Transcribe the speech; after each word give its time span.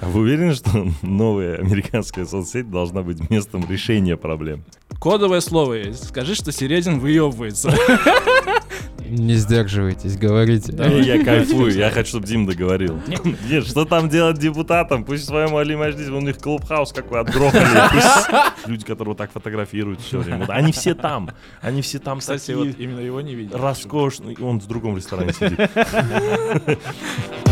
А 0.00 0.06
вы 0.06 0.20
уверены, 0.20 0.54
что 0.54 0.86
новая 1.02 1.58
американская 1.58 2.24
соцсеть 2.24 2.70
должна 2.70 3.02
быть 3.02 3.28
местом 3.28 3.68
решения 3.68 4.16
проблем? 4.16 4.64
Кодовое 4.98 5.40
слово 5.40 5.74
есть. 5.74 6.08
Скажи, 6.08 6.34
что 6.34 6.52
Середин 6.52 7.00
выебывается. 7.00 7.70
Не 9.06 9.34
сдерживайтесь, 9.34 10.16
говорите. 10.16 10.72
Не, 10.72 11.02
я 11.02 11.22
кайфую, 11.22 11.74
я 11.74 11.90
хочу, 11.90 12.08
чтобы 12.08 12.26
Дим 12.26 12.46
договорил. 12.46 12.98
Нет, 13.50 13.66
что 13.66 13.84
там 13.84 14.08
делать 14.08 14.38
депутатам? 14.38 15.04
Пусть 15.04 15.24
в 15.24 15.26
своем 15.26 15.54
Али 15.54 15.76
Маджлис, 15.76 16.08
у 16.08 16.20
них 16.20 16.38
клубхаус 16.38 16.94
какой 16.94 17.20
отгрохали. 17.20 17.66
Люди, 18.66 18.86
которые 18.86 19.10
вот 19.10 19.18
так 19.18 19.32
фотографируют 19.32 20.00
все 20.00 20.20
время. 20.20 20.38
Вот 20.46 20.50
Они 20.50 20.72
все 20.72 20.94
там. 20.94 21.28
Они 21.60 21.82
все 21.82 21.98
там 21.98 22.20
Кстати, 22.20 22.46
такие 22.46 22.56
вот 22.56 22.78
именно 22.78 23.00
его 23.00 23.20
не 23.20 23.34
видел. 23.34 23.58
роскошные. 23.58 24.38
Он 24.40 24.58
в 24.58 24.66
другом 24.66 24.96
ресторане 24.96 25.34
сидит. 25.34 25.60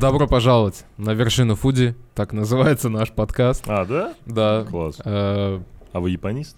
Добро 0.00 0.26
пожаловать 0.26 0.84
на 0.96 1.10
вершину 1.12 1.56
Фуди, 1.56 1.94
так 2.14 2.32
называется 2.32 2.88
наш 2.88 3.10
подкаст. 3.10 3.64
А, 3.66 3.84
да? 3.84 4.14
Да. 4.24 4.64
Класс. 4.64 4.96
Э, 5.04 5.60
А 5.92 6.00
вы 6.00 6.10
японист? 6.10 6.56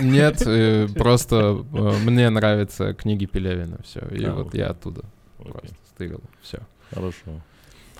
Нет, 0.00 0.42
э, 0.46 0.86
просто 0.96 1.64
э, 1.72 1.92
мне 2.04 2.30
нравятся 2.30 2.94
книги 2.94 3.26
Пелевина, 3.26 3.78
все. 3.84 4.00
И 4.12 4.24
А, 4.24 4.32
вот 4.32 4.48
окей. 4.48 4.60
я 4.60 4.68
оттуда 4.68 5.02
Окей. 5.40 5.52
просто 5.52 5.76
стырил, 5.94 6.20
все. 6.40 6.58
Хорошо. 6.94 7.40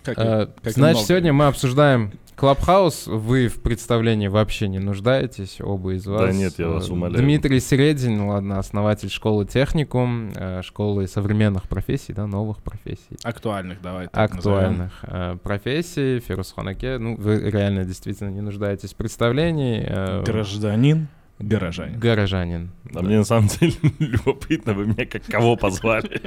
Как- 0.05 0.17
Э, 0.19 0.47
как 0.47 0.67
и 0.67 0.71
Значит, 0.71 0.95
много. 0.95 1.07
сегодня 1.09 1.33
мы 1.33 1.47
обсуждаем 1.47 2.13
Клабхаус. 2.37 3.07
Вы 3.07 3.49
в 3.49 3.63
представлении 3.63 4.29
вообще 4.29 4.69
не 4.69 4.79
нуждаетесь, 4.79 5.59
оба 5.61 5.95
из 5.95 6.07
вас. 6.07 6.35
нет, 6.35 6.55
я 6.59 6.69
вас 6.69 6.91
умоляю. 6.91 7.23
Дмитрий 7.23 7.61
Середин, 7.61 8.21
ладно, 8.29 8.59
основатель 8.59 9.09
школы 9.09 9.47
техникум, 9.47 10.33
э, 10.37 10.61
школы 10.63 11.09
современных 11.09 11.63
профессий, 11.67 12.13
да, 12.13 12.27
новых 12.27 12.59
профессий. 12.59 13.17
Актуальных, 13.23 13.81
давай 13.81 14.09
так 14.09 14.35
назовем. 14.35 14.59
актуальных 14.59 14.93
э, 15.03 15.39
профессий. 15.43 16.21
Фирус 16.21 16.53
Ханаке, 16.53 16.99
ну, 16.99 17.17
вы 17.17 17.41
реально 17.51 17.87
действительно 17.87 18.29
не 18.29 18.43
нуждаетесь 18.43 18.93
в 18.93 18.97
представлении. 18.97 19.83
э, 19.89 20.23
Гражданин, 20.23 21.09
горожанин. 21.39 21.99
Горожанин. 21.99 22.71
А 22.95 23.01
мне 23.01 23.17
на 23.17 23.25
самом 23.25 23.49
деле 23.49 23.73
любопытно, 23.99 24.75
вы 24.75 24.85
меня 24.85 25.07
как 25.07 25.25
кого 25.25 25.57
позвали? 25.57 26.21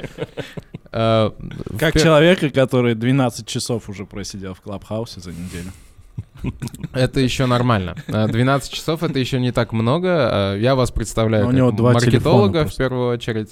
Как 0.90 1.94
человека, 1.94 2.50
который 2.50 2.96
12 2.96 3.46
часов 3.46 3.88
уже 3.88 4.06
просидел 4.06 4.54
в 4.54 4.60
Клабхаусе 4.60 5.20
за 5.20 5.30
неделю. 5.30 5.70
Это 6.92 7.20
еще 7.20 7.46
нормально. 7.46 7.94
Э, 8.08 8.26
12 8.28 8.72
часов 8.72 9.02
это 9.02 9.18
еще 9.18 9.40
не 9.40 9.52
так 9.52 9.72
много. 9.72 10.54
Э, 10.54 10.58
Я 10.60 10.74
вас 10.74 10.90
представляю 10.90 11.44
Но 11.44 11.50
у 11.50 11.52
него 11.52 11.70
два 11.72 11.92
маркетолога 11.92 12.64
в 12.66 12.74
первую 12.76 13.08
очередь, 13.10 13.50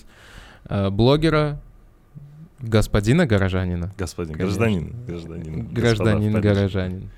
э, 0.69 0.91
блогера, 0.91 1.61
господина 2.61 3.27
горожанина. 3.27 3.93
Господин, 3.99 4.35
Конечно. 4.35 4.47
гражданин, 4.47 4.95
гражданин. 5.07 5.69
Гражданин 5.73 6.33
господа, 6.33 6.55
горожанин. 6.55 7.11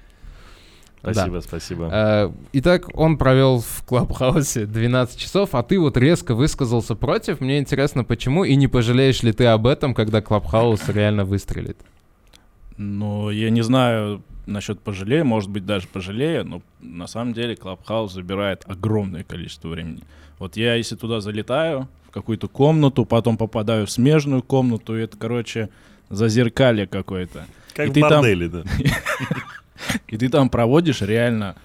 Спасибо, 1.02 1.30
Да. 1.36 1.40
спасибо. 1.40 1.88
Э, 1.90 2.30
Итак, 2.52 2.88
он 2.92 3.16
провел 3.16 3.60
в 3.60 3.84
Клабхаусе 3.86 4.66
12 4.66 5.18
часов, 5.18 5.54
а 5.54 5.62
ты 5.62 5.78
вот 5.80 5.96
резко 5.96 6.34
высказался 6.34 6.94
против. 6.94 7.40
Мне 7.40 7.58
интересно, 7.58 8.04
почему, 8.04 8.44
и 8.44 8.54
не 8.54 8.68
пожалеешь 8.68 9.22
ли 9.22 9.32
ты 9.32 9.46
об 9.46 9.66
этом, 9.66 9.94
когда 9.94 10.20
Клабхаус 10.20 10.88
реально 10.88 11.24
выстрелит? 11.24 11.78
Ну, 12.83 13.28
я 13.28 13.50
не 13.50 13.61
знаю 13.61 14.23
насчет 14.47 14.81
пожалею, 14.81 15.27
может 15.27 15.50
быть, 15.50 15.67
даже 15.67 15.86
пожалею, 15.86 16.47
но 16.47 16.62
на 16.81 17.06
самом 17.06 17.34
деле 17.34 17.55
Клабхаус 17.55 18.11
забирает 18.11 18.64
огромное 18.67 19.23
количество 19.23 19.69
времени. 19.69 20.00
Вот 20.39 20.56
я, 20.56 20.77
если 20.77 20.97
туда 20.97 21.20
залетаю, 21.20 21.89
в 22.08 22.11
какую-то 22.11 22.48
комнату, 22.48 23.05
потом 23.05 23.36
попадаю 23.36 23.86
в 23.86 23.91
смежную 23.91 24.42
комнату, 24.42 24.97
и 24.97 25.03
это, 25.03 25.19
короче, 25.19 25.69
зазеркалье 26.08 26.86
какое-то. 26.86 27.45
Как 27.75 27.89
и 27.89 27.91
в 27.91 27.92
ты 27.92 28.01
там- 28.01 28.23
да. 28.48 28.64
И 30.08 30.17
ты 30.17 30.31
там 30.31 30.48
проводишь 30.48 31.03
реально 31.03 31.56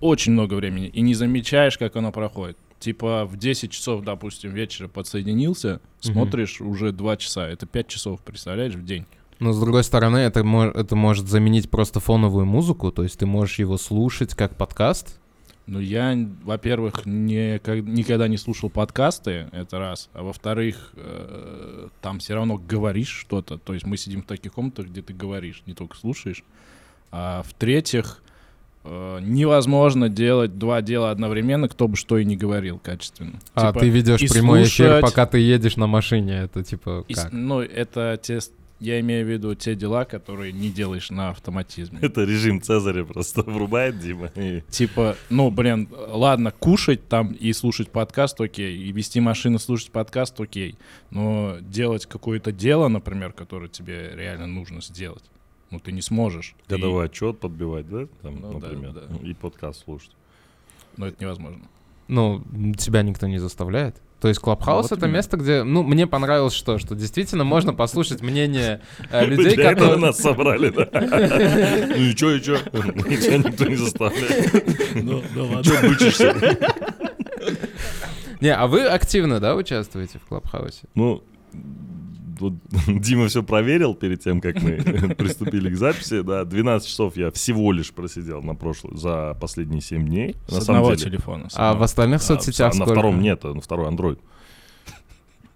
очень 0.00 0.32
много 0.32 0.54
времени 0.54 0.88
и 0.88 1.00
не 1.00 1.14
замечаешь, 1.14 1.78
как 1.78 1.96
оно 1.96 2.12
проходит. 2.12 2.56
Типа 2.78 3.24
в 3.24 3.36
10 3.38 3.70
часов, 3.72 4.04
допустим, 4.04 4.52
вечера 4.52 4.88
подсоединился, 4.88 5.80
смотришь 6.00 6.60
уже 6.60 6.92
2 6.92 7.16
часа. 7.16 7.48
Это 7.48 7.66
5 7.66 7.88
часов, 7.88 8.20
представляешь, 8.20 8.74
в 8.74 8.84
день. 8.84 9.06
Но, 9.40 9.52
с 9.52 9.60
другой 9.60 9.84
стороны, 9.84 10.18
это, 10.18 10.40
это 10.74 10.96
может 10.96 11.28
заменить 11.28 11.70
просто 11.70 12.00
фоновую 12.00 12.44
музыку, 12.46 12.90
то 12.90 13.02
есть 13.04 13.18
ты 13.18 13.26
можешь 13.26 13.58
его 13.60 13.78
слушать 13.78 14.34
как 14.34 14.56
подкаст. 14.56 15.18
Ну, 15.66 15.80
я, 15.80 16.16
во-первых, 16.44 17.04
не, 17.04 17.58
как- 17.58 17.82
никогда 17.82 18.26
не 18.26 18.38
слушал 18.38 18.70
подкасты, 18.70 19.48
это 19.52 19.78
раз. 19.78 20.08
А 20.14 20.22
во-вторых, 20.22 20.92
э, 20.96 21.88
там 22.00 22.20
все 22.20 22.34
равно 22.34 22.56
говоришь 22.56 23.08
что-то. 23.10 23.58
То 23.58 23.74
есть 23.74 23.84
мы 23.84 23.98
сидим 23.98 24.22
в 24.22 24.26
таких 24.26 24.54
комнатах, 24.54 24.86
где 24.86 25.02
ты 25.02 25.12
говоришь, 25.12 25.62
не 25.66 25.74
только 25.74 25.94
слушаешь. 25.98 26.42
А 27.12 27.42
в-третьих, 27.46 28.22
э, 28.84 29.18
невозможно 29.20 30.08
делать 30.08 30.58
два 30.58 30.80
дела 30.80 31.10
одновременно, 31.10 31.68
кто 31.68 31.86
бы 31.86 31.96
что 31.96 32.16
и 32.16 32.24
не 32.24 32.36
говорил 32.38 32.78
качественно. 32.78 33.38
А 33.54 33.68
Типа, 33.68 33.80
ты 33.80 33.88
ведешь 33.90 34.22
и 34.22 34.28
прямой 34.28 34.62
эфир, 34.62 34.86
слушать, 34.86 35.02
пока 35.02 35.26
ты 35.26 35.38
едешь 35.38 35.76
на 35.76 35.86
машине. 35.86 36.32
Это 36.44 36.64
типа 36.64 37.04
и 37.08 37.14
как? 37.14 37.30
ну, 37.32 37.60
это 37.60 38.18
те, 38.22 38.40
с- 38.40 38.50
я 38.80 39.00
имею 39.00 39.26
в 39.26 39.28
виду 39.28 39.54
те 39.54 39.74
дела, 39.74 40.04
которые 40.04 40.52
не 40.52 40.70
делаешь 40.70 41.10
на 41.10 41.30
автоматизме. 41.30 41.98
Это 42.02 42.24
режим 42.24 42.60
Цезаря 42.62 43.04
просто 43.04 43.42
врубает 43.42 43.98
Дима. 43.98 44.30
и- 44.36 44.62
Типа, 44.70 45.16
ну, 45.30 45.50
блин, 45.50 45.88
ладно, 45.90 46.50
кушать 46.52 47.08
там 47.08 47.32
и 47.32 47.52
слушать 47.52 47.90
подкаст, 47.90 48.40
окей, 48.40 48.76
и 48.76 48.92
вести 48.92 49.20
машину, 49.20 49.58
слушать 49.58 49.90
подкаст, 49.90 50.40
окей, 50.40 50.76
но 51.10 51.56
делать 51.60 52.06
какое-то 52.06 52.52
дело, 52.52 52.88
например, 52.88 53.32
которое 53.32 53.68
тебе 53.68 54.12
реально 54.14 54.46
нужно 54.46 54.80
сделать, 54.80 55.24
ну, 55.70 55.80
ты 55.80 55.90
не 55.92 56.02
сможешь. 56.02 56.54
И- 56.68 56.70
Годовой 56.70 57.06
отчет 57.06 57.40
подбивать, 57.40 57.88
да? 57.88 58.06
Там, 58.22 58.40
Ну 58.40 58.58
да, 58.60 58.68
например. 58.68 58.92
да. 58.92 59.28
И 59.28 59.34
подкаст 59.34 59.84
слушать. 59.84 60.12
Но 60.96 61.06
это 61.06 61.22
невозможно. 61.22 61.60
Ну, 62.08 62.42
тебя 62.78 63.02
никто 63.02 63.26
не 63.26 63.38
заставляет. 63.38 63.96
То 64.20 64.28
есть 64.28 64.40
Клабхаус 64.40 64.90
Вот 64.90 64.98
это 64.98 65.06
место, 65.06 65.36
где, 65.36 65.62
ну, 65.62 65.84
мне 65.84 66.06
понравилось 66.06 66.54
что, 66.54 66.78
что 66.78 66.96
действительно 66.96 67.44
можно 67.44 67.72
послушать 67.72 68.20
мнение 68.20 68.80
э, 69.10 69.24
людей, 69.24 69.54
для 69.54 69.74
которые... 69.74 69.98
нас 69.98 70.18
собрали, 70.18 70.70
да? 70.70 70.88
Ну 71.88 71.94
и 71.94 72.14
чё, 72.16 72.34
и 72.34 72.40
чё? 72.42 72.58
Тебя 72.58 73.38
никто 73.38 73.64
не 73.66 73.76
заставляет. 73.76 74.94
Ну, 74.94 75.22
да 75.36 75.62
Чё 75.62 75.88
бычишься? 75.88 76.34
Не, 78.40 78.54
а 78.54 78.66
вы 78.66 78.86
активно, 78.86 79.38
да, 79.38 79.54
участвуете 79.54 80.18
в 80.18 80.26
Клабхаусе? 80.26 80.86
Ну, 80.94 81.22
вот 82.40 82.54
Дима 82.86 83.28
все 83.28 83.42
проверил 83.42 83.94
перед 83.94 84.20
тем, 84.22 84.40
как 84.40 84.62
мы 84.62 84.76
приступили 85.16 85.70
к 85.70 85.76
записи. 85.76 86.22
Да, 86.22 86.44
12 86.44 86.88
часов 86.88 87.16
я 87.16 87.30
всего 87.30 87.72
лишь 87.72 87.92
просидел 87.92 88.42
на 88.42 88.54
прошлый, 88.54 88.96
за 88.96 89.36
последние 89.40 89.80
7 89.80 90.06
дней. 90.06 90.36
С 90.48 90.52
на 90.52 90.60
самом 90.60 90.78
одного 90.80 90.94
деле. 90.94 91.10
телефона. 91.10 91.50
с 91.50 91.54
А 91.56 91.58
в 91.58 91.62
одного. 91.70 91.84
остальных 91.84 92.20
А, 92.20 92.24
соцсетях 92.24 92.74
на 92.74 92.84
сколько? 92.84 92.92
втором 92.92 93.20
нет, 93.20 93.44
а 93.44 93.54
на 93.54 93.60
второй 93.60 93.88
Android. 93.90 94.18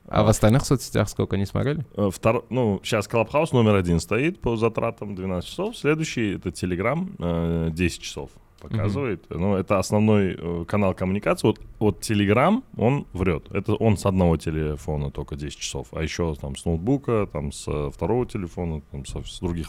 А 0.09 0.25
в 0.25 0.29
остальных 0.29 0.65
соцсетях 0.67 1.09
сколько 1.09 1.39
не 1.39 1.47
смотрели? 1.47 1.87
Э, 1.97 2.11
Втор... 2.13 2.45
Ну, 2.51 2.81
сейчас 2.85 3.09
Clubhouse 3.09 3.49
номер 3.53 3.77
один 3.77 3.99
стоит 3.99 4.41
по 4.43 4.57
затратам 4.57 5.15
12 5.15 5.49
часов. 5.49 5.77
Следующий 5.77 6.35
это 6.35 6.51
Telegram 6.51 7.09
э, 7.19 7.71
10 7.73 8.03
часов 8.03 8.31
показывает. 8.69 9.25
Ну, 9.31 9.57
это 9.57 9.79
основной 9.79 10.37
э, 10.39 10.65
канал 10.67 10.95
коммуникации. 10.95 11.49
Вот, 11.49 11.61
вот 11.79 12.01
Telegram, 12.01 12.63
он 12.77 13.07
врет. 13.13 13.51
Это 13.53 13.75
он 13.75 13.97
с 13.97 14.07
одного 14.07 14.37
телефона 14.37 15.11
только 15.11 15.37
10 15.37 15.59
часов. 15.59 15.89
А 15.93 16.03
еще 16.03 16.35
там 16.35 16.57
с 16.57 16.65
ноутбука, 16.65 17.29
там 17.33 17.53
с 17.53 17.67
э, 17.69 17.91
второго 17.91 18.27
телефона, 18.27 18.83
там 18.91 19.05
со- 19.05 19.25
с 19.25 19.41
других 19.41 19.69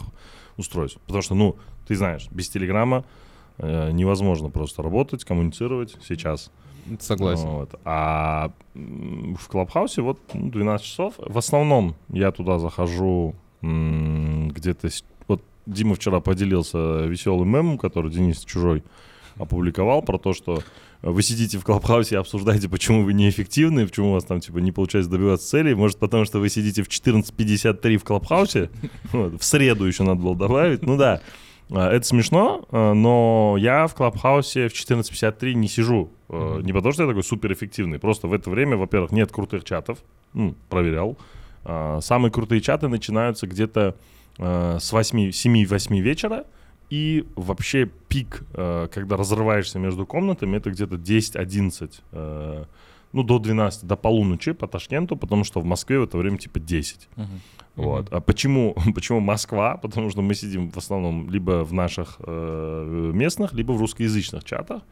устройств. 0.56 1.00
Потому 1.06 1.22
что, 1.22 1.34
ну, 1.34 1.56
ты 1.86 1.96
знаешь, 1.96 2.28
без 2.30 2.48
Телеграма 2.48 3.04
э, 3.58 3.90
невозможно 3.92 4.50
просто 4.50 4.82
работать, 4.82 5.24
коммуницировать 5.24 5.96
сейчас. 6.06 6.50
Согласен. 7.00 7.48
Вот. 7.48 7.74
А 7.84 8.50
в 8.74 9.48
Клабхаусе 9.48 10.02
вот 10.02 10.20
ну, 10.34 10.50
12 10.50 10.86
часов. 10.86 11.14
В 11.18 11.38
основном 11.38 11.94
я 12.08 12.30
туда 12.30 12.58
захожу 12.58 13.34
где-то... 13.62 14.88
Дима 15.66 15.94
вчера 15.94 16.20
поделился 16.20 17.06
веселым 17.06 17.48
мемом, 17.48 17.78
который 17.78 18.10
Денис 18.10 18.44
Чужой 18.44 18.82
опубликовал, 19.36 20.02
про 20.02 20.18
то, 20.18 20.32
что 20.32 20.62
вы 21.02 21.22
сидите 21.22 21.58
в 21.58 21.64
Клабхаусе 21.64 22.14
и 22.14 22.18
обсуждаете, 22.18 22.68
почему 22.68 23.04
вы 23.04 23.12
неэффективны, 23.12 23.86
почему 23.86 24.10
у 24.10 24.12
вас 24.14 24.24
там 24.24 24.40
типа 24.40 24.58
не 24.58 24.72
получается 24.72 25.10
добиваться 25.10 25.48
целей. 25.48 25.74
Может, 25.74 25.98
потому 25.98 26.24
что 26.24 26.38
вы 26.38 26.48
сидите 26.48 26.82
в 26.82 26.88
14.53 26.88 27.96
в 27.98 28.04
Клабхаусе. 28.04 28.70
Вот, 29.12 29.40
В 29.40 29.44
среду 29.44 29.84
еще 29.84 30.02
надо 30.02 30.22
было 30.22 30.36
добавить. 30.36 30.82
Ну 30.82 30.96
да, 30.96 31.20
а, 31.70 31.90
это 31.90 32.06
смешно, 32.06 32.66
а, 32.70 32.94
но 32.94 33.56
я 33.58 33.86
в 33.86 33.94
Клабхаусе 33.94 34.68
в 34.68 34.72
14.53 34.72 35.54
не 35.54 35.68
сижу. 35.68 36.10
А, 36.28 36.60
Не 36.60 36.72
потому, 36.72 36.92
что 36.92 37.02
я 37.02 37.08
такой 37.08 37.22
суперэффективный. 37.22 37.98
Просто 37.98 38.28
в 38.28 38.32
это 38.32 38.48
время, 38.50 38.76
во-первых, 38.76 39.12
нет 39.12 39.30
крутых 39.30 39.64
чатов. 39.64 39.98
Проверял. 40.68 41.16
Самые 42.00 42.30
крутые 42.30 42.60
чаты 42.60 42.88
начинаются 42.88 43.46
где-то 43.46 43.96
а, 44.38 44.78
с 44.78 44.92
8, 44.92 45.30
7-8 45.30 46.00
вечера. 46.00 46.44
И 46.90 47.26
вообще 47.34 47.90
пик, 48.08 48.44
э, 48.52 48.88
когда 48.92 49.16
разрываешься 49.16 49.78
между 49.78 50.06
комнатами, 50.06 50.58
это 50.58 50.70
где-то 50.70 50.96
10-11 50.96 51.90
э, 52.12 52.64
ну, 53.12 53.22
до 53.22 53.38
12, 53.38 53.84
до 53.84 53.96
полуночи 53.96 54.52
по 54.52 54.66
Ташкенту, 54.66 55.16
потому 55.16 55.44
что 55.44 55.60
в 55.60 55.64
Москве 55.64 55.98
в 55.98 56.02
это 56.02 56.18
время 56.18 56.36
типа 56.36 56.60
10. 56.60 57.08
Мгм. 57.16 57.40
Вот. 57.76 58.12
А 58.12 58.20
почему, 58.20 58.76
почему 58.94 59.20
Москва? 59.20 59.76
Потому 59.76 60.10
что 60.10 60.20
мы 60.20 60.34
сидим 60.34 60.70
в 60.70 60.76
основном 60.76 61.30
либо 61.30 61.64
в 61.64 61.72
наших 61.72 62.16
э, 62.18 63.10
местных, 63.14 63.54
либо 63.54 63.72
в 63.72 63.80
русскоязычных 63.80 64.44
чатах. 64.44 64.82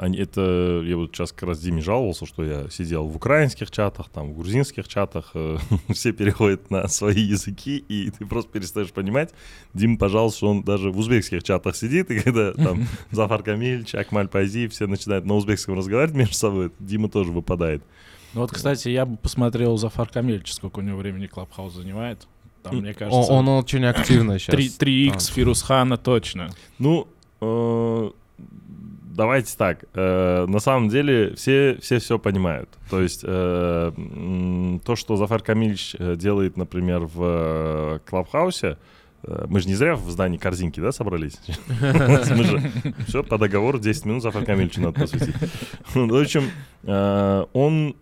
Они- 0.00 0.18
это 0.18 0.82
я 0.84 0.96
вот 0.96 1.10
сейчас 1.14 1.32
как 1.32 1.48
раз 1.48 1.60
Диме 1.60 1.80
жаловался, 1.82 2.26
что 2.26 2.44
я 2.44 2.68
сидел 2.70 3.06
в 3.06 3.16
украинских 3.16 3.70
чатах, 3.70 4.08
там 4.08 4.32
в 4.32 4.36
грузинских 4.38 4.88
чатах, 4.88 5.30
э, 5.34 5.58
все 5.92 6.12
переходят 6.12 6.70
на 6.70 6.88
свои 6.88 7.20
языки, 7.20 7.76
и 7.78 8.10
ты 8.10 8.26
просто 8.26 8.50
перестаешь 8.52 8.92
понимать. 8.92 9.32
Дима 9.74 9.98
пожаловался, 9.98 10.36
что 10.38 10.48
он 10.50 10.62
даже 10.62 10.90
в 10.90 10.98
узбекских 10.98 11.42
чатах 11.42 11.76
сидит, 11.76 12.10
и 12.10 12.20
когда 12.20 12.52
там 12.64 12.86
Зафар 13.10 13.42
Камильевич, 13.42 13.94
Акмаль 13.94 14.28
Пайзи, 14.28 14.68
все 14.68 14.86
начинают 14.86 15.24
на 15.24 15.34
узбекском 15.34 15.76
разговаривать 15.76 16.14
между 16.16 16.34
собой, 16.34 16.70
Дима 16.78 17.08
тоже 17.08 17.32
выпадает. 17.32 17.82
Ну 18.34 18.42
вот, 18.42 18.50
кстати, 18.52 18.88
я 18.90 19.06
бы 19.06 19.16
посмотрел 19.16 19.76
Зафар 19.78 20.08
Камильевич, 20.08 20.52
сколько 20.52 20.80
у 20.80 20.82
него 20.82 20.98
времени 20.98 21.26
Клабхаус 21.26 21.72
занимает. 21.74 22.26
Там, 22.62 22.76
мне 22.76 22.90
Он, 22.90 22.94
кажется, 22.94 23.32
он 23.32 23.48
очень 23.48 23.84
активно 23.84 24.38
сейчас. 24.38 24.54
3, 24.54 25.08
3x 25.10 25.32
Фирусхана 25.32 25.96
точно. 25.96 26.50
Ну, 26.78 27.06
э, 27.40 28.10
давайте 29.18 29.56
так. 29.56 29.84
э, 29.94 30.46
на 30.46 30.60
самом 30.60 30.88
деле 30.88 31.34
все 31.34 31.76
все 31.82 31.98
все 31.98 32.18
понимают. 32.18 32.70
То 32.88 33.02
есть 33.02 33.22
э, 33.24 33.92
то, 34.84 34.96
что 34.96 35.16
Зафар 35.16 35.42
Камильевич 35.42 35.96
э, 35.98 36.14
делает, 36.14 36.56
например, 36.56 37.00
в 37.00 37.18
э, 37.20 37.98
Клабхаусе, 38.06 38.78
э, 39.24 39.46
мы 39.48 39.60
же 39.60 39.66
не 39.66 39.74
зря 39.74 39.96
в 39.96 40.08
здании 40.08 40.38
корзинки, 40.38 40.78
да, 40.78 40.92
собрались? 40.92 41.36
Мы 41.80 42.44
же 42.44 42.72
все 43.08 43.24
по 43.24 43.38
договору 43.38 43.80
10 43.80 44.04
минут 44.06 44.22
Зафар 44.22 44.44
Камильевичу 44.44 44.80
надо 44.80 45.00
посвятить. 45.00 45.34
Ну, 45.94 46.08
В 46.08 46.16
общем, 46.16 46.44
он... 47.52 47.96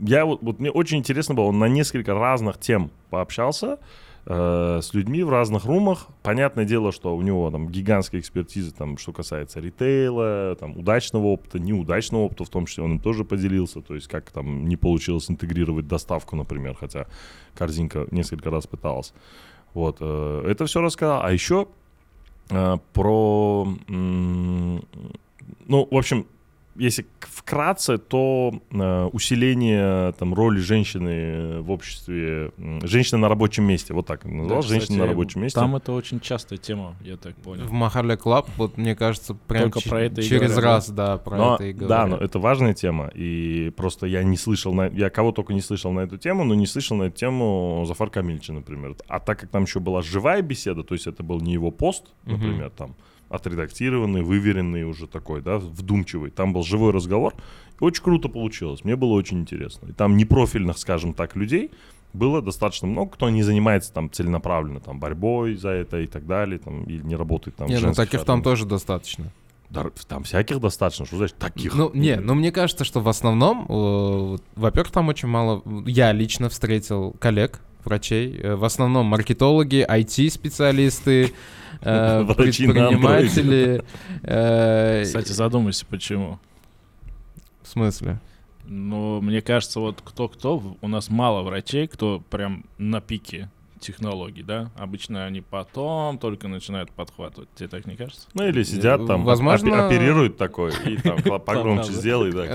Я 0.00 0.24
вот, 0.24 0.42
вот 0.42 0.58
мне 0.58 0.70
очень 0.70 0.98
интересно 0.98 1.34
было, 1.34 1.46
он 1.46 1.58
на 1.58 1.68
несколько 1.68 2.12
разных 2.12 2.58
тем 2.58 2.90
пообщался 3.10 3.78
э, 4.28 4.80
с 4.82 4.92
людьми 4.92 5.22
в 5.22 5.30
разных 5.30 5.64
румах. 5.64 6.06
Понятное 6.22 6.64
дело, 6.66 6.92
что 6.92 7.16
у 7.16 7.22
него 7.22 7.50
там 7.50 7.68
гигантская 7.68 8.20
экспертиза, 8.20 8.74
там, 8.74 8.98
что 8.98 9.12
касается 9.12 9.58
ритейла, 9.60 10.54
там, 10.60 10.76
удачного 10.76 11.26
опыта, 11.26 11.58
неудачного 11.58 12.22
опыта, 12.22 12.44
в 12.44 12.50
том 12.50 12.66
числе 12.66 12.84
он 12.84 12.92
им 12.92 13.00
тоже 13.00 13.24
поделился, 13.24 13.80
то 13.80 13.94
есть 13.94 14.06
как 14.06 14.30
там 14.30 14.68
не 14.68 14.76
получилось 14.76 15.30
интегрировать 15.30 15.88
доставку, 15.88 16.36
например, 16.36 16.76
хотя 16.78 17.06
корзинка 17.56 18.06
несколько 18.10 18.50
раз 18.50 18.66
пыталась. 18.66 19.14
Вот, 19.72 19.96
э, 20.00 20.44
это 20.46 20.66
все 20.66 20.82
рассказал. 20.82 21.22
А 21.22 21.32
еще 21.32 21.66
э, 22.50 22.76
про, 22.92 23.66
м, 23.88 24.82
ну, 25.66 25.88
в 25.90 25.96
общем, 25.96 26.26
если 26.78 27.06
вкратце, 27.20 27.98
то 27.98 28.52
э, 28.70 29.04
усиление 29.12 30.12
там 30.12 30.34
роли 30.34 30.58
женщины 30.60 31.60
в 31.60 31.70
обществе, 31.70 32.52
м, 32.58 32.86
женщины 32.86 33.18
на 33.20 33.28
рабочем 33.28 33.64
месте, 33.64 33.94
вот 33.94 34.06
так 34.06 34.24
назвал, 34.24 34.62
Да, 34.62 34.68
женщины 34.68 34.80
кстати, 34.80 34.98
на 34.98 35.06
рабочем 35.06 35.42
месте. 35.42 35.58
Там 35.60 35.76
это 35.76 35.92
очень 35.92 36.20
частая 36.20 36.58
тема, 36.58 36.96
я 37.00 37.16
так 37.16 37.34
понял. 37.36 37.64
В 37.64 37.72
Махале 37.72 38.16
Клаб, 38.16 38.48
вот 38.56 38.76
мне 38.76 38.94
кажется, 38.94 39.34
прям 39.34 39.70
Только 39.70 39.88
про 39.88 40.02
это 40.02 40.22
через 40.22 40.50
говорят, 40.52 40.64
раз, 40.64 40.90
да, 40.90 41.16
про 41.18 41.36
Но- 41.36 41.54
это 41.56 41.64
и 41.64 41.72
да, 41.72 42.06
но 42.06 42.16
это 42.16 42.38
важная 42.38 42.74
тема, 42.74 43.10
и 43.14 43.70
просто 43.76 44.06
я 44.06 44.22
не 44.22 44.36
слышал, 44.36 44.72
на, 44.74 44.86
я 44.86 45.10
кого 45.10 45.32
только 45.32 45.54
не 45.54 45.60
слышал 45.60 45.92
на 45.92 46.00
эту 46.00 46.16
тему, 46.18 46.44
но 46.44 46.54
не 46.54 46.66
слышал 46.66 46.96
на 46.96 47.04
эту 47.04 47.16
тему 47.16 47.84
Зафар 47.86 48.10
Камильча, 48.10 48.52
например. 48.52 48.96
А 49.08 49.20
так 49.20 49.40
как 49.40 49.50
там 49.50 49.64
еще 49.64 49.80
была 49.80 50.02
живая 50.02 50.42
беседа, 50.42 50.82
то 50.82 50.94
есть 50.94 51.06
это 51.06 51.22
был 51.22 51.40
не 51.40 51.52
его 51.52 51.70
пост, 51.70 52.04
например, 52.24 52.70
там 52.70 52.94
отредактированный, 53.28 54.22
выверенный 54.22 54.84
уже 54.84 55.06
такой, 55.06 55.42
да, 55.42 55.58
вдумчивый. 55.58 56.30
Там 56.30 56.52
был 56.52 56.62
живой 56.62 56.92
разговор, 56.92 57.34
и 57.80 57.84
очень 57.84 58.02
круто 58.02 58.28
получилось, 58.28 58.84
мне 58.84 58.96
было 58.96 59.12
очень 59.12 59.40
интересно. 59.40 59.88
И 59.88 59.92
там 59.92 60.16
непрофильных, 60.16 60.78
скажем 60.78 61.14
так, 61.14 61.36
людей 61.36 61.70
было 62.12 62.40
достаточно 62.40 62.88
много, 62.88 63.12
кто 63.12 63.28
не 63.28 63.42
занимается 63.42 63.92
там 63.92 64.10
целенаправленно, 64.10 64.80
там, 64.80 64.98
борьбой 64.98 65.56
за 65.56 65.70
это 65.70 66.00
и 66.00 66.06
так 66.06 66.26
далее, 66.26 66.58
там, 66.58 66.84
или 66.84 67.02
не 67.02 67.16
работает 67.16 67.56
там 67.56 67.66
в 67.66 67.70
Не, 67.70 67.78
ну 67.80 67.92
таких 67.92 68.24
там 68.24 68.42
тоже 68.42 68.66
достаточно. 68.66 69.30
Да, 69.70 69.90
там 70.06 70.22
всяких 70.22 70.60
достаточно, 70.60 71.04
что 71.04 71.18
значит 71.18 71.36
таких? 71.36 71.74
Ну, 71.74 71.90
не, 71.92 72.16
ну 72.16 72.34
мне 72.34 72.50
кажется, 72.52 72.84
что 72.84 73.00
в 73.00 73.08
основном, 73.08 73.66
э, 73.68 74.38
во-первых, 74.56 74.90
там 74.90 75.08
очень 75.08 75.28
мало, 75.28 75.62
я 75.84 76.12
лично 76.12 76.48
встретил 76.48 77.14
коллег, 77.18 77.60
врачей, 77.84 78.38
э, 78.40 78.54
в 78.54 78.64
основном 78.64 79.06
маркетологи, 79.06 79.84
IT-специалисты, 79.88 81.32
э, 81.80 82.24
предприниматели. 82.36 83.84
э, 84.22 85.02
Кстати, 85.04 85.32
задумайся, 85.32 85.86
почему. 85.86 86.38
В 87.62 87.68
смысле? 87.68 88.20
Ну, 88.64 89.20
мне 89.20 89.40
кажется, 89.40 89.80
вот 89.80 90.02
кто-кто, 90.04 90.76
у 90.80 90.88
нас 90.88 91.08
мало 91.08 91.42
врачей, 91.42 91.88
кто 91.88 92.20
прям 92.30 92.64
на 92.76 93.00
пике 93.00 93.50
технологий, 93.80 94.42
да? 94.42 94.70
Обычно 94.76 95.24
они 95.24 95.40
потом 95.40 96.18
только 96.18 96.48
начинают 96.48 96.90
подхватывать. 96.90 97.48
Тебе 97.54 97.68
так 97.68 97.86
не 97.86 97.96
кажется? 97.96 98.28
Ну 98.34 98.46
или 98.46 98.62
сидят 98.62 99.06
там, 99.06 99.24
Возможно- 99.24 99.68
опе- 99.68 99.86
оперируют 99.86 100.36
такой, 100.36 100.72
и 100.84 100.96
там 100.96 101.18
погромче 101.44 101.92
сделай, 101.92 102.32
да, 102.32 102.46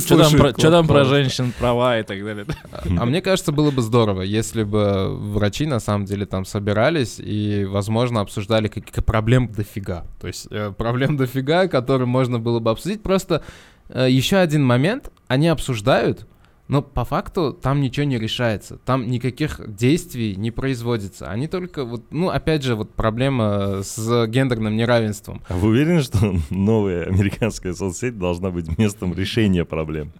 Что 0.00 0.70
там, 0.70 0.86
про, 0.86 1.04
женщин, 1.04 1.52
права 1.58 1.98
и 1.98 2.02
так 2.02 2.24
далее? 2.24 2.46
А 2.98 3.04
мне 3.04 3.22
кажется, 3.22 3.52
было 3.52 3.70
бы 3.70 3.82
здорово, 3.82 4.22
если 4.22 4.62
бы 4.62 5.16
врачи 5.16 5.66
на 5.66 5.80
самом 5.80 6.04
деле 6.04 6.26
там 6.26 6.44
собирались 6.44 7.18
и, 7.18 7.64
возможно, 7.64 8.20
обсуждали 8.20 8.68
какие-то 8.68 9.02
проблем 9.02 9.48
дофига. 9.48 10.06
То 10.20 10.26
есть 10.26 10.48
э, 10.50 10.72
проблем 10.76 11.16
дофига, 11.16 11.68
которые 11.68 12.06
можно 12.06 12.38
было 12.38 12.60
бы 12.60 12.70
обсудить. 12.70 13.02
Просто 13.02 13.42
э, 13.88 14.08
еще 14.10 14.36
один 14.36 14.64
момент, 14.64 15.10
они 15.28 15.48
обсуждают, 15.48 16.26
но 16.70 16.82
по 16.82 17.04
факту 17.04 17.52
там 17.52 17.80
ничего 17.80 18.06
не 18.06 18.16
решается. 18.16 18.78
Там 18.84 19.10
никаких 19.10 19.60
действий 19.66 20.36
не 20.36 20.52
производится. 20.52 21.28
Они 21.28 21.48
только 21.48 21.84
вот, 21.84 22.04
ну, 22.12 22.28
опять 22.28 22.62
же, 22.62 22.76
вот 22.76 22.94
проблема 22.94 23.80
с 23.82 24.26
гендерным 24.28 24.76
неравенством. 24.76 25.42
А 25.48 25.56
вы 25.56 25.70
уверены, 25.70 26.00
что 26.00 26.36
новая 26.50 27.06
американская 27.06 27.74
соцсеть 27.74 28.16
должна 28.18 28.52
быть 28.52 28.78
местом 28.78 29.12
решения 29.14 29.64
проблем? 29.64 30.12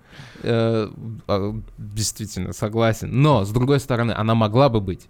Э, 0.43 0.88
а, 1.29 1.55
действительно, 1.79 2.52
согласен. 2.52 3.11
Но, 3.12 3.44
с 3.44 3.50
другой 3.50 3.79
стороны, 3.79 4.11
она 4.11 4.35
могла 4.35 4.69
бы 4.69 4.81
быть. 4.81 5.06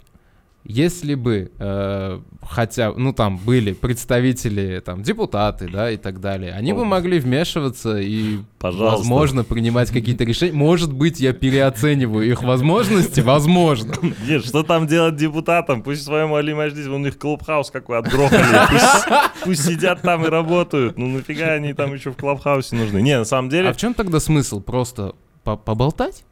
Если 0.63 1.15
бы, 1.15 1.51
э, 1.59 2.21
хотя, 2.43 2.93
ну, 2.93 3.15
там 3.15 3.39
были 3.39 3.73
представители, 3.73 4.81
там, 4.85 5.03
депутаты, 5.03 5.69
да, 5.71 5.91
и 5.91 5.97
так 5.97 6.21
далее, 6.21 6.53
они 6.53 6.75
бы 6.75 6.83
О. 6.83 6.85
могли 6.85 7.19
вмешиваться 7.19 7.99
и, 7.99 8.41
Пожалуйста. 8.59 8.99
возможно, 8.99 9.43
принимать 9.43 9.91
какие-то 9.91 10.25
решения. 10.25 10.53
Может 10.53 10.93
быть, 10.93 11.19
я 11.19 11.33
переоцениваю 11.33 12.29
их 12.31 12.43
возможности, 12.43 13.21
возможно. 13.21 13.95
Нет, 14.29 14.45
что 14.45 14.63
там 14.63 14.87
делать 14.87 15.17
депутатам? 15.17 15.83
Пусть 15.83 16.03
в 16.03 16.05
своем 16.05 16.35
Али 16.35 16.53
Маджлис, 16.53 16.89
у 16.89 16.99
них 16.99 17.19
клубхаус 17.19 17.71
какой 17.71 17.99
отгрохали. 17.99 18.45
Пусть, 18.71 19.45
пусть 19.45 19.65
сидят 19.65 20.03
там 20.03 20.25
и 20.27 20.29
работают. 20.29 20.99
Ну 20.99 21.07
нафига 21.09 21.53
они 21.55 21.73
там 21.73 21.95
еще 21.95 22.13
в 22.13 22.17
клубхаусе 22.17 22.77
нужны? 22.77 23.01
Не, 23.01 23.19
на 23.19 23.25
самом 23.25 23.49
А 23.49 23.51
деле... 23.51 23.73
в 23.73 23.77
чем 23.79 23.95
тогда 23.95 24.21
смысл? 24.21 24.61
Просто 24.61 25.15
по- 25.43 25.57
поболтать? 25.57 26.25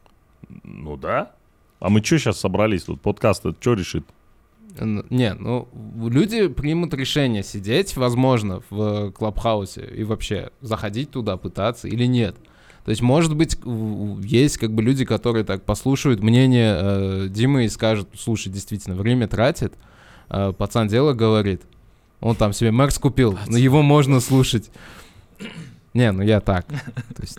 Ну 0.63 0.97
да. 0.97 1.31
А 1.79 1.89
мы 1.89 2.03
что 2.03 2.19
сейчас 2.19 2.39
собрались 2.39 2.83
тут? 2.83 3.01
Подкаст 3.01 3.43
что 3.59 3.73
решит? 3.73 4.05
Не, 4.77 5.33
ну, 5.33 5.67
люди 6.09 6.47
примут 6.47 6.93
решение 6.93 7.43
сидеть, 7.43 7.97
возможно, 7.97 8.61
в 8.69 9.11
Клабхаусе 9.11 9.89
и 9.95 10.03
вообще 10.03 10.51
заходить 10.61 11.11
туда, 11.11 11.37
пытаться 11.37 11.87
или 11.87 12.05
нет. 12.05 12.35
То 12.85 12.91
есть, 12.91 13.01
может 13.01 13.35
быть, 13.35 13.57
есть 14.23 14.57
как 14.57 14.73
бы 14.73 14.81
люди, 14.81 15.05
которые 15.05 15.43
так 15.43 15.63
послушают 15.63 16.23
мнение 16.23 16.77
э, 16.79 17.27
Димы 17.29 17.65
и 17.65 17.69
скажут, 17.69 18.09
слушай, 18.17 18.49
действительно, 18.49 18.95
время 18.95 19.27
тратит, 19.27 19.73
э, 20.29 20.53
пацан 20.57 20.87
дело 20.87 21.13
говорит, 21.13 21.61
он 22.21 22.35
там 22.35 22.53
себе 22.53 22.71
Мерс 22.71 22.97
купил, 22.97 23.37
но 23.47 23.57
его 23.57 23.81
можно 23.81 24.19
слушать. 24.19 24.71
Не, 25.93 26.11
ну 26.11 26.23
я 26.23 26.39
так. 26.39 26.67
То 26.67 27.21
есть, 27.21 27.37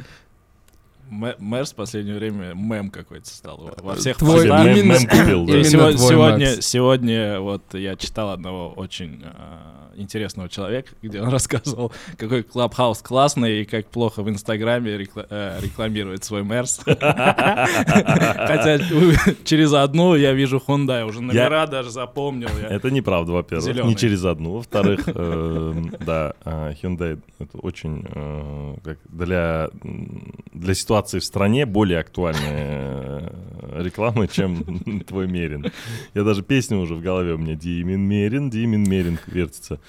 Мэ- 1.11 1.37
Мэр 1.39 1.65
в 1.65 1.75
последнее 1.75 2.17
время 2.17 2.53
мем 2.55 2.91
какой-то 2.91 3.29
стал. 3.29 3.73
во- 3.83 3.95
всех 3.97 4.17
Твой 4.19 4.49
постах. 4.49 4.65
мем- 4.67 4.77
именно- 4.77 4.93
мем 4.99 5.07
купил, 5.09 5.47
да. 5.47 5.53
И 5.53 5.57
именно 5.57 5.65
сего- 5.71 5.93
твой, 5.93 6.09
сегодня, 6.09 6.63
сегодня 6.63 7.41
вот 7.41 7.75
я 7.75 7.97
читал 7.97 8.31
одного 8.31 8.71
очень 8.73 9.23
а, 9.25 9.80
интересного 10.01 10.49
человека, 10.49 10.91
где 11.03 11.21
он 11.21 11.29
рассказывал, 11.33 11.93
какой 12.17 12.43
Клабхаус 12.43 13.03
классный 13.03 13.63
и 13.63 13.65
как 13.65 13.87
плохо 13.87 14.23
в 14.23 14.29
Инстаграме 14.29 14.97
рекла- 14.97 15.27
э, 15.29 15.59
рекламирует 15.63 16.25
свой 16.25 16.43
Мерс. 16.45 16.81
Хотя 16.85 18.79
через 19.45 19.73
одну 19.73 20.15
я 20.15 20.33
вижу 20.33 20.63
Hyundai, 20.67 21.05
уже 21.05 21.21
номера 21.23 21.67
даже 21.67 21.91
запомнил. 21.91 22.49
Это 22.69 22.91
неправда, 22.91 23.33
во-первых. 23.33 23.85
Не 23.85 23.97
через 23.97 24.25
одну. 24.25 24.55
Во-вторых, 24.55 25.03
э, 25.07 25.75
да, 26.01 26.35
э, 26.45 26.75
Hyundai 26.83 27.21
это 27.39 27.59
очень 27.59 28.05
э, 28.13 28.95
для, 29.09 29.71
для 30.53 30.75
ситуации 30.75 31.19
в 31.19 31.25
стране 31.25 31.67
более 31.67 31.99
актуальная 32.01 33.33
реклама, 33.77 34.29
чем 34.29 34.81
твой 35.05 35.27
Мерин. 35.27 35.67
Я 36.15 36.23
даже 36.25 36.43
песню 36.43 36.79
уже 36.79 36.95
в 36.95 37.01
голове 37.03 37.35
у 37.35 37.39
меня 37.39 37.55
Димин 37.55 38.01
Мерин, 38.01 38.51
Димин 38.51 38.85
Мерин 38.89 39.19
вертится. 39.27 39.81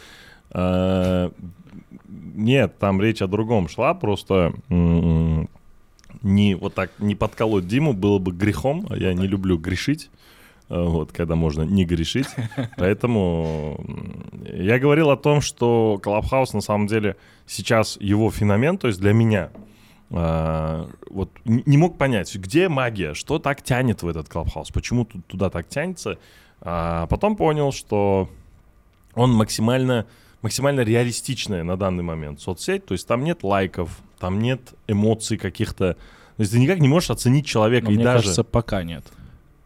А, 0.51 1.31
Нет, 2.07 2.77
там 2.79 3.01
речь 3.01 3.21
о 3.21 3.27
другом 3.27 3.67
шла, 3.69 3.93
просто 3.93 4.53
не 6.21 6.55
вот 6.55 6.73
так 6.75 6.91
не 6.99 7.15
подколоть 7.15 7.67
Диму 7.67 7.93
было 7.93 8.19
бы 8.19 8.31
грехом, 8.31 8.85
а 8.89 8.97
я 8.97 9.13
не 9.13 9.27
люблю 9.27 9.57
грешить. 9.57 10.09
э, 10.69 10.81
Вот, 10.81 11.11
когда 11.11 11.35
можно 11.35 11.63
не 11.63 11.85
грешить. 11.85 12.27
Поэтому 12.77 13.79
я 14.45 14.77
говорил 14.79 15.09
о 15.09 15.17
том, 15.17 15.41
что 15.41 15.99
Клабхаус 16.03 16.53
на 16.53 16.61
самом 16.61 16.87
деле 16.87 17.15
сейчас 17.47 17.97
его 17.99 18.29
феномен, 18.29 18.77
то 18.77 18.87
есть 18.87 18.99
для 18.99 19.13
меня, 19.13 19.49
а, 20.11 20.87
вот 21.09 21.31
не 21.45 21.77
мог 21.77 21.97
понять, 21.97 22.35
где 22.35 22.67
магия, 22.69 23.13
что 23.13 23.39
так 23.39 23.61
тянет 23.61 24.03
в 24.03 24.07
этот 24.07 24.29
Клабхаус, 24.29 24.69
почему 24.71 25.05
тут 25.05 25.25
туда 25.27 25.49
так 25.49 25.67
тянется. 25.69 26.17
А 26.61 27.07
потом 27.07 27.35
понял, 27.35 27.71
что 27.71 28.29
он 29.15 29.33
максимально, 29.33 30.05
максимально 30.41 30.81
реалистичная 30.81 31.63
на 31.63 31.77
данный 31.77 32.03
момент 32.03 32.41
соцсеть, 32.41 32.85
то 32.85 32.93
есть 32.93 33.07
там 33.07 33.23
нет 33.23 33.43
лайков, 33.43 33.99
там 34.19 34.39
нет 34.39 34.73
эмоций 34.87 35.37
каких-то, 35.37 35.93
то 35.93 36.39
есть 36.39 36.51
ты 36.51 36.59
никак 36.59 36.79
не 36.79 36.87
можешь 36.87 37.09
оценить 37.09 37.45
человека, 37.45 37.87
Но 37.87 37.91
и 37.91 37.95
мне 37.95 38.03
даже... 38.03 38.23
кажется, 38.23 38.43
пока 38.43 38.83
нет. 38.83 39.03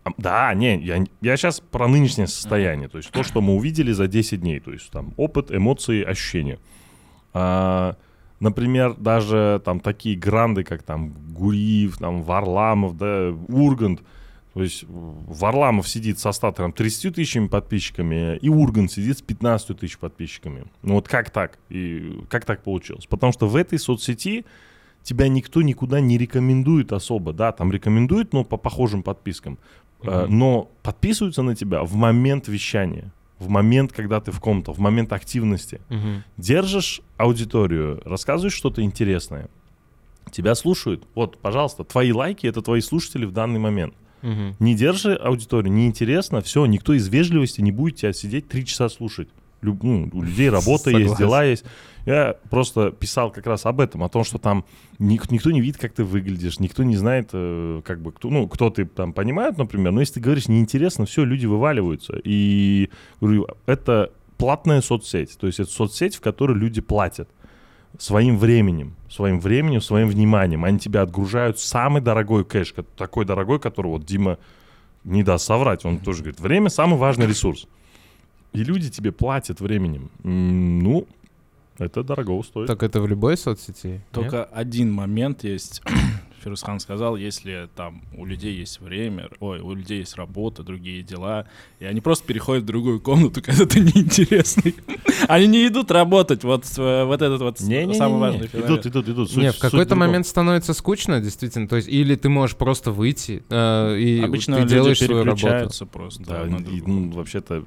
А, 0.03 0.11
Да, 0.17 0.53
не, 0.53 0.77
я, 0.77 1.03
я 1.21 1.37
сейчас 1.37 1.59
про 1.59 1.87
нынешнее 1.87 2.27
состояние, 2.27 2.87
то 2.87 2.97
есть 2.97 3.11
то, 3.11 3.23
что 3.23 3.41
мы 3.41 3.55
увидели 3.55 3.91
за 3.91 4.07
10 4.07 4.41
дней, 4.41 4.59
то 4.59 4.71
есть 4.71 4.89
там 4.91 5.13
опыт, 5.17 5.51
эмоции, 5.51 6.03
ощущения. 6.03 6.59
А, 7.33 7.95
например, 8.39 8.93
даже 8.95 9.61
там 9.65 9.79
такие 9.79 10.15
гранды, 10.15 10.63
как 10.63 10.83
там 10.83 11.13
Гуриев, 11.33 11.97
там 11.97 12.21
Варламов, 12.21 12.97
да, 12.97 13.31
Ургант, 13.49 14.01
то 14.55 14.63
есть 14.63 14.85
Варламов 14.87 15.85
сидит 15.85 16.17
со 16.17 16.31
100, 16.31 16.53
там, 16.53 16.71
30 16.71 17.13
тысячами 17.13 17.47
подписчиками, 17.47 18.37
и 18.37 18.47
Ургант 18.47 18.89
сидит 18.89 19.17
с 19.17 19.21
15 19.21 19.77
тысяч 19.77 19.97
подписчиками. 19.97 20.63
Ну 20.81 20.93
вот 20.93 21.09
как 21.09 21.29
так? 21.29 21.59
И 21.67 22.21
как 22.29 22.45
так 22.45 22.63
получилось? 22.63 23.05
Потому 23.05 23.33
что 23.33 23.49
в 23.49 23.57
этой 23.57 23.77
соцсети 23.77 24.45
тебя 25.03 25.27
никто 25.27 25.61
никуда 25.61 25.99
не 25.99 26.17
рекомендует 26.17 26.93
особо, 26.93 27.33
да, 27.33 27.51
там 27.51 27.69
рекомендуют, 27.69 28.31
но 28.31 28.45
по 28.45 28.55
похожим 28.55 29.03
подпискам, 29.03 29.59
Мгм. 30.01 30.37
но 30.37 30.71
подписываются 30.83 31.41
на 31.41 31.53
тебя 31.53 31.83
в 31.83 31.95
момент 31.95 32.47
вещания, 32.47 33.11
в 33.39 33.49
момент, 33.49 33.91
когда 33.91 34.21
ты 34.21 34.31
в 34.31 34.39
ком-то, 34.39 34.71
в 34.71 34.79
момент 34.79 35.11
активности. 35.11 35.81
Мгм. 35.89 36.23
Держишь 36.37 37.01
аудиторию, 37.17 38.01
рассказываешь 38.05 38.53
что-то 38.53 38.81
интересное, 38.81 39.49
тебя 40.31 40.55
слушают. 40.55 41.05
Вот, 41.13 41.39
пожалуйста, 41.39 41.83
твои 41.83 42.13
лайки— 42.13 42.47
это 42.49 42.61
твои 42.61 42.79
слушатели 42.79 43.25
в 43.25 43.33
данный 43.33 43.59
момент. 43.59 43.93
Мгм. 44.21 44.55
Не 44.59 44.75
держи 44.75 45.13
аудиторию, 45.13 45.71
неинтересно, 45.73 46.41
все, 46.41 46.65
никто 46.65 46.93
из 46.93 47.07
вежливости 47.07 47.61
не 47.61 47.71
будет 47.71 47.97
тебя 47.97 48.13
сидеть 48.13 48.47
три 48.47 48.65
часа 48.65 48.89
слушать. 48.89 49.29
Люб- 49.61 49.81
ну, 49.83 50.09
у 50.13 50.21
людей 50.21 50.49
работа 50.49 50.89
есть, 50.91 51.11
Согласен. 51.11 51.17
дела 51.25 51.43
есть. 51.43 51.65
Я 52.05 52.35
просто 52.51 52.91
писал 52.91 53.31
как 53.31 53.47
раз 53.47 53.65
об 53.65 53.79
этом, 53.81 54.03
о 54.03 54.09
том, 54.09 54.23
что 54.23 54.37
там 54.37 54.63
ник- 54.99 55.31
никто 55.31 55.49
не 55.49 55.59
видит, 55.61 55.77
как 55.77 55.93
ты 55.93 56.03
выглядишь, 56.03 56.59
никто 56.59 56.83
не 56.83 56.95
знает, 56.97 57.29
э, 57.33 57.81
как 57.83 57.99
бы, 58.01 58.11
кто, 58.11 58.29
ну, 58.29 58.47
кто 58.47 58.69
ты 58.69 58.85
там 58.85 59.11
понимает, 59.13 59.57
например, 59.57 59.91
но 59.91 60.01
если 60.01 60.15
ты 60.15 60.19
говоришь 60.19 60.47
неинтересно, 60.47 61.05
все, 61.05 61.23
люди 61.23 61.47
вываливаются. 61.47 62.13
И 62.23 62.89
говорю, 63.21 63.47
это 63.65 64.11
платная 64.37 64.81
соцсеть, 64.81 65.35
то 65.39 65.47
есть 65.47 65.59
это 65.59 65.71
соцсеть, 65.71 66.15
в 66.15 66.21
которой 66.21 66.55
люди 66.57 66.81
платят 66.81 67.27
своим 67.99 68.37
временем, 68.37 68.95
своим 69.09 69.39
временем, 69.39 69.81
своим 69.81 70.07
вниманием. 70.09 70.63
Они 70.65 70.79
тебя 70.79 71.01
отгружают 71.01 71.59
самый 71.59 72.01
дорогой 72.01 72.43
кэш, 72.45 72.73
ко- 72.73 72.83
такой 72.83 73.25
дорогой, 73.25 73.59
который 73.59 73.87
вот 73.87 74.05
Дима 74.05 74.37
не 75.03 75.23
даст 75.23 75.45
соврать. 75.45 75.85
Он 75.85 75.99
тоже 75.99 76.19
говорит, 76.23 76.39
время 76.39 76.69
самый 76.69 76.97
важный 76.97 77.27
ресурс. 77.27 77.67
И 78.53 78.63
люди 78.63 78.89
тебе 78.89 79.11
платят 79.11 79.59
временем. 79.59 80.09
Ну, 80.23 81.07
это 81.77 82.03
дорого 82.03 82.41
стоит. 82.43 82.67
Так 82.67 82.83
это 82.83 83.01
в 83.01 83.07
любой 83.07 83.35
соцсети? 83.37 83.87
нет? 83.87 84.01
Только 84.11 84.45
один 84.45 84.91
момент 84.91 85.43
есть. 85.43 85.81
Фирусхан 86.45 86.79
сказал, 86.79 87.15
если 87.15 87.67
там 87.75 88.03
у 88.15 88.23
людей 88.23 88.53
есть 88.53 88.79
время, 88.79 89.29
ой, 89.39 89.61
у 89.61 89.73
людей 89.73 89.99
есть 90.01 90.15
работа, 90.15 90.61
другие 90.61 91.01
дела, 91.01 91.47
и 91.79 91.85
они 91.85 92.01
просто 92.01 92.27
переходят 92.27 92.63
в 92.65 92.67
другую 92.67 93.01
комнату, 93.01 93.41
когда 93.43 93.65
ты 93.65 93.79
неинтересный. 93.79 94.75
Они 95.27 95.47
не 95.47 95.67
идут 95.67 95.89
работать, 95.89 96.43
вот, 96.43 96.65
э, 96.77 97.03
вот 97.03 97.23
этот 97.23 97.41
вот 97.41 97.59
Не-не-не-не. 97.61 97.95
самый 97.95 98.19
важный 98.19 98.47
феномен. 98.47 98.67
Идут, 98.75 98.85
идут, 98.85 99.09
идут. 99.09 99.31
Суть- 99.31 99.41
Не, 99.41 99.51
в 99.51 99.57
какой-то 99.57 99.95
момент 99.95 100.27
становится 100.27 100.75
скучно, 100.75 101.19
действительно. 101.19 101.67
То 101.67 101.77
есть, 101.77 101.87
или 101.87 102.15
ты 102.15 102.29
можешь 102.29 102.55
просто 102.55 102.91
выйти, 102.91 103.43
э, 103.49 103.97
и 103.97 104.21
Обычно 104.21 104.57
ты 104.57 104.61
люди 104.61 104.73
делаешь 104.75 104.99
свою 104.99 105.23
работу. 105.23 105.37
переключаются 105.37 105.85
просто. 105.87 106.23
Да, 106.25 106.45
на 106.45 106.57
и, 106.57 106.79
ну, 106.81 107.09
вообще-то 107.09 107.65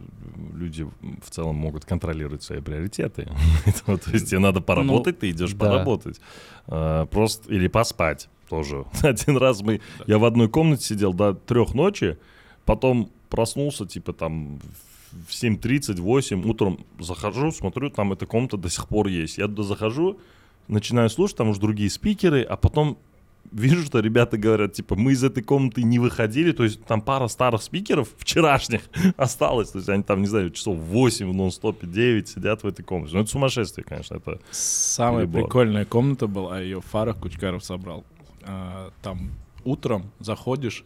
люди 0.54 0.86
в 1.20 1.30
целом 1.30 1.56
могут 1.56 1.84
контролировать 1.84 2.44
свои 2.44 2.60
приоритеты. 2.60 3.28
То 3.86 3.98
есть 4.12 4.30
тебе 4.30 4.38
надо 4.38 4.60
поработать, 4.60 5.18
ты 5.18 5.30
идешь 5.30 5.52
да. 5.52 5.66
поработать. 5.66 6.20
А, 6.68 7.06
Просто 7.06 7.52
или 7.52 7.66
поспать 7.66 8.28
тоже. 8.48 8.84
Один 9.02 9.36
раз 9.36 9.62
мы, 9.62 9.80
я 10.06 10.18
в 10.18 10.24
одной 10.24 10.48
комнате 10.48 10.84
сидел 10.84 11.12
до 11.12 11.34
трех 11.34 11.74
ночи, 11.74 12.18
потом 12.64 13.10
проснулся 13.28 13.86
типа 13.86 14.12
там 14.12 14.58
в 15.12 15.30
7.30, 15.30 16.00
8, 16.00 16.48
утром 16.48 16.84
захожу, 16.98 17.50
смотрю, 17.50 17.90
там 17.90 18.12
эта 18.12 18.26
комната 18.26 18.56
до 18.56 18.68
сих 18.68 18.88
пор 18.88 19.06
есть. 19.08 19.38
Я 19.38 19.46
туда 19.46 19.62
захожу, 19.62 20.18
начинаю 20.68 21.08
слушать, 21.10 21.36
там 21.36 21.48
уже 21.48 21.60
другие 21.60 21.90
спикеры, 21.90 22.42
а 22.42 22.56
потом 22.56 22.98
вижу, 23.52 23.84
что 23.84 24.00
ребята 24.00 24.36
говорят, 24.36 24.74
типа, 24.74 24.94
мы 24.94 25.12
из 25.12 25.24
этой 25.24 25.42
комнаты 25.42 25.82
не 25.82 25.98
выходили, 25.98 26.52
то 26.52 26.64
есть 26.64 26.84
там 26.84 27.00
пара 27.00 27.28
старых 27.28 27.62
спикеров 27.62 28.08
вчерашних 28.18 28.82
осталось, 29.16 29.70
то 29.70 29.78
есть 29.78 29.88
они 29.88 30.02
там, 30.02 30.20
не 30.20 30.26
знаю, 30.26 30.50
часов 30.50 30.78
8 30.78 31.30
в 31.30 31.34
нон-стопе, 31.34 31.86
9 31.86 32.28
сидят 32.28 32.62
в 32.62 32.66
этой 32.66 32.82
комнате. 32.82 33.14
Ну 33.14 33.20
это 33.22 33.30
сумасшествие, 33.30 33.84
конечно, 33.84 34.16
это... 34.16 34.40
Самая 34.50 35.26
перебор. 35.26 35.44
прикольная 35.44 35.84
комната 35.84 36.26
была, 36.26 36.60
ее 36.60 36.80
Фарах 36.80 37.18
Кучкаров 37.18 37.64
собрал. 37.64 38.04
А, 38.48 38.90
Там 39.02 39.30
утром 39.64 40.10
заходишь, 40.18 40.84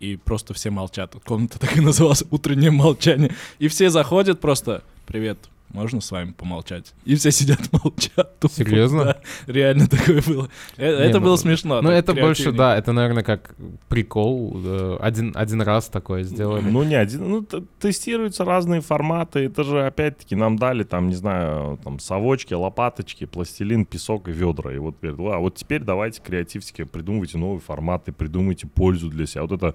и 0.00 0.16
просто 0.16 0.52
все 0.52 0.70
молчат. 0.70 1.14
Комната 1.24 1.58
так 1.58 1.76
и 1.76 1.80
называлась 1.80 2.24
«Утреннее 2.30 2.70
молчание». 2.72 3.32
И 3.58 3.68
все 3.68 3.88
заходят 3.90 4.40
просто 4.40 4.82
«Привет, 5.06 5.38
можно 5.74 6.00
с 6.00 6.10
вами 6.10 6.32
помолчать?» 6.32 6.94
И 7.04 7.14
все 7.16 7.30
сидят 7.30 7.60
молчат. 7.72 8.38
тупо. 8.40 8.54
Серьезно? 8.54 9.04
Да, 9.04 9.16
реально 9.46 9.86
такое 9.88 10.22
было. 10.22 10.48
Э, 10.76 10.86
Это 10.86 11.18
ну, 11.18 11.24
было 11.26 11.36
смешно. 11.36 11.82
Ну, 11.82 11.90
это 11.90 12.14
больше, 12.14 12.52
да, 12.52 12.76
это, 12.76 12.92
наверное, 12.92 13.22
как 13.24 13.54
прикол. 13.88 14.60
э, 14.64 14.96
Один, 15.00 15.32
один 15.34 15.60
раз 15.60 15.88
такое 15.88 16.22
сделали. 16.22 16.62
Ну 16.62 16.82
не 16.84 16.94
один, 16.94 17.28
ну 17.28 17.42
тестируются 17.80 18.44
разные 18.44 18.80
форматы, 18.80 19.40
это 19.40 19.64
же 19.64 19.84
опять-таки 19.84 20.36
нам 20.36 20.56
дали 20.56 20.84
там, 20.84 21.08
не 21.08 21.14
знаю, 21.14 21.78
там 21.82 21.98
совочки, 21.98 22.54
лопаточки, 22.54 23.26
пластилин, 23.26 23.84
песок 23.84 24.28
и 24.28 24.32
ведра. 24.32 24.72
И 24.72 24.78
вот 24.78 24.96
а 25.02 25.38
вот 25.38 25.56
теперь 25.56 25.82
давайте 25.82 26.22
креативски 26.22 26.84
придумывайте 26.84 27.36
новые 27.38 27.60
форматы, 27.60 28.12
придумайте 28.12 28.66
пользу 28.66 29.08
для 29.08 29.26
себя. 29.26 29.42
Вот 29.42 29.52
это 29.52 29.74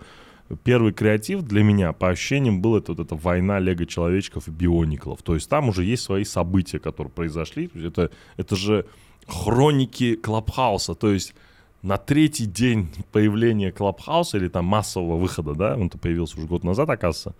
первый 0.63 0.93
креатив 0.93 1.41
для 1.43 1.63
меня, 1.63 1.93
по 1.93 2.09
ощущениям, 2.09 2.61
был 2.61 2.77
это 2.77 2.93
вот 2.93 3.05
эта 3.05 3.15
война 3.15 3.59
лего-человечков 3.59 4.47
и 4.47 4.51
биониклов. 4.51 5.21
То 5.21 5.35
есть 5.35 5.49
там 5.49 5.69
уже 5.69 5.83
есть 5.83 6.03
свои 6.03 6.23
события, 6.23 6.79
которые 6.79 7.11
произошли. 7.11 7.69
Это, 7.75 8.11
это 8.37 8.55
же 8.55 8.85
хроники 9.27 10.15
Клабхауса. 10.15 10.95
То 10.95 11.11
есть 11.11 11.35
на 11.81 11.97
третий 11.97 12.45
день 12.45 12.89
появления 13.11 13.71
Клабхауса 13.71 14.37
или 14.37 14.47
там 14.47 14.65
массового 14.65 15.17
выхода, 15.17 15.53
да, 15.53 15.75
он-то 15.77 15.97
появился 15.97 16.37
уже 16.37 16.47
год 16.47 16.63
назад, 16.63 16.89
оказывается, 16.89 17.35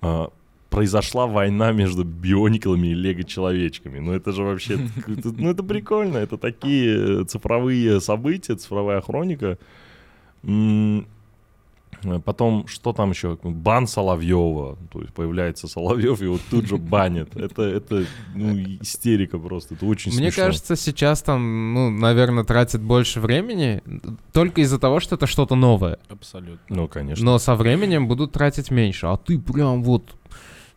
а, 0.00 0.30
произошла 0.70 1.26
война 1.26 1.72
между 1.72 2.04
биониклами 2.04 2.88
и 2.88 2.94
лего-человечками. 2.94 3.98
Ну 3.98 4.12
это 4.12 4.32
же 4.32 4.44
вообще, 4.44 4.78
ну 5.06 5.50
это 5.50 5.62
прикольно, 5.62 6.16
это 6.16 6.38
такие 6.38 7.24
цифровые 7.26 8.00
события, 8.00 8.54
цифровая 8.54 9.00
хроника. 9.02 9.58
М, 12.04 12.20
Потом, 12.22 12.66
что 12.66 12.92
там 12.92 13.10
еще? 13.10 13.38
Бан 13.42 13.86
Соловьева. 13.86 14.78
То 14.92 15.00
есть 15.00 15.12
появляется 15.14 15.68
Соловьев, 15.68 16.20
и 16.22 16.26
вот 16.26 16.40
тут 16.50 16.66
же 16.66 16.76
банят. 16.76 17.36
Это, 17.36 17.62
это 17.62 18.04
ну, 18.34 18.56
истерика 18.80 19.38
просто. 19.38 19.74
Это 19.74 19.86
очень 19.86 20.12
Мне 20.12 20.30
смешно. 20.30 20.44
кажется, 20.44 20.76
сейчас 20.76 21.22
там, 21.22 21.74
ну, 21.74 21.90
наверное, 21.90 22.44
тратят 22.44 22.82
больше 22.82 23.20
времени 23.20 23.82
только 24.32 24.60
из-за 24.62 24.78
того, 24.78 25.00
что 25.00 25.16
это 25.16 25.26
что-то 25.26 25.54
новое. 25.54 25.98
Абсолютно. 26.08 26.60
Ну, 26.68 26.88
конечно. 26.88 27.24
Но 27.24 27.38
со 27.38 27.54
временем 27.54 28.08
будут 28.08 28.32
тратить 28.32 28.70
меньше. 28.70 29.06
А 29.06 29.16
ты 29.16 29.38
прям 29.38 29.82
вот 29.82 30.14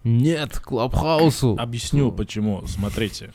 нет 0.03 0.59
Клабхаусу. 0.59 1.55
Объясню, 1.57 2.11
почему. 2.11 2.63
Смотрите. 2.67 3.31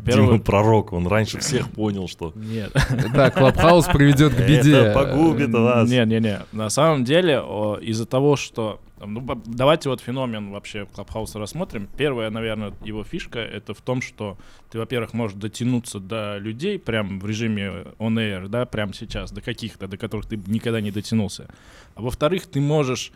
Во-первых... 0.00 0.42
пророк, 0.44 0.92
он 0.92 1.06
раньше 1.06 1.38
всех 1.38 1.70
понял, 1.70 2.08
что 2.08 2.32
Нет. 2.34 2.72
Да, 3.14 3.30
Клабхаус 3.30 3.86
приведет 3.86 4.34
к 4.34 4.38
беде. 4.38 4.74
это 4.74 4.94
погубит 4.94 5.52
вас. 5.52 5.88
Не-не-не. 5.88 6.40
На 6.52 6.70
самом 6.70 7.04
деле, 7.04 7.34
из-за 7.82 8.06
того, 8.06 8.36
что... 8.36 8.80
Ну, 9.04 9.20
давайте 9.46 9.88
вот 9.88 10.00
феномен 10.00 10.52
вообще 10.52 10.86
Клабхауса 10.86 11.40
рассмотрим. 11.40 11.88
Первая, 11.96 12.30
наверное, 12.30 12.72
его 12.84 13.02
фишка— 13.02 13.38
это 13.40 13.74
в 13.74 13.80
том, 13.80 14.00
что 14.00 14.38
ты, 14.70 14.78
во-первых, 14.78 15.12
можешь 15.12 15.36
дотянуться 15.36 15.98
до 15.98 16.38
людей 16.38 16.78
прям 16.78 17.18
в 17.18 17.26
режиме 17.26 17.86
on 17.98 18.14
air, 18.14 18.46
да, 18.48 18.64
прямо 18.64 18.94
сейчас, 18.94 19.32
до 19.32 19.40
каких-то, 19.40 19.88
до 19.88 19.96
которых 19.96 20.26
ты 20.26 20.36
никогда 20.46 20.80
не 20.80 20.92
дотянулся. 20.92 21.48
А 21.96 22.02
во-вторых, 22.02 22.46
ты 22.46 22.60
можешь 22.60 23.10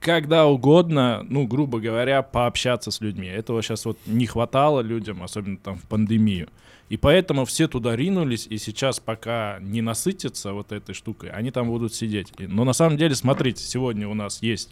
когда 0.00 0.46
угодно, 0.46 1.24
ну, 1.28 1.46
грубо 1.46 1.80
говоря, 1.80 2.22
пообщаться 2.22 2.90
с 2.90 3.00
людьми. 3.00 3.26
Этого 3.26 3.62
сейчас 3.62 3.84
вот 3.84 3.98
не 4.06 4.26
хватало 4.26 4.80
людям, 4.80 5.22
особенно 5.22 5.56
там 5.56 5.76
в 5.76 5.82
пандемию. 5.82 6.48
И 6.88 6.96
поэтому 6.96 7.44
все 7.44 7.66
туда 7.66 7.96
ринулись, 7.96 8.46
и 8.48 8.58
сейчас 8.58 9.00
пока 9.00 9.58
не 9.60 9.82
насытятся 9.82 10.52
вот 10.52 10.70
этой 10.70 10.94
штукой, 10.94 11.30
они 11.30 11.50
там 11.50 11.66
будут 11.66 11.94
сидеть. 11.94 12.32
Но 12.38 12.64
на 12.64 12.72
самом 12.72 12.96
деле, 12.96 13.16
смотрите, 13.16 13.64
сегодня 13.64 14.08
у 14.08 14.14
нас 14.14 14.40
есть 14.42 14.70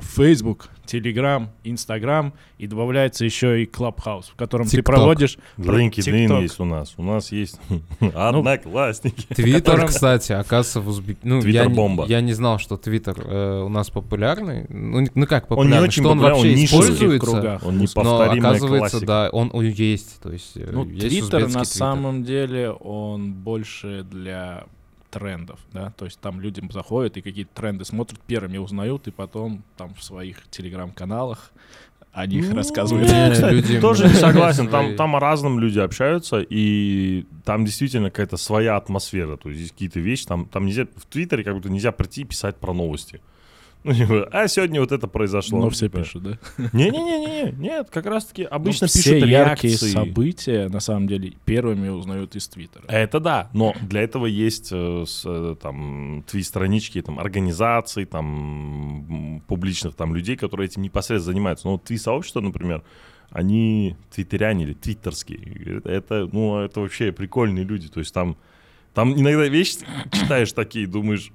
Facebook, 0.00 0.68
Telegram, 0.86 1.48
Instagram, 1.64 2.32
и 2.58 2.66
добавляется 2.66 3.24
еще 3.26 3.62
и 3.62 3.66
Clubhouse, 3.66 4.24
в 4.32 4.34
котором 4.34 4.66
ты 4.66 4.78
TikTok. 4.78 4.82
проводишь... 4.84 5.36
LinkedIn 5.58 6.40
есть 6.42 6.58
у 6.60 6.64
нас. 6.64 6.94
У 6.96 7.02
нас 7.02 7.30
есть 7.30 7.60
одноклассники. 8.14 9.26
Твиттер, 9.34 9.62
котором- 9.72 9.88
кстати, 9.88 10.32
оказывается, 10.32 10.80
в 10.80 10.88
Узбек... 10.88 11.18
Ну, 11.22 11.36
я, 11.36 11.42
Твиттер 11.42 11.68
не- 11.68 11.74
бомба. 11.74 12.06
я 12.06 12.20
не 12.20 12.32
знал, 12.32 12.58
что 12.58 12.76
Твиттер 12.76 13.20
э, 13.20 13.62
у 13.64 13.68
нас 13.68 13.90
популярный. 13.90 14.66
Ну, 14.68 15.06
ну 15.14 15.26
как 15.26 15.50
Он 15.50 15.66
не 15.66 15.72
популярный? 15.72 15.88
очень 15.88 16.02
что 16.02 16.10
он 16.12 16.18
популярный, 16.18 16.50
вообще 16.50 16.64
используется? 16.64 17.26
кругах. 17.26 17.66
Он 17.66 17.78
Но 17.96 18.20
оказывается, 18.20 18.78
классика. 18.78 19.06
да, 19.06 19.28
он, 19.30 19.50
есть. 19.60 20.20
То 20.22 20.32
есть, 20.32 20.56
э, 20.56 20.68
Ну, 20.72 20.86
Твиттер 20.86 21.48
на 21.48 21.64
самом 21.64 22.24
деле, 22.24 22.70
он 22.70 23.34
больше 23.34 24.04
для 24.10 24.64
трендов, 25.10 25.60
да, 25.72 25.92
то 25.96 26.04
есть 26.04 26.20
там 26.20 26.40
люди 26.40 26.62
заходят 26.70 27.16
и 27.16 27.22
какие-то 27.22 27.54
тренды 27.54 27.84
смотрят, 27.84 28.20
первыми 28.20 28.58
узнают, 28.58 29.08
и 29.08 29.10
потом 29.10 29.62
там 29.76 29.94
в 29.94 30.02
своих 30.02 30.48
телеграм-каналах 30.50 31.52
о 32.12 32.26
них 32.26 32.48
Ну, 32.48 32.56
рассказывают. 32.56 33.10
Не, 33.10 33.30
кстати, 33.30 33.54
люди 33.54 33.80
тоже 33.80 34.08
не 34.08 34.14
согласен. 34.14 34.68
Там, 34.68 34.96
там 34.96 35.16
о 35.16 35.20
разном 35.20 35.60
люди 35.60 35.78
общаются, 35.78 36.40
и 36.40 37.26
там 37.44 37.66
действительно 37.66 38.10
какая-то 38.10 38.38
своя 38.38 38.76
атмосфера. 38.76 39.36
То 39.36 39.50
есть 39.50 39.60
здесь 39.60 39.72
какие-то 39.72 40.00
вещи, 40.00 40.24
там, 40.24 40.46
там 40.46 40.64
нельзя, 40.64 40.86
в 40.96 41.04
Твиттере 41.06 41.44
как 41.44 41.54
будто 41.54 41.68
нельзя 41.68 41.92
прийти 41.92 42.22
и 42.22 42.24
писать 42.24 42.56
про 42.56 42.72
новости. 42.72 43.20
Ну, 43.86 44.26
а 44.32 44.48
сегодня 44.48 44.80
вот 44.80 44.92
это 44.92 45.06
произошло. 45.06 45.58
Но 45.58 45.64
Ну, 45.64 45.70
все 45.70 45.88
пишут, 45.88 46.22
да? 46.22 46.38
Не-не-не, 46.72 47.52
нет, 47.52 47.88
как 47.90 48.06
раз-таки 48.06 48.42
обычно 48.42 48.86
Ну, 48.86 48.92
пишут 48.92 49.02
все 49.02 49.18
яркие 49.18 49.78
события, 49.78 50.68
на 50.68 50.80
самом 50.80 51.06
деле, 51.06 51.34
первыми 51.44 51.88
узнают 51.88 52.34
из 52.34 52.48
Твиттера. 52.48 52.84
Это 52.88 53.20
да, 53.20 53.48
но 53.52 53.74
для 53.80 54.02
этого 54.02 54.26
есть 54.26 54.70
э, 54.72 55.04
э, 55.24 55.56
там 55.62 56.24
твит-странички 56.26 57.00
там 57.00 57.18
организаций, 57.18 58.04
там 58.04 59.42
публичных 59.46 59.94
там 59.94 60.14
людей, 60.14 60.36
которые 60.36 60.66
этим 60.66 60.82
непосредственно 60.82 61.32
занимаются. 61.32 61.68
Ну, 61.68 61.78
твит-сообщество, 61.78 62.40
например, 62.40 62.82
они 63.30 63.96
твиттеряне 64.10 64.64
или 64.64 64.72
твиттерские. 64.72 65.82
Это, 65.84 66.28
ну, 66.32 66.58
это 66.58 66.80
вообще 66.80 67.12
прикольные 67.12 67.64
люди. 67.64 67.88
То 67.88 68.00
есть 68.00 68.12
там, 68.14 68.36
там 68.94 69.14
иногда 69.14 69.46
вещи 69.46 69.78
читаешь 70.12 70.52
такие, 70.52 70.86
думаешь, 70.86 71.32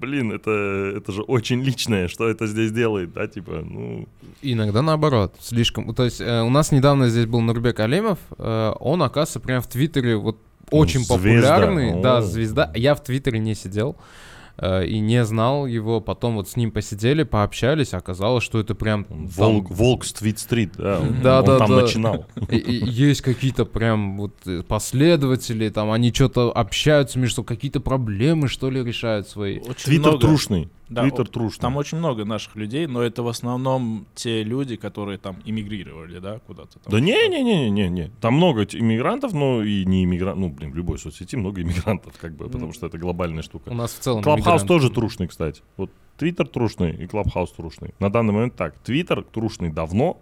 блин, 0.00 0.32
это, 0.32 0.50
это 0.96 1.12
же 1.12 1.22
очень 1.22 1.62
личное, 1.62 2.08
что 2.08 2.28
это 2.28 2.46
здесь 2.46 2.72
делает, 2.72 3.12
да, 3.12 3.26
типа, 3.26 3.64
ну, 3.64 4.08
Иногда 4.42 4.82
наоборот, 4.82 5.34
слишком. 5.40 5.94
То 5.94 6.04
есть 6.04 6.20
э, 6.20 6.42
у 6.42 6.50
нас 6.50 6.72
недавно 6.72 7.08
здесь 7.08 7.26
был 7.26 7.40
Нурбек 7.40 7.78
Алимов, 7.80 8.18
э, 8.38 8.72
он, 8.80 9.02
оказывается, 9.02 9.40
прям 9.40 9.60
в 9.60 9.66
Твиттере 9.66 10.16
вот 10.16 10.38
очень 10.70 11.00
звезда. 11.00 11.14
популярный, 11.14 12.00
да, 12.02 12.18
О. 12.18 12.22
звезда. 12.22 12.72
Я 12.74 12.94
в 12.94 13.02
Твиттере 13.02 13.38
не 13.38 13.54
сидел 13.54 13.96
э, 13.96 14.29
и 14.58 14.98
не 15.00 15.24
знал 15.24 15.66
его. 15.66 16.00
Потом 16.00 16.34
вот 16.36 16.48
с 16.48 16.56
ним 16.56 16.70
посидели, 16.70 17.22
пообщались, 17.22 17.94
оказалось, 17.94 18.44
что 18.44 18.60
это 18.60 18.74
прям 18.74 19.04
там 19.04 19.26
волк, 19.26 19.70
волк 19.70 20.04
с 20.04 20.12
твит-стрит, 20.12 20.72
да, 20.76 21.00
он, 21.00 21.20
Да, 21.22 21.40
он 21.40 21.44
да, 21.46 21.58
там 21.58 21.70
да. 21.70 21.80
начинал. 21.82 22.26
И- 22.50 22.56
и 22.56 22.84
есть 22.84 23.22
какие-то 23.22 23.64
прям 23.64 24.16
вот 24.18 24.34
э, 24.46 24.62
последователи, 24.62 25.68
там 25.70 25.90
они 25.90 26.12
что-то 26.12 26.50
общаются 26.52 27.18
между 27.18 27.36
собой, 27.36 27.46
какие-то 27.48 27.80
проблемы, 27.80 28.48
что 28.48 28.70
ли, 28.70 28.82
решают 28.84 29.28
свои. 29.28 29.60
Твиттер 29.60 30.18
трушный, 30.18 30.68
Да, 30.88 31.02
Твиттер 31.02 31.28
трушный. 31.28 31.60
Там 31.62 31.76
очень 31.76 31.98
много 31.98 32.24
наших 32.24 32.56
людей, 32.56 32.86
но 32.86 33.00
это 33.02 33.22
в 33.22 33.28
основном 33.28 34.06
те 34.14 34.42
люди, 34.42 34.74
которые 34.76 35.18
там 35.18 35.36
эмигрировали, 35.44 36.18
да, 36.18 36.40
куда-то 36.46 36.78
там. 36.80 36.90
Да 36.92 36.98
не-не-не-не-не. 37.00 38.10
Там 38.20 38.34
много 38.34 38.64
иммигрантов, 38.64 39.32
но 39.32 39.62
и 39.62 39.84
не 39.84 40.04
иммигрантов. 40.04 40.40
Ну, 40.40 40.48
блин, 40.50 40.72
в 40.72 40.74
любой 40.76 40.98
соцсети 40.98 41.36
много 41.36 41.62
иммигрантов, 41.62 42.14
как 42.20 42.34
бы, 42.36 42.46
потому 42.48 42.72
что 42.72 42.86
это 42.86 42.98
глобальная 42.98 43.40
У 43.40 43.44
штука. 43.44 43.72
нас 43.72 43.92
в 43.92 43.98
целом 44.00 44.22
Клабхаус 44.58 44.68
тоже 44.68 44.90
трушный, 44.90 45.28
кстати. 45.28 45.62
Вот 45.76 45.90
Твиттер 46.16 46.46
трушный 46.46 46.92
и 46.92 47.06
Клабхаус 47.06 47.52
трушный. 47.52 47.94
На 47.98 48.10
данный 48.10 48.32
момент 48.32 48.56
так. 48.56 48.78
Твиттер 48.78 49.22
трушный 49.22 49.70
давно, 49.70 50.20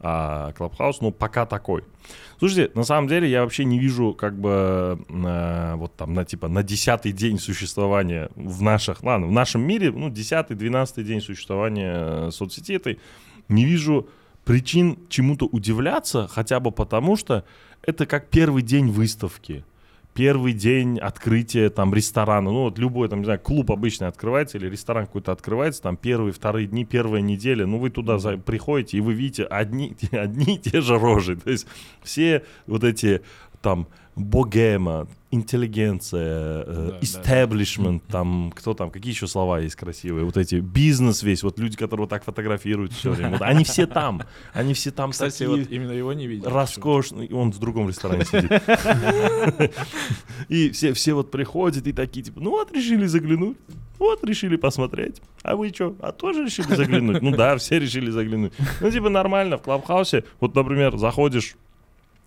а 0.00 0.52
Клабхаус, 0.52 1.00
ну, 1.00 1.10
пока 1.10 1.46
такой. 1.46 1.82
Слушайте, 2.38 2.70
на 2.74 2.84
самом 2.84 3.08
деле 3.08 3.28
я 3.28 3.42
вообще 3.42 3.64
не 3.64 3.78
вижу, 3.78 4.14
как 4.14 4.38
бы, 4.38 5.00
э, 5.08 5.74
вот 5.76 5.96
там, 5.96 6.14
на 6.14 6.24
типа, 6.24 6.48
на 6.48 6.62
десятый 6.62 7.12
день 7.12 7.38
существования 7.38 8.30
в 8.36 8.62
наших, 8.62 9.02
ладно, 9.02 9.26
в 9.26 9.32
нашем 9.32 9.62
мире, 9.62 9.90
ну, 9.90 10.10
десятый, 10.10 10.56
двенадцатый 10.56 11.02
день 11.02 11.20
существования 11.20 11.92
э, 11.94 12.30
соцсети 12.30 12.74
этой, 12.74 13.00
не 13.48 13.64
вижу 13.64 14.08
причин 14.44 14.98
чему-то 15.08 15.46
удивляться, 15.46 16.28
хотя 16.28 16.60
бы 16.60 16.70
потому, 16.70 17.16
что 17.16 17.44
это 17.82 18.06
как 18.06 18.28
первый 18.28 18.62
день 18.62 18.90
выставки 18.90 19.64
первый 20.16 20.54
день 20.54 20.98
открытия 20.98 21.68
там 21.68 21.92
ресторана, 21.94 22.50
ну 22.50 22.62
вот 22.62 22.78
любой 22.78 23.08
там, 23.08 23.20
не 23.20 23.26
знаю, 23.26 23.38
клуб 23.38 23.70
обычно 23.70 24.08
открывается 24.08 24.56
или 24.56 24.68
ресторан 24.68 25.06
какой-то 25.06 25.30
открывается, 25.30 25.82
там 25.82 25.96
первые, 25.98 26.32
вторые 26.32 26.66
дни, 26.66 26.84
первая 26.86 27.20
неделя, 27.20 27.66
ну 27.66 27.78
вы 27.78 27.90
туда 27.90 28.18
за- 28.18 28.38
приходите 28.38 28.96
и 28.96 29.00
вы 29.00 29.12
видите 29.12 29.44
одни, 29.44 29.94
одни 30.12 30.56
и 30.56 30.58
те 30.58 30.80
же 30.80 30.98
рожи, 30.98 31.36
то 31.36 31.50
есть 31.50 31.66
все 32.02 32.42
вот 32.66 32.82
эти 32.82 33.20
там 33.66 33.88
богема, 34.14 35.08
интеллигенция, 35.32 36.62
э, 36.64 37.00
Да, 37.14 37.46
да, 37.46 38.00
там, 38.08 38.52
кто 38.54 38.74
там, 38.74 38.90
какие 38.92 39.12
еще 39.12 39.26
слова 39.26 39.58
есть 39.58 39.74
красивые, 39.74 40.24
вот 40.24 40.36
эти, 40.36 40.54
бизнес 40.56 41.24
весь, 41.24 41.42
вот 41.42 41.58
люди, 41.58 41.76
которые 41.76 42.04
вот 42.04 42.10
так 42.10 42.22
фотографируют 42.22 42.92
все 42.92 43.10
время, 43.10 43.32
вот 43.32 43.42
они 43.42 43.64
все 43.64 43.88
там, 43.88 44.22
они 44.54 44.72
все 44.72 44.92
там 44.92 45.10
Кстати, 45.10 45.32
такие 45.32 45.50
вот 45.50 45.68
именно 45.68 45.90
его 45.90 46.12
не 46.12 46.28
видел. 46.28 46.48
роскошный, 46.48 47.28
он 47.32 47.50
в 47.50 47.58
другом 47.58 47.88
ресторане 47.88 48.24
сидит. 48.24 49.72
И 50.48 50.70
все, 50.70 50.92
все 50.92 51.14
вот 51.14 51.32
приходят 51.32 51.88
и 51.88 51.92
такие, 51.92 52.22
типа, 52.22 52.38
ну 52.38 52.50
вот 52.50 52.70
решили 52.70 53.06
заглянуть, 53.06 53.56
вот 53.98 54.22
решили 54.22 54.54
посмотреть. 54.54 55.20
А 55.42 55.56
вы 55.56 55.70
что, 55.70 55.96
а 56.00 56.12
тоже 56.12 56.44
решили 56.44 56.72
заглянуть? 56.72 57.20
Ну 57.20 57.32
да, 57.32 57.56
все 57.56 57.80
решили 57.80 58.10
заглянуть. 58.10 58.52
Ну 58.80 58.92
типа 58.92 59.08
нормально, 59.08 59.58
в 59.58 59.62
Клабхаусе, 59.62 60.22
вот, 60.38 60.54
например, 60.54 60.96
заходишь, 60.98 61.56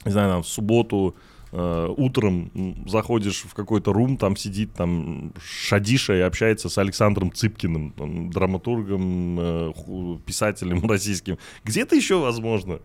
не 0.03 0.11
знаю, 0.11 0.33
там, 0.33 0.43
в 0.43 0.47
субботу, 0.47 1.15
утром 1.51 2.51
м, 2.53 2.87
заходишь 2.87 3.43
в 3.43 3.53
какой-то 3.53 3.91
рум, 3.91 4.17
там 4.17 4.35
сидит 4.35 4.73
там 4.73 5.33
Шадиша 5.43 6.13
и 6.15 6.19
общается 6.19 6.69
с 6.69 6.77
Александром 6.77 7.31
Цыпкиным, 7.33 7.91
там, 7.91 8.29
драматургом, 8.29 9.39
э, 9.39 9.71
писателем 10.25 10.85
российским. 10.89 11.37
Где-то 11.63 11.95
еще 11.95 12.19
возможно. 12.19 12.79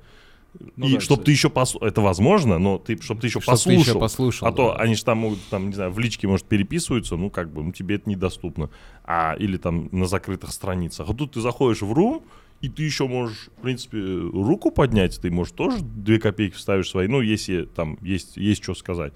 Ну 0.77 0.87
и 0.87 0.94
да, 0.94 1.00
чтобы 1.00 1.24
ты 1.24 1.33
еще 1.33 1.50
пос... 1.50 1.77
это 1.81 2.00
возможно, 2.00 2.59
но 2.59 2.79
ты, 2.79 3.00
чтобы 3.00 3.20
ты 3.20 3.27
еще 3.27 3.40
Чтоб 3.40 3.44
ты 3.44 3.50
послушал. 3.50 3.81
еще 3.81 3.98
послушал. 3.98 4.48
а 4.48 4.53
то 4.53 4.68
да. 4.68 4.77
они 4.83 4.94
же 4.94 5.05
там 5.05 5.18
могут, 5.18 5.40
там, 5.50 5.68
не 5.68 5.74
знаю, 5.74 5.90
в 5.90 5.98
личке, 5.98 6.29
может, 6.29 6.46
переписываются, 6.46 7.16
ну, 7.16 7.31
как 7.31 7.53
бы, 7.53 7.62
ну, 7.62 7.72
тебе 7.72 7.96
это 7.96 8.09
недоступно. 8.09 8.70
А, 9.05 9.35
или 9.38 9.57
там 9.57 9.88
на 9.90 10.07
закрытых 10.07 10.53
страницах. 10.53 11.09
А 11.09 11.14
тут 11.14 11.33
ты 11.33 11.40
заходишь 11.40 11.83
в 11.83 11.92
рум, 11.92 12.22
и 12.60 12.68
ты 12.68 12.82
еще 12.82 13.06
можешь, 13.06 13.48
в 13.58 13.62
принципе, 13.62 13.98
руку 13.98 14.70
поднять, 14.70 15.20
ты, 15.20 15.30
можешь 15.30 15.52
тоже 15.52 15.78
две 15.82 16.18
копейки 16.18 16.54
вставишь 16.54 16.88
свои, 16.90 17.08
ну, 17.08 17.20
если 17.20 17.64
там 17.64 17.98
есть, 18.02 18.36
есть 18.36 18.62
что 18.62 18.74
сказать. 18.74 19.12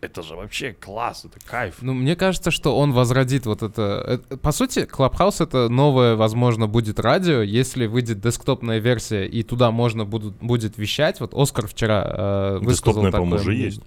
Это 0.00 0.20
же 0.22 0.34
вообще 0.34 0.72
класс, 0.72 1.24
это 1.24 1.38
кайф. 1.46 1.76
Ну, 1.80 1.94
мне 1.94 2.16
кажется, 2.16 2.50
что 2.50 2.76
он 2.76 2.92
возродит 2.92 3.46
вот 3.46 3.62
это... 3.62 4.04
это- 4.28 4.36
По 4.36 4.50
сути, 4.50 4.80
Clubhouse— 4.80 5.36
это 5.44 5.68
новое, 5.68 6.16
возможно, 6.16 6.66
будет 6.66 6.98
радио, 6.98 7.40
если 7.40 7.86
выйдет 7.86 8.20
десктопная 8.20 8.80
версия, 8.80 9.26
и 9.26 9.44
туда 9.44 9.70
можно 9.70 10.04
будут, 10.04 10.34
будет 10.40 10.76
вещать. 10.76 11.20
Вот 11.20 11.34
Оскар 11.34 11.68
вчера 11.68 12.02
э, 12.04 12.58
высказал 12.58 13.02
Десктопная, 13.02 13.10
такое 13.12 13.20
по-моему, 13.26 13.42
уже 13.42 13.54
есть. 13.54 13.80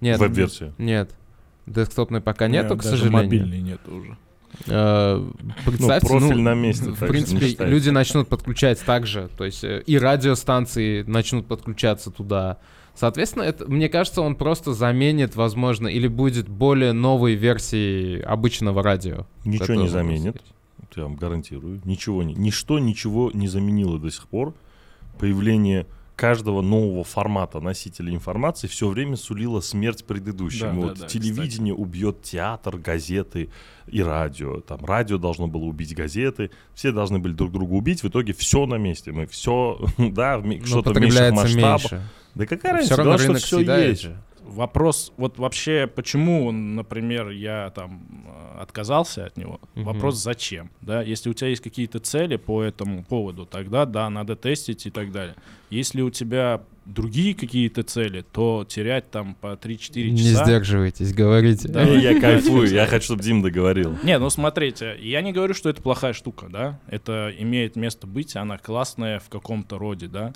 Нет, 0.00 0.18
Веб-версия. 0.18 0.74
Нет. 0.76 1.12
Десктопной 1.66 2.20
пока 2.20 2.48
Не, 2.48 2.54
нету, 2.54 2.74
к 2.74 2.78
даже 2.82 2.96
сожалению. 2.96 3.22
мобильный 3.22 3.60
нет 3.60 3.80
уже. 3.86 4.16
Э, 4.66 5.30
представьте, 5.64 6.06
Ну, 6.06 6.18
профиль 6.18 6.36
ну, 6.36 6.42
на 6.42 6.54
месте, 6.54 6.90
В 6.90 7.06
принципе, 7.06 7.56
люди 7.64 7.90
начнут 7.90 8.28
подключать 8.28 8.80
также, 8.80 9.30
то 9.36 9.44
есть 9.44 9.64
э, 9.64 9.82
и 9.86 9.98
радиостанции 9.98 11.02
начнут 11.02 11.46
подключаться 11.46 12.10
туда. 12.10 12.58
Соответственно, 12.94 13.44
это, 13.44 13.70
мне 13.70 13.88
кажется, 13.88 14.20
он 14.20 14.34
просто 14.34 14.74
заменит, 14.74 15.36
возможно, 15.36 15.88
или 15.88 16.08
будет 16.08 16.48
более 16.48 16.92
новой 16.92 17.34
версией 17.34 18.20
обычного 18.20 18.82
радио. 18.82 19.26
Ничего 19.44 19.74
не 19.74 19.88
заменит. 19.88 20.42
я 20.96 21.04
вам 21.04 21.14
гарантирую. 21.16 21.80
Ничего 21.84 22.22
не, 22.22 22.34
ничто 22.34 22.78
ничего 22.78 23.30
не 23.32 23.48
заменило 23.48 23.98
до 23.98 24.10
сих 24.10 24.28
пор. 24.28 24.54
Появление 25.18 25.86
каждого 26.20 26.60
нового 26.60 27.02
формата 27.02 27.60
носителя 27.60 28.12
информации 28.12 28.66
все 28.66 28.90
время 28.90 29.16
сулило 29.16 29.60
смерть 29.60 30.04
предыдущему. 30.04 30.82
Да, 30.82 30.86
вот 30.88 30.94
да, 30.98 31.00
да, 31.04 31.08
телевидение 31.08 31.72
убьет 31.72 32.20
театр, 32.20 32.76
газеты 32.76 33.48
и 33.86 34.02
радио. 34.02 34.60
Там 34.60 34.84
радио 34.84 35.16
должно 35.16 35.46
было 35.46 35.64
убить 35.64 35.94
газеты. 35.96 36.50
Все 36.74 36.92
должны 36.92 37.20
были 37.20 37.32
друг 37.32 37.52
друга 37.52 37.72
убить. 37.72 38.02
В 38.02 38.08
итоге 38.08 38.34
все 38.34 38.66
на 38.66 38.74
месте. 38.74 39.12
Мы 39.12 39.26
все, 39.28 39.80
да, 39.96 40.42
что-то 40.66 40.90
потребляется 40.90 41.32
масштабах. 41.32 41.92
меньше. 41.92 42.02
Да 42.34 42.44
какая 42.46 42.82
Все 42.82 42.96
разница? 42.96 43.02
Главное, 43.02 43.38
что 43.38 43.58
все 43.58 43.88
есть. 43.88 44.02
же. 44.02 44.22
Вопрос, 44.50 45.12
вот 45.16 45.38
вообще, 45.38 45.86
почему, 45.86 46.50
например, 46.52 47.30
я 47.30 47.70
там 47.74 48.02
э, 48.56 48.62
отказался 48.62 49.26
от 49.26 49.36
него, 49.36 49.60
Мгм. 49.74 49.84
вопрос 49.84 50.16
зачем, 50.22 50.70
да, 50.80 51.02
если 51.02 51.30
у 51.30 51.34
тебя 51.34 51.48
есть 51.48 51.62
какие-то 51.62 51.98
цели 52.00 52.36
по 52.36 52.62
этому 52.62 53.04
поводу, 53.04 53.46
тогда, 53.46 53.86
да, 53.86 54.10
надо 54.10 54.36
тестить 54.36 54.86
и 54.86 54.90
так 54.90 55.12
далее. 55.12 55.34
Если 55.70 56.00
у 56.02 56.10
тебя 56.10 56.62
другие 56.84 57.34
какие-то 57.34 57.82
цели, 57.84 58.24
то 58.32 58.64
терять 58.68 59.10
там 59.10 59.34
по 59.40 59.54
3-4 59.54 60.10
Не 60.10 60.18
часа... 60.18 60.44
сдерживайтесь, 60.44 61.12
говорите. 61.14 61.68
Да. 61.68 61.84
Не, 61.84 61.98
я 62.00 62.20
кайфую, 62.20 62.68
я 62.72 62.86
хочу, 62.86 63.04
чтобы 63.04 63.22
Дим 63.22 63.42
договорил. 63.42 63.96
Не, 64.02 64.18
ну 64.18 64.28
смотрите, 64.30 64.96
я 65.00 65.22
не 65.22 65.32
говорю, 65.32 65.54
что 65.54 65.68
это 65.70 65.80
плохая 65.82 66.12
штука, 66.12 66.46
да, 66.50 66.80
это 66.88 67.32
имеет 67.38 67.76
место 67.76 68.06
быть, 68.06 68.34
она 68.34 68.58
классная 68.58 69.20
в 69.20 69.28
каком-то 69.28 69.78
роде, 69.78 70.08
да, 70.08 70.32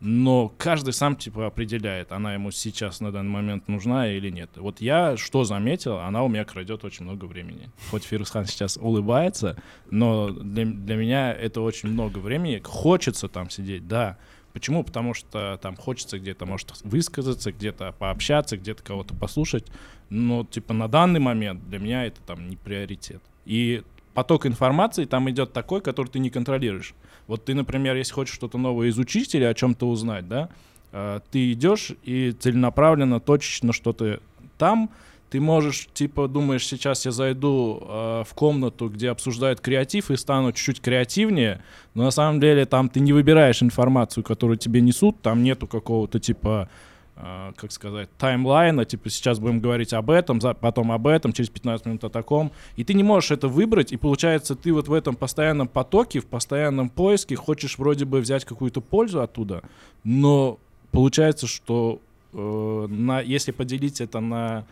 но 0.00 0.52
каждый 0.58 0.92
сам 0.92 1.16
типа 1.16 1.46
определяет, 1.46 2.12
она 2.12 2.34
ему 2.34 2.50
сейчас 2.50 3.00
на 3.00 3.12
данный 3.12 3.30
момент 3.30 3.68
нужна 3.68 4.10
или 4.10 4.30
нет. 4.30 4.50
Вот 4.56 4.80
я 4.80 5.16
что 5.16 5.44
заметил, 5.44 5.98
она 5.98 6.22
у 6.22 6.28
меня 6.28 6.44
крадет 6.44 6.84
очень 6.84 7.04
много 7.04 7.24
времени. 7.24 7.70
Хоть 7.90 8.04
Фирусхан 8.04 8.44
сейчас 8.46 8.76
улыбается, 8.76 9.60
но 9.90 10.30
для, 10.30 10.66
для 10.66 10.96
меня 10.96 11.32
это 11.32 11.60
очень 11.62 11.88
много 11.88 12.18
времени. 12.18 12.60
Хочется 12.64 13.28
там 13.28 13.48
сидеть, 13.48 13.88
да. 13.88 14.18
Почему? 14.52 14.84
Потому 14.84 15.12
что 15.12 15.58
там 15.60 15.76
хочется 15.76 16.18
где-то, 16.18 16.46
может, 16.46 16.72
высказаться, 16.82 17.52
где-то 17.52 17.92
пообщаться, 17.92 18.56
где-то 18.56 18.82
кого-то 18.82 19.14
послушать. 19.14 19.66
Но, 20.08 20.44
типа, 20.44 20.72
на 20.72 20.88
данный 20.88 21.20
момент 21.20 21.68
для 21.68 21.78
меня 21.78 22.06
это 22.06 22.20
там 22.22 22.48
не 22.48 22.56
приоритет. 22.56 23.22
И 23.44 23.82
поток 24.14 24.46
информации 24.46 25.04
там 25.04 25.28
идет 25.28 25.52
такой, 25.52 25.82
который 25.82 26.08
ты 26.08 26.18
не 26.18 26.30
контролируешь. 26.30 26.94
Вот 27.26 27.44
ты, 27.44 27.54
например, 27.54 27.96
если 27.96 28.12
хочешь 28.12 28.34
что-то 28.34 28.58
новое 28.58 28.88
изучить 28.90 29.34
или 29.34 29.44
о 29.44 29.54
чем-то 29.54 29.88
узнать, 29.88 30.28
да, 30.28 30.48
э, 30.92 31.20
ты 31.30 31.52
идешь 31.52 31.92
и 32.04 32.32
целенаправленно, 32.32 33.20
точечно 33.20 33.72
что-то 33.72 34.20
там, 34.58 34.90
ты 35.30 35.40
можешь, 35.40 35.88
типа, 35.92 36.28
думаешь, 36.28 36.66
сейчас 36.66 37.04
я 37.04 37.10
зайду 37.10 37.82
э, 37.82 38.24
в 38.26 38.34
комнату, 38.34 38.88
где 38.88 39.10
обсуждают 39.10 39.60
креатив, 39.60 40.10
и 40.10 40.16
стану 40.16 40.52
чуть-чуть 40.52 40.80
креативнее, 40.80 41.62
но 41.94 42.04
на 42.04 42.10
самом 42.10 42.40
деле 42.40 42.64
там 42.64 42.88
ты 42.88 43.00
не 43.00 43.12
выбираешь 43.12 43.62
информацию, 43.62 44.22
которую 44.22 44.56
тебе 44.56 44.80
несут, 44.80 45.20
там 45.20 45.42
нету 45.42 45.66
какого-то, 45.66 46.20
типа, 46.20 46.68
как 47.16 47.72
сказать, 47.72 48.08
таймлайна, 48.18 48.84
типа, 48.84 49.08
сейчас 49.08 49.38
будем 49.38 49.60
говорить 49.60 49.92
об 49.94 50.10
этом, 50.10 50.40
за- 50.40 50.54
потом 50.54 50.92
об 50.92 51.06
этом, 51.06 51.32
через 51.32 51.48
15 51.48 51.86
минут 51.86 52.04
о 52.04 52.10
таком, 52.10 52.52
и 52.76 52.84
ты 52.84 52.92
не 52.94 53.02
можешь 53.02 53.30
это 53.30 53.48
выбрать, 53.48 53.92
и 53.92 53.96
получается, 53.96 54.54
ты 54.54 54.72
вот 54.72 54.88
в 54.88 54.92
этом 54.92 55.16
постоянном 55.16 55.66
потоке, 55.66 56.20
в 56.20 56.26
постоянном 56.26 56.90
поиске 56.90 57.34
хочешь 57.34 57.78
вроде 57.78 58.04
бы 58.04 58.20
взять 58.20 58.44
какую-то 58.44 58.80
пользу 58.82 59.22
оттуда, 59.22 59.62
но 60.04 60.58
получается, 60.92 61.46
что 61.46 62.00
э, 62.34 62.86
на, 62.90 63.20
если 63.20 63.52
поделить 63.52 64.02
это 64.02 64.20
на 64.20 64.66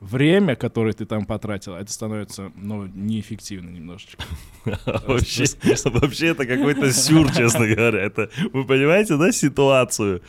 время, 0.00 0.56
которое 0.56 0.92
ты 0.92 1.06
там 1.06 1.24
потратил, 1.24 1.74
это 1.76 1.92
становится, 1.92 2.50
ну, 2.56 2.86
неэффективно 2.86 3.70
немножечко. 3.70 4.22
Вообще, 5.06 5.44
вообще 5.84 6.26
это 6.28 6.44
какой-то 6.46 6.92
сюр, 6.92 7.30
честно 7.32 7.66
говоря. 7.66 8.02
Это, 8.02 8.30
вы 8.52 8.64
понимаете, 8.64 9.16
да, 9.16 9.30
ситуацию? 9.32 10.22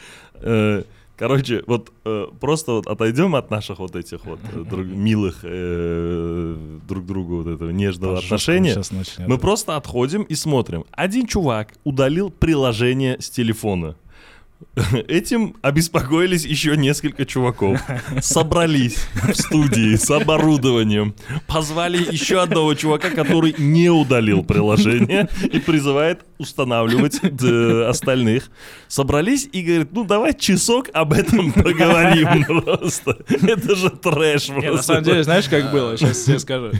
Короче, 1.17 1.63
вот 1.67 1.91
э, 2.03 2.25
просто 2.41 2.73
вот 2.73 2.87
отойдем 2.87 3.35
от 3.35 3.49
наших 3.49 3.79
вот 3.79 3.95
этих 3.95 4.25
вот 4.25 4.39
э, 4.53 4.63
друг- 4.69 4.85
милых 4.85 5.39
э, 5.43 6.55
друг 6.87 7.05
другу 7.05 7.37
вот 7.37 7.47
этого 7.47 7.69
нежного 7.69 8.17
отношения. 8.17 8.73
Сейчас 8.73 8.91
начнет. 8.91 9.27
Мы 9.27 9.37
просто 9.37 9.75
отходим 9.77 10.23
и 10.23 10.35
смотрим. 10.35 10.83
Один 10.91 11.25
чувак 11.27 11.73
удалил 11.83 12.29
приложение 12.31 13.17
с 13.19 13.29
телефона. 13.29 13.95
Этим 15.07 15.55
обеспокоились 15.61 16.45
еще 16.45 16.75
несколько 16.77 17.25
чуваков. 17.25 17.81
Собрались 18.21 18.97
в 19.13 19.33
студии 19.33 19.95
с 19.95 20.09
оборудованием. 20.11 21.13
Позвали 21.47 21.97
еще 21.97 22.41
одного 22.41 22.73
чувака, 22.73 23.09
который 23.09 23.55
не 23.57 23.89
удалил 23.89 24.43
приложение 24.43 25.29
и 25.51 25.59
призывает 25.59 26.21
устанавливать 26.37 27.19
д- 27.21 27.87
остальных. 27.87 28.49
Собрались 28.87 29.47
и 29.51 29.61
говорят, 29.61 29.89
ну 29.93 30.03
давай 30.03 30.33
часок 30.33 30.89
об 30.93 31.13
этом 31.13 31.51
поговорим 31.53 32.43
просто. 32.45 33.17
Это 33.29 33.75
же 33.75 33.89
трэш 33.89 34.49
Не, 34.49 34.55
на 34.55 34.61
просто. 34.61 34.83
самом 34.83 35.03
деле, 35.03 35.23
знаешь, 35.23 35.47
как 35.49 35.71
было? 35.71 35.97
Сейчас 35.97 36.23
тебе 36.23 36.39
скажу. 36.39 36.71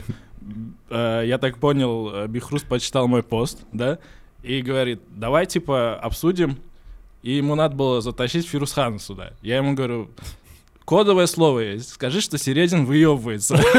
Э, 0.90 1.22
Я 1.26 1.38
так 1.38 1.58
понял, 1.58 2.10
э, 2.14 2.26
Бихрус 2.28 2.62
почитал 2.62 3.08
мой 3.08 3.22
пост, 3.22 3.64
да, 3.72 3.98
и 4.42 4.60
говорит, 4.62 5.00
давай, 5.14 5.46
типа, 5.46 5.94
обсудим. 5.96 6.58
И 7.26 7.38
ему 7.38 7.56
надо 7.56 7.74
было 7.74 8.00
затащить 8.00 8.46
Фирусхана 8.46 9.00
сюда. 9.00 9.32
Я 9.42 9.56
ему 9.56 9.74
говорю, 9.74 10.08
кодовое 10.84 11.26
слово 11.26 11.58
есть, 11.58 11.88
скажи, 11.94 12.20
что 12.20 12.38
Середин 12.38 12.84
выебывается. 12.84 13.58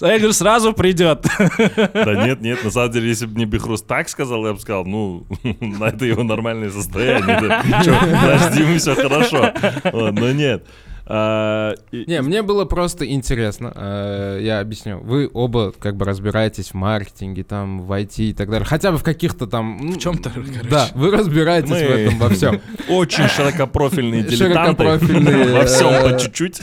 А 0.00 0.08
я 0.08 0.18
говорю, 0.18 0.32
сразу 0.32 0.72
придет. 0.72 1.26
Да 1.94 2.26
нет, 2.26 2.40
нет, 2.40 2.64
на 2.64 2.70
самом 2.70 2.90
деле, 2.90 3.08
если 3.08 3.26
бы 3.26 3.34
мне 3.34 3.44
Бихрус 3.46 3.82
так 3.82 4.08
сказал, 4.08 4.44
я 4.46 4.52
бы 4.52 4.60
сказал, 4.60 4.84
ну, 4.84 5.26
на 5.60 5.84
это 5.86 6.04
его 6.04 6.22
нормальное 6.22 6.70
состояние. 6.70 7.40
Подожди, 7.40 8.78
все 8.78 8.94
хорошо. 8.94 9.52
Но 9.92 10.32
нет. 10.32 10.66
А, 11.08 11.74
Не, 11.92 12.20
мне 12.22 12.42
было 12.42 12.64
просто 12.64 13.06
интересно, 13.08 13.72
э, 13.74 14.40
я 14.42 14.58
объясню. 14.60 14.98
Вы 14.98 15.30
оба 15.32 15.72
как 15.72 15.96
бы 15.96 16.04
разбираетесь 16.04 16.70
в 16.70 16.74
маркетинге, 16.74 17.44
там, 17.44 17.82
в 17.82 17.92
IT 17.92 18.24
и 18.24 18.32
так 18.32 18.50
далее. 18.50 18.66
Хотя 18.66 18.90
бы 18.90 18.98
в 18.98 19.04
каких-то 19.04 19.46
там... 19.46 19.78
ну, 19.80 19.92
В 19.92 19.98
чем-то, 19.98 20.30
короче. 20.30 20.62
Да, 20.68 20.88
вы 20.94 21.12
разбираетесь 21.12 21.70
в 21.70 21.72
этом 21.72 22.18
во 22.18 22.28
всем. 22.30 22.60
Очень 22.88 23.28
широкопрофильные 23.28 24.22
дилетанты. 24.24 24.82
Широкопрофильные, 24.82 25.52
Во 25.60 25.64
всем 25.66 25.88
э, 25.88 26.10
по 26.10 26.18
чуть-чуть. 26.18 26.62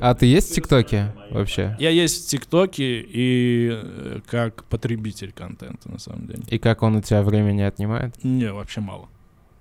А 0.00 0.14
ты 0.14 0.26
есть 0.26 0.50
в 0.50 0.54
ТикТоке 0.56 1.14
вообще? 1.30 1.76
Я 1.78 1.90
есть 1.90 2.26
в 2.26 2.30
ТикТоке 2.30 3.00
и 3.00 3.70
э, 3.72 4.20
как 4.28 4.64
потребитель 4.64 5.32
контента, 5.32 5.88
на 5.88 5.98
самом 5.98 6.26
деле. 6.26 6.42
И 6.48 6.58
как 6.58 6.82
он 6.82 6.96
у 6.96 7.00
тебя 7.00 7.22
времени 7.22 7.62
отнимает? 7.62 8.14
Не, 8.24 8.52
вообще 8.52 8.80
мало. 8.80 9.08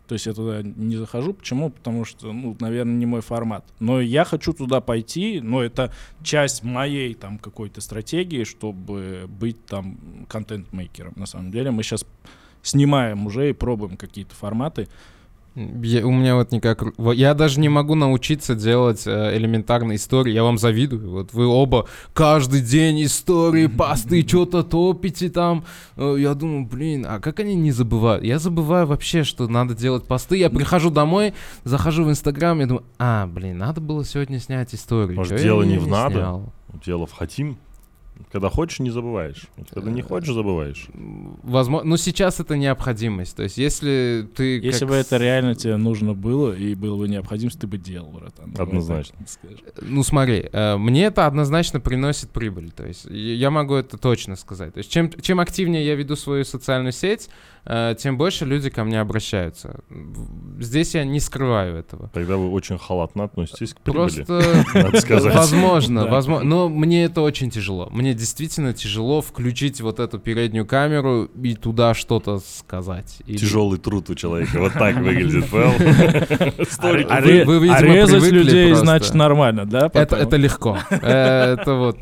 То 0.10 0.14
есть 0.14 0.26
я 0.26 0.34
туда 0.34 0.64
не 0.64 0.98
захожу. 0.98 1.34
Почему? 1.34 1.70
Потому 1.70 2.04
что, 2.04 2.34
ну, 2.34 2.58
наверное, 2.60 2.96
не 2.96 3.06
мой 3.06 3.22
формат. 3.22 3.64
Но 3.80 4.02
я 4.02 4.26
хочу 4.26 4.54
туда 4.54 4.82
пойти, 4.82 5.40
но 5.40 5.62
это 5.62 5.94
часть 6.24 6.64
моей 6.64 7.14
там 7.14 7.38
какой-то 7.38 7.80
стратегии, 7.80 8.44
чтобы 8.44 9.26
быть 9.28 9.64
там 9.68 10.00
контент-мейкером. 10.28 11.14
На 11.16 11.28
самом 11.28 11.52
деле 11.52 11.70
мы 11.70 11.84
сейчас 11.84 12.08
снимаем 12.64 13.28
уже 13.28 13.52
и 13.52 13.54
пробуем 13.54 13.98
какие-то 13.98 14.34
форматы. 14.34 14.88
Я- 15.84 16.06
у 16.08 16.12
меня 16.12 16.36
вот 16.36 16.52
никак... 16.52 16.84
Я 17.14 17.34
даже 17.34 17.60
не 17.60 17.70
могу 17.70 17.96
научиться 17.96 18.56
делать 18.56 19.04
э, 19.06 19.38
элементарные 19.38 19.98
истории. 19.98 20.32
Я 20.34 20.44
вам 20.44 20.58
завидую. 20.58 21.10
Вот 21.12 21.34
вы 21.34 21.46
оба 21.48 21.88
каждый 22.14 22.62
день 22.62 23.04
истории, 23.04 23.68
посты, 23.78 24.26
что-то 24.28 24.64
топите 24.64 25.30
там. 25.30 25.66
Э, 25.98 26.16
Я 26.18 26.34
думаю, 26.34 26.66
блин, 26.66 27.06
а 27.08 27.20
как 27.20 27.40
они 27.42 27.56
не 27.56 27.72
забывают? 27.72 28.24
Я 28.24 28.40
забываю 28.40 28.88
вообще, 28.88 29.24
что 29.24 29.48
надо 29.48 29.76
делать 29.76 30.06
посты. 30.06 30.38
Я 30.38 30.50
прихожу 30.50 30.90
домой, 30.90 31.34
захожу 31.64 32.04
в 32.06 32.10
Инстаграм, 32.10 32.60
я 32.60 32.66
думаю, 32.68 32.86
а, 32.98 33.28
блин, 33.28 33.58
надо 33.58 33.82
было 33.82 34.06
сегодня 34.06 34.40
снять 34.40 34.74
историю. 34.74 35.18
Может, 35.18 35.38
Чё 35.38 35.44
дело 35.44 35.64
не 35.64 35.78
в 35.78 35.88
надо? 35.88 36.16
снял?» 36.16 36.54
Дело 36.86 37.06
в 37.08 37.14
хотим. 37.14 37.58
Когда 38.32 38.50
хочешь, 38.50 38.80
не 38.80 38.92
забываешь. 38.92 39.48
Когда 39.74 39.90
не 39.92 40.02
хочешь, 40.02 40.34
забываешь. 40.34 40.88
Возможно, 41.44 41.90
ну 41.90 41.98
сейчас 41.98 42.40
это 42.40 42.58
необходимость. 42.58 43.36
То 43.36 43.44
есть, 43.44 43.58
если 43.58 44.28
ты... 44.36 44.60
Если 44.60 44.82
как 44.82 44.90
бы 44.90 44.96
это 44.96 45.18
реально 45.18 45.56
тебе 45.56 45.78
нужно 45.78 46.14
было 46.14 46.54
и 46.54 46.76
было 46.76 46.98
бы 46.98 47.08
необходимость, 47.08 47.60
ты 47.60 47.68
бы 47.68 47.78
делал, 47.78 48.10
братан. 48.12 48.54
Однозначно. 48.58 49.18
Ну 49.82 50.04
смотри, 50.04 50.50
э, 50.52 50.78
мне 50.78 51.06
это 51.06 51.26
однозначно 51.26 51.80
приносит 51.80 52.30
прибыль. 52.30 52.72
То 52.72 52.86
есть 52.86 53.06
я 53.06 53.50
могу 53.50 53.76
это 53.76 53.98
точно 53.98 54.36
сказать. 54.36 54.74
То 54.74 54.80
есть 54.80 54.92
чем, 54.92 55.12
чем 55.22 55.40
активнее 55.40 55.86
я 55.86 55.96
веду 55.96 56.16
свою 56.16 56.46
социальную 56.46 56.92
сеть, 56.92 57.30
э, 57.30 57.59
тем 57.98 58.18
больше 58.18 58.46
люди 58.46 58.70
ко 58.70 58.84
мне 58.84 59.00
обращаются. 59.00 59.82
Здесь 60.60 60.96
я 60.96 61.04
не 61.04 61.20
скрываю 61.20 61.78
этого. 61.78 62.10
Тогда 62.14 62.38
вы 62.38 62.50
очень 62.50 62.78
халатно 62.78 63.26
относитесь 63.26 63.74
к 63.74 63.82
прибыли. 63.82 64.24
Просто 64.24 64.66
Надо 64.74 65.02
сказать. 65.02 65.36
возможно, 65.36 66.08
возможно. 66.08 66.48
Но 66.48 66.70
мне 66.70 67.06
это 67.06 67.22
очень 67.22 67.50
тяжело. 67.50 67.90
Мне 67.92 68.14
действительно 68.14 68.74
тяжело 68.74 69.22
включить 69.22 69.82
вот 69.82 70.00
эту 70.00 70.20
переднюю 70.20 70.66
камеру 70.66 71.26
и 71.26 71.56
туда 71.56 71.94
что-то 71.94 72.40
сказать. 72.40 73.22
Тяжелый 73.26 73.80
труд 73.80 74.10
у 74.10 74.16
человека. 74.16 74.60
Вот 74.60 74.74
так 74.74 74.96
выглядит, 74.98 75.48
понял? 75.50 75.74
Столик. 76.70 77.08
А, 77.10 77.18
а 77.18 77.22
резать 77.82 78.32
людей, 78.32 78.74
значит, 78.74 79.14
нормально, 79.14 79.66
да? 79.66 79.90
Это 79.94 80.36
легко. 80.38 80.78
Э, 80.90 81.54
Это 81.54 81.74
вот... 81.76 81.98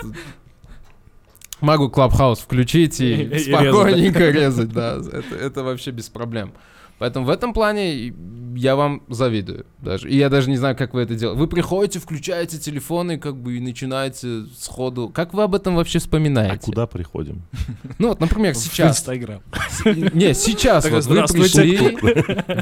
Могу 1.62 1.90
Клабхаус 1.90 2.40
включить 2.40 3.00
И- 3.00 3.14
и 3.24 3.36
и 3.36 3.40
спокойненько 3.40 4.30
резать, 4.30 4.72
да. 4.72 4.98
Это, 4.98 5.36
это 5.36 5.64
вообще 5.64 5.92
без 5.92 6.10
проблем. 6.10 6.52
Поэтому 7.00 7.28
в 7.28 7.30
этом 7.30 7.54
плане 7.54 8.14
я 8.56 8.76
вам 8.76 9.04
завидую 9.08 9.68
даже. 9.80 10.10
И 10.10 10.18
я 10.18 10.30
даже 10.30 10.50
не 10.50 10.58
знаю, 10.58 10.76
как 10.76 10.96
вы 10.96 11.02
это 11.02 11.14
делаете. 11.14 11.40
Вы 11.40 11.48
приходите, 11.48 12.00
включаете 12.00 12.58
телефоны, 12.58 13.20
как 13.20 13.36
бы, 13.38 13.58
и 13.58 13.60
начинаете 13.60 14.46
сходу. 14.60 15.10
Как 15.10 15.34
вы 15.36 15.44
об 15.44 15.54
этом 15.54 15.76
вообще 15.76 16.00
вспоминаете? 16.00 16.56
А 16.56 16.58
куда 16.58 16.88
приходим? 16.88 17.44
Ну 18.00 18.10
вот, 18.10 18.20
например, 18.20 18.56
В 18.56 18.58
сейчас. 18.58 18.98
Инстаграм. 18.98 19.42
Не, 19.86 20.34
сейчас 20.34 20.86
Так, 20.86 20.94
вот 20.94 21.06
вы 21.06 21.24
пришли, 21.28 21.98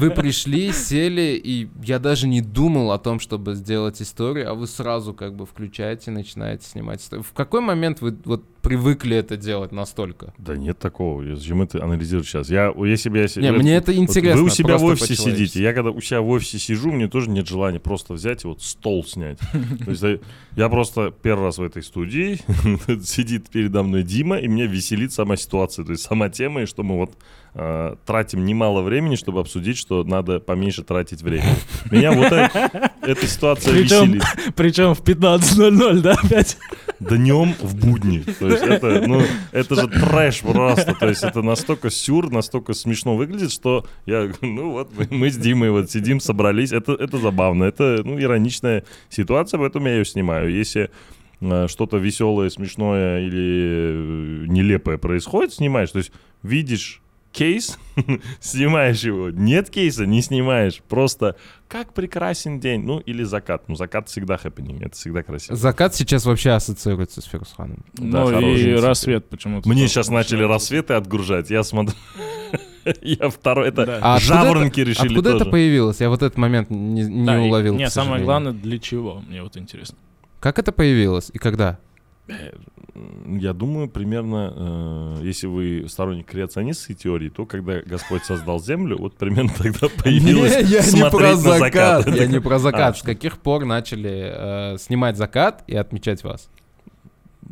вы 0.00 0.10
пришли, 0.10 0.70
сели, 0.72 1.40
и 1.42 1.70
я 1.82 1.98
даже 1.98 2.28
не 2.28 2.42
думал 2.42 2.92
о 2.92 2.98
том, 2.98 3.20
чтобы 3.20 3.54
сделать 3.54 4.02
историю, 4.02 4.50
а 4.50 4.54
вы 4.54 4.66
сразу 4.66 5.14
как 5.14 5.34
бы 5.34 5.46
включаете, 5.46 6.10
начинаете 6.10 6.66
снимать 6.66 7.00
историю. 7.00 7.24
В 7.24 7.32
какой 7.32 7.62
момент 7.62 8.02
вы 8.02 8.14
вот 8.26 8.44
привыкли 8.66 9.16
это 9.16 9.36
делать 9.36 9.70
настолько? 9.70 10.34
Да 10.38 10.56
нет 10.56 10.78
такого. 10.78 11.36
Зачем 11.36 11.62
это 11.62 11.82
анализировать 11.84 12.26
сейчас? 12.26 12.50
Я, 12.50 12.72
если 12.76 13.08
бы 13.08 13.18
я... 13.18 13.26
Не, 13.36 13.52
вот- 13.52 13.60
мне 13.62 13.76
это 13.76 13.92
вот 13.92 13.98
интересно. 13.98 14.42
Вы 14.42 14.48
у 14.48 14.50
себя 14.50 14.76
в 14.76 14.84
офисе 14.84 15.14
сидите. 15.14 15.62
Я 15.62 15.72
когда 15.72 15.90
у 15.90 16.00
себя 16.00 16.20
в 16.20 16.28
офисе 16.28 16.58
сижу, 16.58 16.90
мне 16.90 17.06
тоже 17.06 17.30
нет 17.30 17.46
желания 17.46 17.78
просто 17.78 18.12
взять 18.14 18.44
и 18.44 18.48
вот 18.48 18.62
стол 18.62 19.04
снять. 19.04 19.38
То 19.84 19.90
есть 19.90 20.02
э, 20.02 20.20
я 20.56 20.68
просто 20.68 21.12
первый 21.22 21.44
раз 21.44 21.58
в 21.58 21.62
этой 21.62 21.82
студии, 21.82 22.40
сидит 23.04 23.50
передо 23.50 23.82
мной 23.84 24.02
Дима, 24.02 24.38
и 24.38 24.48
меня 24.48 24.66
веселит 24.66 25.12
сама 25.12 25.36
ситуация, 25.36 25.84
то 25.84 25.92
есть 25.92 26.02
сама 26.02 26.28
тема, 26.28 26.62
и 26.62 26.66
что 26.66 26.82
мы 26.82 26.96
вот 26.96 27.12
э, 27.54 27.96
тратим 28.04 28.44
немало 28.44 28.82
времени, 28.82 29.16
чтобы 29.16 29.40
обсудить, 29.40 29.78
что 29.78 30.02
надо 30.02 30.40
поменьше 30.40 30.82
тратить 30.82 31.22
время. 31.22 31.54
Меня 31.90 32.12
вот 32.12 32.32
эта 33.02 33.26
ситуация 33.26 33.74
веселит. 33.74 34.22
Причем 34.56 34.94
в 34.94 35.02
15.00, 35.02 36.00
да, 36.00 36.14
опять? 36.14 36.56
Днем 37.00 37.54
в 37.60 37.76
будни. 37.76 38.20
То 38.38 38.48
есть 38.48 38.62
это, 38.62 39.06
ну, 39.06 39.22
это 39.52 39.74
же 39.74 39.88
трэш 39.88 40.40
просто. 40.40 40.94
То 40.94 41.08
есть 41.08 41.22
это 41.22 41.42
настолько 41.42 41.90
сюр, 41.90 42.30
настолько 42.30 42.72
смешно 42.74 43.16
выглядит, 43.16 43.52
что 43.52 43.86
я, 44.06 44.30
ну 44.40 44.70
вот, 44.72 44.90
мы, 45.10 45.30
с 45.30 45.36
Димой 45.36 45.70
вот 45.70 45.90
сидим, 45.90 46.20
собрались. 46.20 46.72
Это, 46.72 46.92
это 46.92 47.18
забавно. 47.18 47.64
Это, 47.64 48.02
ну, 48.04 48.18
ироничная 48.18 48.84
ситуация, 49.10 49.58
поэтому 49.58 49.88
я 49.88 49.96
ее 49.96 50.04
снимаю. 50.04 50.50
Если 50.50 50.90
э, 51.40 51.66
что-то 51.68 51.98
веселое, 51.98 52.48
смешное 52.48 53.20
или 53.20 54.44
э, 54.44 54.46
нелепое 54.48 54.96
происходит, 54.96 55.52
снимаешь. 55.52 55.90
То 55.90 55.98
есть 55.98 56.12
видишь 56.42 57.02
кейс, 57.36 57.78
снимаешь 58.40 59.02
его. 59.02 59.30
Нет 59.30 59.68
кейса, 59.70 60.06
не 60.06 60.22
снимаешь. 60.22 60.80
Просто 60.88 61.36
как 61.68 61.92
прекрасен 61.92 62.58
день. 62.60 62.82
Ну, 62.82 62.98
или 63.00 63.22
закат. 63.24 63.68
Ну, 63.68 63.74
закат 63.76 64.08
всегда 64.08 64.36
happening. 64.38 64.82
Это 64.82 64.96
всегда 64.96 65.22
красиво. 65.22 65.56
Закат 65.56 65.94
сейчас 65.94 66.24
вообще 66.24 66.50
ассоциируется 66.50 67.20
с 67.20 67.24
Ферусханом. 67.24 67.84
Да, 67.94 68.22
Ну 68.24 68.26
хороший 68.26 68.70
и 68.72 68.74
рассвет 68.80 69.26
почему-то. 69.28 69.68
Мне 69.68 69.86
сейчас 69.88 70.08
начали 70.08 70.42
рассветы 70.42 70.94
отгружать. 70.94 71.50
Я 71.50 71.62
смотрю. 71.62 71.94
Я 73.02 73.28
второй. 73.30 73.68
Это 73.68 73.84
Да. 73.84 73.98
А 74.00 74.18
жаворонки 74.20 74.80
это- 74.80 74.90
решили 74.90 75.08
Откуда 75.08 75.30
это 75.30 75.38
тоже. 75.40 75.50
появилось? 75.50 76.00
Я 76.00 76.08
вот 76.08 76.22
этот 76.22 76.38
момент 76.38 76.70
не, 76.70 77.02
не 77.02 77.26
Да, 77.26 77.36
и- 77.44 77.48
уловил. 77.48 77.74
Не, 77.74 77.86
к 77.86 77.90
самое 77.90 78.24
главное, 78.24 78.52
для 78.52 78.78
чего? 78.78 79.22
Мне 79.28 79.42
вот 79.42 79.56
интересно. 79.56 79.98
Как 80.40 80.58
это 80.58 80.70
появилось 80.72 81.30
и 81.32 81.38
когда? 81.38 81.78
Я 83.26 83.52
думаю, 83.52 83.88
примерно, 83.88 85.16
э, 85.20 85.20
если 85.22 85.46
вы 85.46 85.86
сторонник 85.88 86.26
креационистской 86.26 86.94
теории, 86.94 87.28
то 87.28 87.44
когда 87.46 87.80
Господь 87.80 88.24
создал 88.24 88.58
Землю, 88.60 88.98
вот 88.98 89.16
примерно 89.16 89.50
тогда 89.58 89.88
появилось 90.02 90.56
Не, 90.56 90.62
я 90.62 90.80
не 90.80 90.86
смотреть 90.86 91.12
про 91.12 91.30
на 91.30 91.36
закат. 91.36 92.04
закат. 92.04 92.16
Я 92.20 92.26
не 92.26 92.40
про 92.40 92.58
закат. 92.58 92.94
А, 92.94 92.98
С 92.98 93.02
каких 93.02 93.38
пор 93.38 93.64
начали 93.64 94.74
э, 94.74 94.78
снимать 94.78 95.16
закат 95.16 95.62
и 95.66 95.76
отмечать 95.76 96.24
вас? 96.24 96.48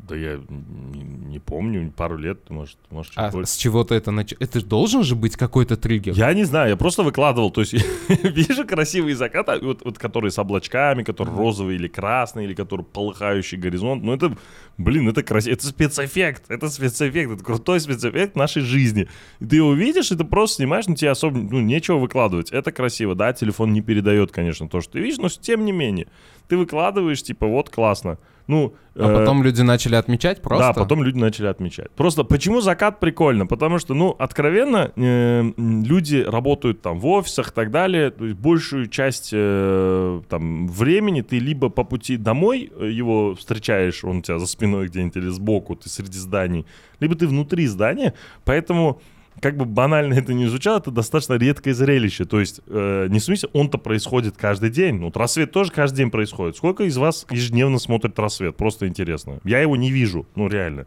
Да 0.06 0.14
я 0.16 0.38
не, 0.48 1.38
помню, 1.38 1.90
пару 1.90 2.18
лет, 2.18 2.50
может, 2.50 2.76
может 2.90 3.12
А 3.16 3.30
больше. 3.30 3.50
с 3.50 3.56
чего-то 3.56 3.94
это 3.94 4.10
началось? 4.10 4.42
Это 4.42 4.60
ж 4.60 4.64
должен 4.64 5.02
же 5.02 5.16
быть 5.16 5.34
какой-то 5.34 5.78
триггер. 5.78 6.12
Я 6.12 6.34
не 6.34 6.44
знаю, 6.44 6.70
я 6.70 6.76
просто 6.76 7.02
выкладывал, 7.02 7.50
то 7.50 7.62
есть 7.62 7.72
вижу 8.08 8.66
красивые 8.66 9.16
закаты, 9.16 9.58
вот, 9.64 9.82
вот 9.82 9.98
которые 9.98 10.30
с 10.30 10.38
облачками, 10.38 11.04
которые 11.04 11.34
розовые 11.34 11.76
или 11.76 11.88
красные, 11.88 12.46
или 12.46 12.54
которые 12.54 12.84
полыхающий 12.84 13.56
горизонт, 13.56 14.02
ну 14.02 14.12
это, 14.12 14.36
блин, 14.76 15.08
это 15.08 15.22
красиво, 15.22 15.54
это 15.54 15.66
спецэффект, 15.66 16.44
это 16.48 16.68
спецэффект, 16.68 17.32
это 17.32 17.44
крутой 17.44 17.80
спецэффект 17.80 18.36
нашей 18.36 18.60
жизни. 18.60 19.08
И 19.40 19.46
ты 19.46 19.56
его 19.56 19.72
видишь, 19.72 20.12
и 20.12 20.16
ты 20.16 20.24
просто 20.24 20.56
снимаешь, 20.56 20.86
но 20.86 20.96
тебе 20.96 21.12
особо, 21.12 21.38
ну, 21.38 21.60
нечего 21.60 21.96
выкладывать, 21.96 22.50
это 22.50 22.72
красиво, 22.72 23.14
да, 23.14 23.32
телефон 23.32 23.72
не 23.72 23.80
передает, 23.80 24.32
конечно, 24.32 24.68
то, 24.68 24.82
что 24.82 24.92
ты 24.92 25.00
видишь, 25.00 25.18
но 25.18 25.28
тем 25.30 25.64
не 25.64 25.72
менее, 25.72 26.08
ты 26.48 26.58
выкладываешь, 26.58 27.22
типа, 27.22 27.46
вот, 27.46 27.70
классно. 27.70 28.18
Ну, 28.46 28.74
А 28.94 29.10
э, 29.10 29.14
потом 29.14 29.42
люди 29.42 29.62
начали 29.62 29.94
отмечать 29.94 30.42
просто? 30.42 30.66
да, 30.66 30.72
потом 30.72 31.02
люди 31.02 31.16
начали 31.16 31.46
отмечать. 31.46 31.90
Просто 31.92 32.24
почему 32.24 32.60
закат 32.60 33.00
прикольно? 33.00 33.46
Потому 33.46 33.78
что, 33.78 33.94
ну, 33.94 34.14
откровенно, 34.18 34.92
э, 34.94 35.52
люди 35.56 36.16
работают 36.16 36.82
там 36.82 36.98
в 36.98 37.06
офисах 37.06 37.50
и 37.50 37.54
так 37.54 37.70
далее. 37.70 38.10
То 38.10 38.26
есть 38.26 38.36
большую 38.36 38.88
часть 38.88 39.30
э, 39.32 40.20
там 40.28 40.68
времени 40.68 41.22
ты 41.22 41.38
либо 41.38 41.70
по 41.70 41.84
пути 41.84 42.16
домой 42.16 42.70
э, 42.78 42.90
его 42.90 43.34
встречаешь, 43.34 44.04
он 44.04 44.18
у 44.18 44.22
тебя 44.22 44.38
за 44.38 44.46
спиной 44.46 44.88
где-нибудь 44.88 45.16
или 45.16 45.28
сбоку, 45.30 45.74
ты 45.76 45.88
среди 45.88 46.18
зданий, 46.18 46.66
либо 47.00 47.14
ты 47.14 47.26
внутри 47.26 47.66
здания. 47.66 48.12
Поэтому 48.44 49.00
как 49.40 49.56
бы 49.56 49.64
банально 49.64 50.14
это 50.14 50.32
не 50.32 50.46
звучало, 50.46 50.78
это 50.78 50.90
достаточно 50.90 51.34
редкое 51.34 51.74
зрелище. 51.74 52.24
То 52.24 52.40
есть, 52.40 52.60
э, 52.66 53.08
не 53.08 53.20
смысле, 53.20 53.48
он-то 53.52 53.78
происходит 53.78 54.36
каждый 54.36 54.70
день. 54.70 54.96
Ну, 54.96 55.06
вот 55.06 55.16
рассвет 55.16 55.52
тоже 55.52 55.70
каждый 55.70 55.98
день 55.98 56.10
происходит. 56.10 56.56
Сколько 56.56 56.84
из 56.84 56.96
вас 56.96 57.26
ежедневно 57.30 57.78
смотрит 57.78 58.18
рассвет? 58.18 58.56
Просто 58.56 58.86
интересно. 58.86 59.40
Я 59.44 59.60
его 59.60 59.76
не 59.76 59.90
вижу, 59.90 60.26
ну, 60.34 60.48
реально. 60.48 60.86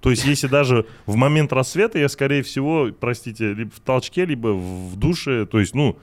То 0.00 0.10
есть, 0.10 0.24
если 0.24 0.46
даже 0.46 0.86
в 1.06 1.16
момент 1.16 1.52
рассвета 1.52 1.98
я, 1.98 2.08
скорее 2.08 2.42
всего, 2.42 2.88
простите, 2.98 3.52
либо 3.52 3.70
в 3.70 3.80
толчке, 3.80 4.24
либо 4.24 4.48
в 4.48 4.96
душе, 4.96 5.44
то 5.44 5.58
есть, 5.58 5.74
ну, 5.74 5.98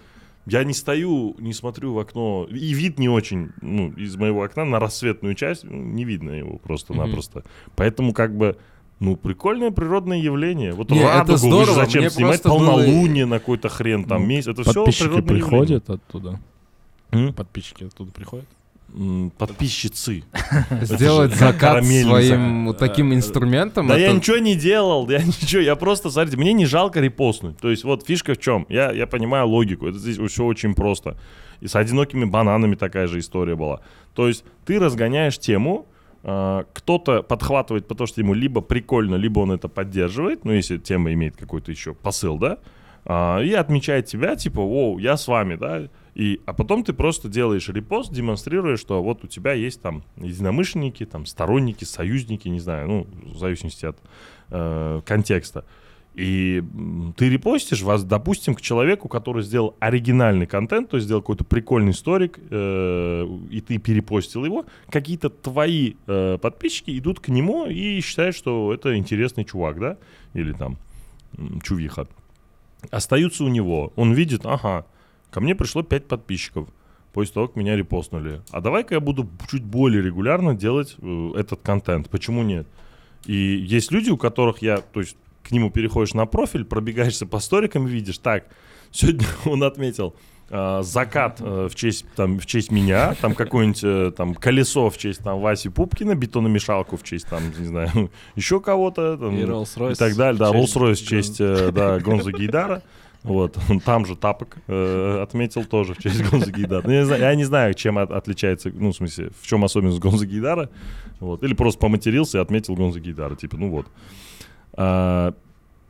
я 0.46 0.64
не 0.64 0.74
стою, 0.74 1.36
не 1.40 1.54
смотрю 1.54 1.94
в 1.94 2.00
окно, 2.00 2.48
и 2.52 2.74
вид 2.74 3.00
не 3.00 3.10
очень, 3.10 3.52
ну, 3.62 3.92
из 3.94 4.16
моего 4.16 4.44
окна 4.44 4.66
на 4.66 4.80
рассветную 4.80 5.34
часть, 5.34 5.64
ну, 5.64 5.82
не 5.82 6.04
видно 6.04 6.32
его 6.32 6.58
просто-напросто. 6.58 7.44
Поэтому, 7.76 8.14
как 8.14 8.36
бы, 8.36 8.58
ну, 9.00 9.16
прикольное 9.18 9.72
природное 9.72 10.18
явление. 10.18 10.74
Вот 10.74 10.90
Не, 10.92 11.00
это 11.00 11.08
радугу 11.08 11.32
вы 11.34 11.38
же 11.38 11.48
здорово, 11.48 11.74
зачем 11.86 12.02
мне 12.02 12.10
снимать? 12.10 12.42
просто 12.42 12.50
было- 12.64 12.72
Полнолуние 12.84 13.26
на 13.26 13.40
какой-то 13.40 13.70
хрен, 13.70 14.04
там, 14.06 14.28
месяц, 14.28 14.48
это 14.50 14.64
все 14.64 14.74
Подписчики 14.86 15.04
природное 15.08 15.28
приходят 15.36 15.90
оттуда. 15.90 16.40
явление. 17.12 17.28
М? 17.30 17.34
Подписчики 17.34 17.84
оттуда 17.86 18.12
приходят. 18.12 18.46
Подписчицы. 19.38 20.24
Сделать 20.82 21.36
закат 21.36 21.84
своим 21.84 22.10
закат. 22.30 22.66
вот 22.66 22.78
таким 22.78 23.14
инструментом. 23.14 23.88
Да 23.88 23.98
я 23.98 24.08
это- 24.08 24.16
ничего 24.18 24.38
не 24.38 24.56
делал, 24.56 25.10
я 25.10 25.20
ничего, 25.24 25.62
я 25.62 25.76
просто, 25.76 26.10
смотрите, 26.10 26.38
мне 26.38 26.54
не 26.54 26.66
жалко 26.66 27.00
репостнуть. 27.02 27.58
То 27.58 27.70
есть 27.70 27.84
вот 27.84 28.06
фишка 28.06 28.34
в 28.34 28.40
чем? 28.40 28.66
Я, 28.70 28.92
я 28.92 29.08
понимаю 29.08 29.48
логику, 29.48 29.88
это 29.88 29.98
здесь 30.00 30.18
все 30.32 30.46
очень 30.46 30.76
просто. 30.76 31.18
И 31.62 31.68
с 31.68 31.76
одинокими 31.76 32.26
бананами 32.26 32.76
такая 32.76 33.08
же 33.08 33.20
история 33.20 33.56
была. 33.56 33.82
То 34.14 34.28
есть 34.28 34.44
ты 34.66 34.80
разгоняешь 34.80 35.38
тему, 35.40 35.88
э, 35.90 35.95
кто-то 36.26 37.22
подхватывает, 37.22 37.88
потому 37.88 38.08
что 38.08 38.20
ему 38.20 38.34
либо 38.34 38.62
прикольно, 38.62 39.14
либо 39.14 39.40
он 39.40 39.52
это 39.52 39.68
поддерживает, 39.68 40.44
ну 40.44 40.54
если 40.54 40.78
тема 40.78 41.14
имеет 41.14 41.38
какой-то 41.38 41.70
еще 41.70 41.94
посыл, 41.94 42.40
да, 42.40 42.58
а, 43.06 43.40
и 43.40 43.54
отмечает 43.54 44.08
тебя, 44.08 44.36
типа, 44.36 44.60
оу, 44.60 44.98
я 44.98 45.18
с 45.18 45.28
вами, 45.28 45.56
да, 45.56 45.88
и, 46.16 46.42
а 46.46 46.54
потом 46.54 46.84
ты 46.84 46.94
просто 46.94 47.30
делаешь 47.30 47.70
репост, 47.70 48.12
демонстрируя, 48.12 48.78
что 48.78 49.04
вот 49.04 49.24
у 49.24 49.28
тебя 49.28 49.54
есть 49.54 49.82
там 49.82 50.04
единомышленники, 50.18 51.06
там 51.06 51.28
сторонники, 51.28 51.84
союзники, 51.84 52.48
не 52.48 52.60
знаю, 52.60 52.88
ну, 52.88 53.08
в 53.34 53.38
зависимости 53.38 53.86
от 53.86 53.98
э, 54.50 55.02
контекста. 55.06 55.66
И 56.16 56.64
ты 57.18 57.30
репостишь 57.30 57.82
вас, 57.82 58.06
допустим, 58.06 58.56
к 58.56 58.62
человеку, 58.62 59.10
который 59.10 59.44
сделал 59.44 59.76
оригинальный 59.80 60.46
контент, 60.46 60.90
то 60.90 60.96
есть 60.96 61.06
сделал 61.06 61.22
какой-то 61.22 61.44
прикольный 61.44 61.92
историк, 61.92 62.40
э, 62.50 63.28
и 63.52 63.60
ты 63.60 63.78
перепостил 63.80 64.46
его, 64.46 64.66
какие-то 64.90 65.30
твои 65.30 65.96
э, 66.08 66.38
подписчики 66.42 66.98
идут 66.98 67.20
к 67.20 67.28
нему 67.28 67.66
и 67.66 68.00
считают, 68.00 68.34
что 68.34 68.74
это 68.74 68.98
интересный 68.98 69.44
чувак, 69.44 69.80
да, 69.80 69.98
или 70.34 70.54
там 70.54 70.78
чувиха. 71.64 72.08
Остаются 72.92 73.44
у 73.44 73.50
него. 73.50 73.92
Он 73.98 74.14
видит, 74.14 74.46
ага, 74.46 74.86
ко 75.32 75.42
мне 75.42 75.54
пришло 75.54 75.84
5 75.84 76.08
подписчиков 76.08 76.70
после 77.12 77.34
того, 77.34 77.48
как 77.48 77.58
меня 77.58 77.76
репостнули. 77.76 78.42
А 78.52 78.62
давай-ка 78.62 78.96
я 78.96 79.02
буду 79.02 79.30
чуть 79.52 79.64
более 79.64 80.02
регулярно 80.02 80.56
делать 80.56 80.96
э, 80.98 81.32
этот 81.36 81.60
контент. 81.62 82.10
Почему 82.10 82.44
нет? 82.44 82.68
И 83.26 83.34
есть 83.34 83.92
люди, 83.92 84.12
у 84.12 84.18
которых 84.18 84.62
я, 84.62 84.78
то 84.78 85.02
есть 85.02 85.18
к 85.48 85.52
нему 85.52 85.70
переходишь 85.70 86.14
на 86.14 86.26
профиль, 86.26 86.66
пробегаешься 86.66 87.26
по 87.26 87.40
сторикам 87.40 87.88
и 87.88 87.92
видишь, 87.92 88.18
так, 88.18 88.46
сегодня 88.92 89.28
он 89.46 89.64
отметил 89.64 90.16
э, 90.50 90.82
закат 90.84 91.40
э, 91.40 91.68
в 91.72 91.76
честь 91.76 92.06
там 92.16 92.40
в 92.40 92.46
честь 92.46 92.72
меня, 92.72 93.16
там 93.22 93.36
какое-нибудь 93.36 93.84
э, 93.84 94.12
там 94.16 94.34
колесо 94.34 94.90
в 94.90 94.98
честь 94.98 95.24
там 95.24 95.40
Васи 95.40 95.70
Пупкина, 95.70 96.16
бетономешалку 96.16 96.98
в 96.98 97.04
честь 97.04 97.28
там 97.28 97.44
не 97.58 97.66
знаю 97.66 97.90
еще 98.36 98.60
кого-то 98.60 99.18
там, 99.18 99.36
И 99.36 99.42
и 99.92 99.96
так 99.96 100.16
далее, 100.16 100.40
да, 100.40 100.52
Rolls-Royce 100.52 100.96
в 100.96 101.08
честь 101.08 101.38
э, 101.40 101.72
да 101.72 102.00
Гонза 102.00 102.32
Гейдара. 102.32 102.82
Вот, 103.24 103.58
он 103.70 103.80
там 103.80 104.06
же 104.06 104.16
тапок 104.16 104.58
э, 104.68 105.20
отметил 105.24 105.66
тоже 105.66 105.96
в 105.96 105.98
честь 105.98 106.22
Гонза 106.30 106.52
Гейдара. 106.52 106.88
Я, 106.88 107.00
не 107.00 107.06
знаю, 107.06 107.22
я 107.24 107.36
не 107.36 107.44
знаю, 107.44 107.74
чем 107.74 107.98
от- 107.98 108.12
отличается, 108.12 108.70
ну, 108.72 108.92
в 108.92 108.96
смысле, 108.96 109.32
в 109.42 109.48
чем 109.48 109.64
особенность 109.66 109.98
Гонза 109.98 110.28
Гейдара. 110.28 110.70
Вот. 111.20 111.42
Или 111.42 111.56
просто 111.56 111.80
поматерился 111.80 112.38
и 112.38 112.42
отметил 112.42 112.76
Гонза 112.76 113.00
Гейдара. 113.00 113.36
Типа, 113.36 113.58
ну 113.58 113.72
вот. 113.72 113.88
А, 114.76 115.34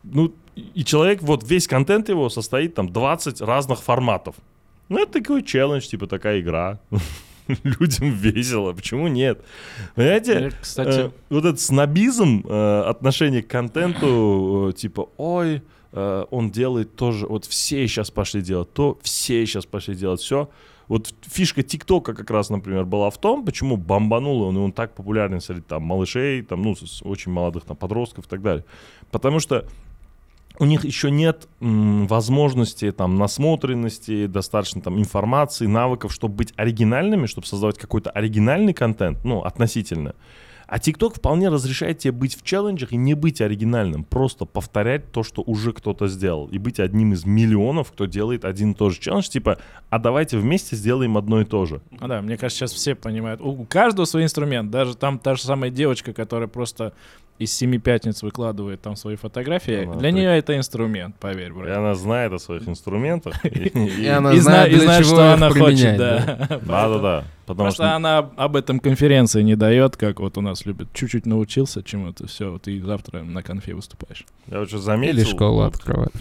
ну, 0.04 0.34
и 0.56 0.84
человек, 0.84 1.21
вот 1.21 1.43
весь 1.43 1.67
контент 1.67 2.10
его 2.10 2.30
состоит 2.30 2.76
там 2.76 2.91
20 2.91 3.41
разных 3.41 3.82
форматов. 3.82 4.36
Ну, 4.89 5.02
это 5.02 5.13
такой 5.13 5.43
челлендж, 5.43 5.88
типа 5.88 6.08
такая 6.08 6.39
игра. 6.39 6.80
Людям 7.63 8.12
весело, 8.12 8.74
почему 8.74 9.08
нет? 9.08 9.39
Понимаете, 9.95 10.52
Кстати, 10.62 11.00
э, 11.08 11.12
вот 11.30 11.45
этот 11.45 11.60
снобизм, 11.60 12.43
э, 12.48 12.82
отношение 12.82 13.43
к 13.43 13.48
контенту, 13.48 14.69
э, 14.69 14.74
типа, 14.74 15.10
ой, 15.17 15.62
э, 15.91 16.26
он 16.32 16.52
делает 16.52 16.95
тоже, 16.95 17.28
вот 17.28 17.45
все 17.45 17.88
сейчас 17.88 18.10
пошли 18.10 18.41
делать 18.41 18.74
то, 18.74 18.98
все 19.04 19.45
сейчас 19.45 19.65
пошли 19.65 19.95
делать 19.95 20.21
все. 20.21 20.50
Вот 20.88 21.13
фишка 21.21 21.63
ТикТока 21.63 22.13
как 22.13 22.30
раз, 22.30 22.50
например, 22.50 22.86
была 22.86 23.10
в 23.10 23.17
том, 23.17 23.43
почему 23.43 23.78
бомбанул 23.78 24.43
он, 24.43 24.58
и 24.58 24.60
он 24.60 24.71
так 24.71 24.93
популярен 24.93 25.41
среди 25.41 25.62
там 25.62 25.84
малышей, 25.84 26.43
там, 26.43 26.62
ну, 26.62 26.76
с 26.76 27.02
очень 27.04 27.32
молодых 27.32 27.65
там 27.65 27.76
подростков 27.76 28.26
и 28.26 28.30
так 28.30 28.41
далее. 28.41 28.65
Потому 29.12 29.39
что 29.39 29.65
у 30.60 30.65
них 30.65 30.86
еще 30.86 31.12
нет 31.12 31.48
м, 31.60 32.08
возможности, 32.08 32.91
там, 32.91 33.17
насмотренности, 33.17 34.28
достаточно 34.28 34.82
там 34.82 35.00
информации, 35.00 35.65
навыков, 35.65 36.13
чтобы 36.13 36.36
быть 36.36 36.54
оригинальными, 36.56 37.26
чтобы 37.26 37.48
создавать 37.48 37.78
какой-то 37.78 38.10
оригинальный 38.12 38.74
контент, 38.74 39.24
ну, 39.26 39.41
относительно. 39.41 40.15
А 40.67 40.78
TikTok 40.78 41.17
вполне 41.17 41.49
разрешает 41.49 41.99
тебе 41.99 42.12
быть 42.12 42.36
в 42.36 42.43
челленджах 42.43 42.93
и 42.93 42.97
не 42.97 43.13
быть 43.13 43.41
оригинальным, 43.41 44.04
просто 44.04 44.45
повторять 44.45 45.12
то, 45.12 45.23
что 45.23 45.41
уже 45.41 45.73
кто-то 45.73 46.08
сделал, 46.08 46.47
и 46.47 46.58
быть 46.58 46.80
одним 46.80 47.13
из 47.13 47.25
миллионов, 47.25 47.91
кто 47.91 48.06
делает 48.06 48.45
один 48.45 48.71
и 48.71 48.73
тот 48.73 48.93
же 48.93 48.99
челлендж, 48.99 49.30
типа, 49.30 49.60
а 49.89 49.99
давайте 49.99 50.38
вместе 50.38 50.75
сделаем 50.75 51.17
одно 51.17 51.41
и 51.41 51.45
то 51.45 51.65
же. 51.65 51.82
а 51.99 52.08
да, 52.08 52.21
мне 52.21 52.38
кажется, 52.38 52.60
сейчас 52.60 52.73
все 52.73 52.95
понимают. 52.95 53.41
У 53.41 53.65
каждого 53.65 54.06
свой 54.06 54.23
инструмент. 54.23 54.71
Даже 54.71 54.95
там 54.95 55.19
та 55.19 55.36
же 55.36 55.43
самая 55.43 55.69
девочка, 55.69 56.13
которая 56.13 56.47
просто 56.47 56.93
из 57.38 57.52
семи 57.52 57.78
пятниц 57.80 58.24
выкладывает 58.24 58.82
там 58.82 58.95
свои 58.95 59.17
фотографии. 59.17 59.84
Она 59.84 59.95
Для 59.95 60.10
при- 60.12 60.19
нее 60.19 60.38
это 60.38 60.56
инструмент, 60.56 61.15
поверь, 61.19 61.50
И 61.50 61.54
брат. 61.54 61.78
она 61.78 61.93
знает 61.95 62.32
о 62.32 62.39
своих 62.39 62.67
инструментах. 62.67 63.43
и- 63.45 63.50
И 63.67 64.04
и- 64.04 64.08
она 64.08 64.32
и, 64.34 64.38
зна- 64.39 64.52
знает, 64.52 64.71
и 64.71 64.76
для 64.76 64.84
знает, 64.84 65.06
чего 65.06 65.15
что 65.15 65.34
она 65.34 65.50
хочет, 65.50 65.98
да. 65.98 66.19
да. 66.50 66.60
Да-да-да. 66.65 67.24
Потому 67.45 67.71
что 67.71 67.93
она 67.95 68.17
об 68.38 68.56
этом 68.56 68.80
конференции 68.80 69.41
не 69.43 69.56
дает, 69.56 69.98
как 69.98 70.19
вот 70.19 70.38
у 70.38 70.41
нас 70.41 70.65
любят. 70.65 70.88
Чуть-чуть 70.93 71.26
научился 71.26 71.84
чему-то, 71.84 72.26
все, 72.28 72.58
ты 72.58 72.82
завтра 72.82 73.21
на 73.24 73.43
конфе 73.43 73.76
выступаешь. 73.76 74.26
я 74.48 74.60
вот 74.60 74.69
что 74.69 74.80
заметил. 74.80 75.17
Или 75.19 75.24
школу 75.26 75.62
открываешь. 75.62 76.12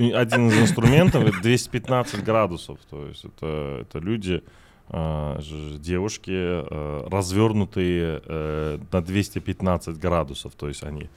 и 0.00 0.12
один 0.12 0.48
из 0.48 0.58
инструментов 0.60 1.24
это 1.26 1.40
215 1.42 2.22
градусов. 2.24 2.78
То 2.88 3.06
есть 3.06 3.24
это, 3.24 3.84
люди, 3.98 4.42
девушки, 4.90 6.30
а, 6.32 7.08
развернутые 7.10 8.22
э, 8.24 8.78
на 8.92 9.00
215 9.02 9.98
градусов. 9.98 10.52
То 10.54 10.68
есть 10.68 10.82
они... 10.84 11.08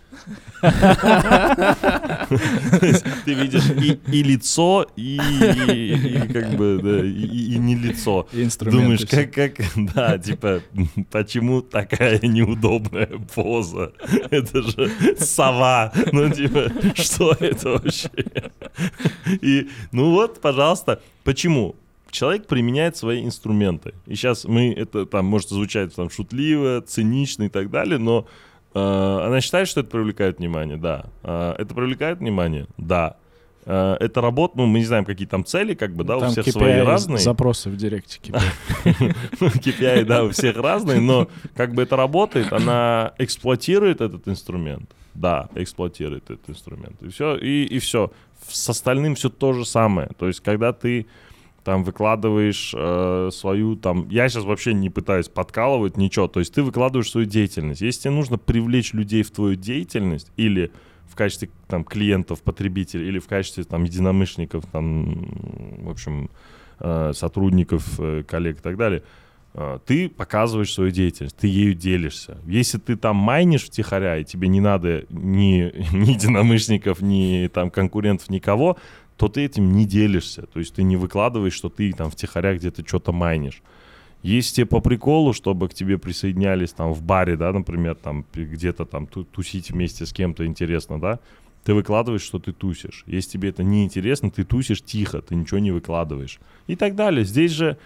Ты 3.26 3.34
видишь 3.34 3.70
и 4.08 4.24
лицо, 4.24 4.86
и 4.96 5.18
как 6.34 6.56
бы, 6.56 6.80
и- 7.10 7.58
не 7.58 7.76
лицо. 7.76 8.28
Думаешь, 8.72 9.02
как, 9.10 9.32
как, 9.34 9.54
да, 9.94 10.18
типа, 10.18 10.62
почему 11.12 11.62
такая 11.62 12.20
неудобная 12.22 13.10
поза? 13.36 13.92
Это 14.32 14.62
же 14.64 14.90
сова. 15.20 15.92
Ну, 16.12 16.30
типа, 16.30 16.72
что 16.96 17.34
это 17.40 17.70
вообще? 17.74 18.10
И, 19.42 19.70
ну 19.92 20.12
вот, 20.12 20.40
пожалуйста, 20.42 21.02
почему? 21.24 21.76
Человек 22.12 22.48
применяет 22.48 22.98
свои 22.98 23.24
инструменты. 23.24 23.94
И 24.06 24.16
сейчас 24.16 24.46
мы, 24.46 24.74
это 24.74 25.06
там 25.06 25.26
может 25.26 25.50
звучать 25.50 25.96
там 25.96 26.10
шутливо, 26.10 26.82
цинично 26.82 27.44
и 27.44 27.50
так 27.50 27.70
далее, 27.70 27.98
но 27.98 28.28
э, 28.74 28.80
она 28.80 29.42
считает, 29.42 29.68
что 29.68 29.82
это 29.82 29.90
привлекает 29.90 30.40
внимание, 30.40 30.78
да. 30.78 31.06
Э, 31.24 31.56
это 31.58 31.74
привлекает 31.74 32.20
внимание, 32.20 32.68
да. 32.78 33.18
Э, 33.66 33.98
это 34.00 34.22
работа, 34.22 34.58
ну, 34.58 34.66
мы 34.66 34.80
не 34.80 34.86
знаем, 34.86 35.04
какие 35.04 35.28
там 35.28 35.44
цели, 35.44 35.74
как 35.74 35.94
бы, 35.94 36.04
да, 36.04 36.20
Там 36.20 36.30
у 36.30 36.32
всех 36.32 36.48
KPI 36.48 36.52
свои 36.52 36.80
разные. 36.80 37.20
Запросы 37.20 37.70
в 37.70 37.76
директе 37.76 38.20
KPI. 38.24 39.16
KPI, 39.40 40.06
да, 40.06 40.24
у 40.24 40.30
всех 40.30 40.56
разные, 40.58 41.02
но 41.02 41.28
как 41.56 41.74
бы 41.74 41.84
это 41.84 41.98
работает, 41.98 42.54
она 42.54 43.14
эксплуатирует 43.18 44.02
этот 44.02 44.28
инструмент. 44.28 44.90
Да, 45.14 45.50
эксплуатирует 45.56 46.30
этот 46.30 46.50
инструмент. 46.50 47.02
И 47.02 47.10
все, 47.10 47.36
и, 47.36 47.66
и 47.66 47.80
все. 47.80 48.12
С 48.48 48.70
остальным 48.70 49.16
все 49.16 49.30
то 49.30 49.52
же 49.52 49.66
самое. 49.66 50.10
То 50.18 50.28
есть, 50.28 50.42
когда 50.42 50.74
ты 50.74 51.08
там 51.68 51.84
выкладываешь 51.84 52.74
э, 52.74 53.30
свою 53.34 53.76
там... 53.76 54.08
Я 54.08 54.30
сейчас 54.30 54.46
вообще 54.46 54.74
не 54.74 54.90
пытаюсь 54.90 55.28
подкалывать 55.28 55.98
ничего. 55.98 56.30
То 56.30 56.40
есть 56.40 56.54
ты 56.54 56.64
выкладываешь 56.64 57.12
свою 57.12 57.28
деятельность. 57.28 57.82
Если 57.82 58.04
тебе 58.04 58.12
нужно 58.12 58.38
привлечь 58.38 58.94
людей 58.94 59.22
в 59.22 59.32
твою 59.32 59.56
деятельность 59.56 60.32
или 60.38 60.72
в 61.10 61.16
качестве 61.16 61.50
там 61.68 61.84
клиентов, 61.84 62.42
потребителей, 62.42 63.10
или 63.10 63.20
в 63.20 63.28
качестве 63.28 63.66
там 63.66 63.84
единомышленников, 63.84 64.66
там, 64.68 65.28
в 65.82 65.90
общем, 65.90 66.30
э, 66.80 67.12
сотрудников, 67.14 68.00
э, 68.00 68.24
коллег 68.26 68.60
и 68.60 68.62
так 68.62 68.78
далее, 68.78 69.04
э, 69.54 69.80
ты 69.86 70.08
показываешь 70.08 70.74
свою 70.74 70.92
деятельность, 70.92 71.36
ты 71.36 71.48
ею 71.50 71.74
делишься. 71.74 72.38
Если 72.46 72.78
ты 72.78 72.96
там 72.96 73.18
майнишь 73.18 73.66
втихаря, 73.66 74.18
и 74.18 74.24
тебе 74.24 74.48
не 74.48 74.62
надо 74.62 75.04
ни, 75.10 75.70
ни 75.94 76.12
единомышленников, 76.12 77.02
ни 77.02 77.50
там 77.54 77.72
конкурентов, 77.72 78.30
никого, 78.30 78.78
то 79.18 79.28
ты 79.28 79.46
этим 79.46 79.74
не 79.74 79.86
делишься. 79.86 80.44
То 80.44 80.60
есть 80.60 80.76
ты 80.76 80.84
не 80.84 80.96
выкладываешь, 80.96 81.54
что 81.54 81.70
ты 81.70 81.92
там 81.94 82.10
втихаря 82.12 82.56
где-то 82.56 82.88
что-то 82.88 83.12
майнишь. 83.12 83.62
Если 84.24 84.56
тебе 84.56 84.66
по 84.66 84.80
приколу, 84.80 85.34
чтобы 85.34 85.70
к 85.70 85.74
тебе 85.74 85.98
присоединялись 85.98 86.72
там 86.72 86.94
в 86.94 87.02
баре, 87.02 87.36
да, 87.36 87.52
например, 87.52 87.96
там 87.96 88.26
где-то 88.34 88.86
там 88.86 89.08
ту- 89.08 89.24
тусить 89.24 89.72
вместе 89.72 90.06
с 90.06 90.14
кем-то 90.14 90.46
интересно, 90.46 91.00
да, 91.00 91.20
ты 91.64 91.74
выкладываешь, 91.74 92.22
что 92.22 92.40
ты 92.40 92.52
тусишь. 92.54 93.04
Если 93.08 93.32
тебе 93.32 93.50
это 93.50 93.64
не 93.64 93.84
интересно, 93.84 94.32
ты 94.32 94.44
тусишь 94.44 94.82
тихо, 94.82 95.22
ты 95.22 95.36
ничего 95.36 95.60
не 95.60 95.72
выкладываешь. 95.72 96.40
И 96.68 96.76
так 96.76 96.96
далее. 96.96 97.26
Здесь 97.26 97.52
же 97.52 97.78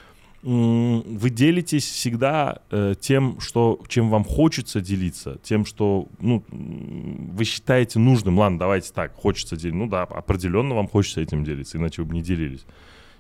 вы 0.44 1.30
делитесь 1.30 1.86
всегда 1.86 2.62
э, 2.72 2.96
тем, 3.00 3.40
что, 3.40 3.80
чем 3.88 4.10
вам 4.10 4.24
хочется 4.24 4.82
делиться, 4.82 5.38
тем, 5.44 5.66
что 5.66 6.08
ну, 6.20 6.44
вы 6.50 7.44
считаете 7.46 8.00
нужным. 8.00 8.40
Ладно, 8.40 8.58
давайте 8.58 8.92
так, 8.92 9.14
хочется 9.16 9.56
делиться. 9.56 9.78
Ну 9.78 9.88
да, 9.88 10.04
определенно 10.04 10.74
вам 10.74 10.88
хочется 10.88 11.22
этим 11.22 11.44
делиться, 11.44 11.78
иначе 11.78 12.02
вы 12.02 12.08
бы 12.08 12.16
не 12.16 12.24
делились. 12.24 12.66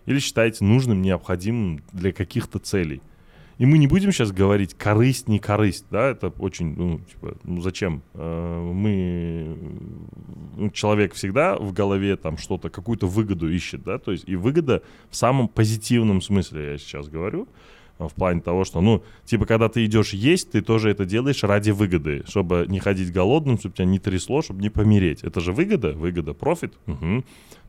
Или 0.08 0.20
считаете 0.20 0.66
нужным, 0.66 1.04
необходимым 1.04 1.84
для 1.92 2.12
каких-то 2.12 2.58
целей. 2.58 3.02
И 3.62 3.66
мы 3.68 3.78
не 3.78 3.86
будем 3.86 4.12
сейчас 4.12 4.32
говорить 4.32 4.74
корысть, 4.74 5.28
не 5.30 5.38
корысть, 5.38 5.86
да, 5.92 6.10
это 6.10 6.30
очень, 6.40 6.74
ну, 6.76 7.00
типа, 7.00 7.38
ну 7.44 7.62
зачем? 7.62 8.02
Э, 8.16 8.72
Мы, 8.74 9.56
ну, 10.58 10.72
человек 10.72 11.14
всегда 11.14 11.56
в 11.58 11.72
голове 11.72 12.16
там 12.16 12.38
что-то, 12.38 12.72
какую-то 12.72 13.06
выгоду 13.06 13.48
ищет, 13.48 13.84
да, 13.84 14.00
то 14.00 14.12
есть 14.14 14.24
и 14.28 14.36
выгода 14.36 14.82
в 15.12 15.16
самом 15.16 15.48
позитивном 15.48 16.22
смысле, 16.22 16.72
я 16.72 16.78
сейчас 16.80 17.08
говорю, 17.08 17.48
э, 18.00 18.08
в 18.08 18.14
плане 18.16 18.42
того, 18.42 18.66
что, 18.66 18.82
ну, 18.82 19.04
типа, 19.26 19.46
когда 19.46 19.70
ты 19.70 19.86
идешь 19.86 20.14
есть, 20.14 20.54
ты 20.54 20.62
тоже 20.62 20.90
это 20.90 21.06
делаешь 21.06 21.44
ради 21.44 21.70
выгоды, 21.70 22.24
чтобы 22.28 22.66
не 22.68 22.80
ходить 22.80 23.14
голодным, 23.14 23.60
чтобы 23.60 23.76
тебя 23.76 23.86
не 23.86 24.00
трясло, 24.00 24.42
чтобы 24.42 24.64
не 24.64 24.70
помереть. 24.72 25.24
Это 25.24 25.40
же 25.40 25.54
выгода, 25.54 25.92
выгода, 25.94 26.34
профит, 26.34 26.74
Мгм. 26.88 27.24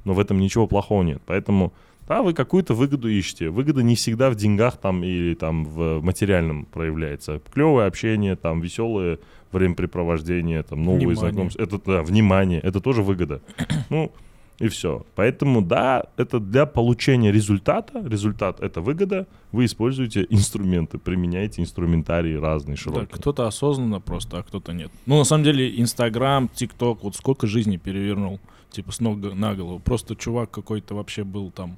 но 0.06 0.14
в 0.14 0.18
этом 0.20 0.40
ничего 0.40 0.66
плохого 0.66 1.02
нет. 1.02 1.20
Поэтому, 1.26 1.74
да, 2.08 2.22
вы 2.22 2.34
какую-то 2.34 2.74
выгоду 2.74 3.08
ищете. 3.08 3.48
Выгода 3.48 3.82
не 3.82 3.94
всегда 3.94 4.30
в 4.30 4.34
деньгах 4.34 4.76
там 4.76 5.02
или 5.04 5.34
там 5.34 5.64
в 5.64 6.00
материальном 6.02 6.64
проявляется. 6.66 7.40
Клевое 7.52 7.86
общение, 7.86 8.36
там 8.36 8.60
веселое 8.60 9.18
времяпрепровождение, 9.52 10.62
там 10.62 10.82
новые 10.82 11.08
Внимание. 11.08 11.32
знакомства. 11.32 11.62
Это 11.62 11.78
да, 11.84 12.02
внимание, 12.02 12.60
это 12.60 12.80
тоже 12.80 13.02
выгода. 13.02 13.40
Ну, 13.90 14.10
и 14.58 14.68
все. 14.68 15.04
Поэтому, 15.16 15.60
да, 15.60 16.04
это 16.16 16.38
для 16.38 16.66
получения 16.66 17.32
результата. 17.32 18.00
Результат— 18.06 18.60
это 18.60 18.80
выгода. 18.80 19.26
Вы 19.50 19.64
используете 19.64 20.26
инструменты, 20.30 20.98
применяете 20.98 21.62
инструментарии 21.62 22.36
разные, 22.36 22.76
Да, 22.76 22.82
широкие. 22.82 23.06
кто-то 23.08 23.46
осознанно 23.46 24.00
просто, 24.00 24.38
а 24.38 24.42
кто-то 24.42 24.72
нет. 24.72 24.90
Ну, 25.06 25.18
на 25.18 25.24
самом 25.24 25.44
деле, 25.44 25.80
Инстаграм, 25.80 26.48
ТикТок, 26.48 27.02
вот 27.02 27.16
сколько 27.16 27.46
жизни 27.46 27.76
перевернул, 27.76 28.38
типа, 28.70 28.92
с 28.92 29.00
ног 29.00 29.18
на 29.34 29.54
голову. 29.54 29.80
Просто 29.80 30.14
чувак 30.14 30.50
какой-то 30.50 30.94
вообще 30.94 31.24
был 31.24 31.50
там 31.50 31.76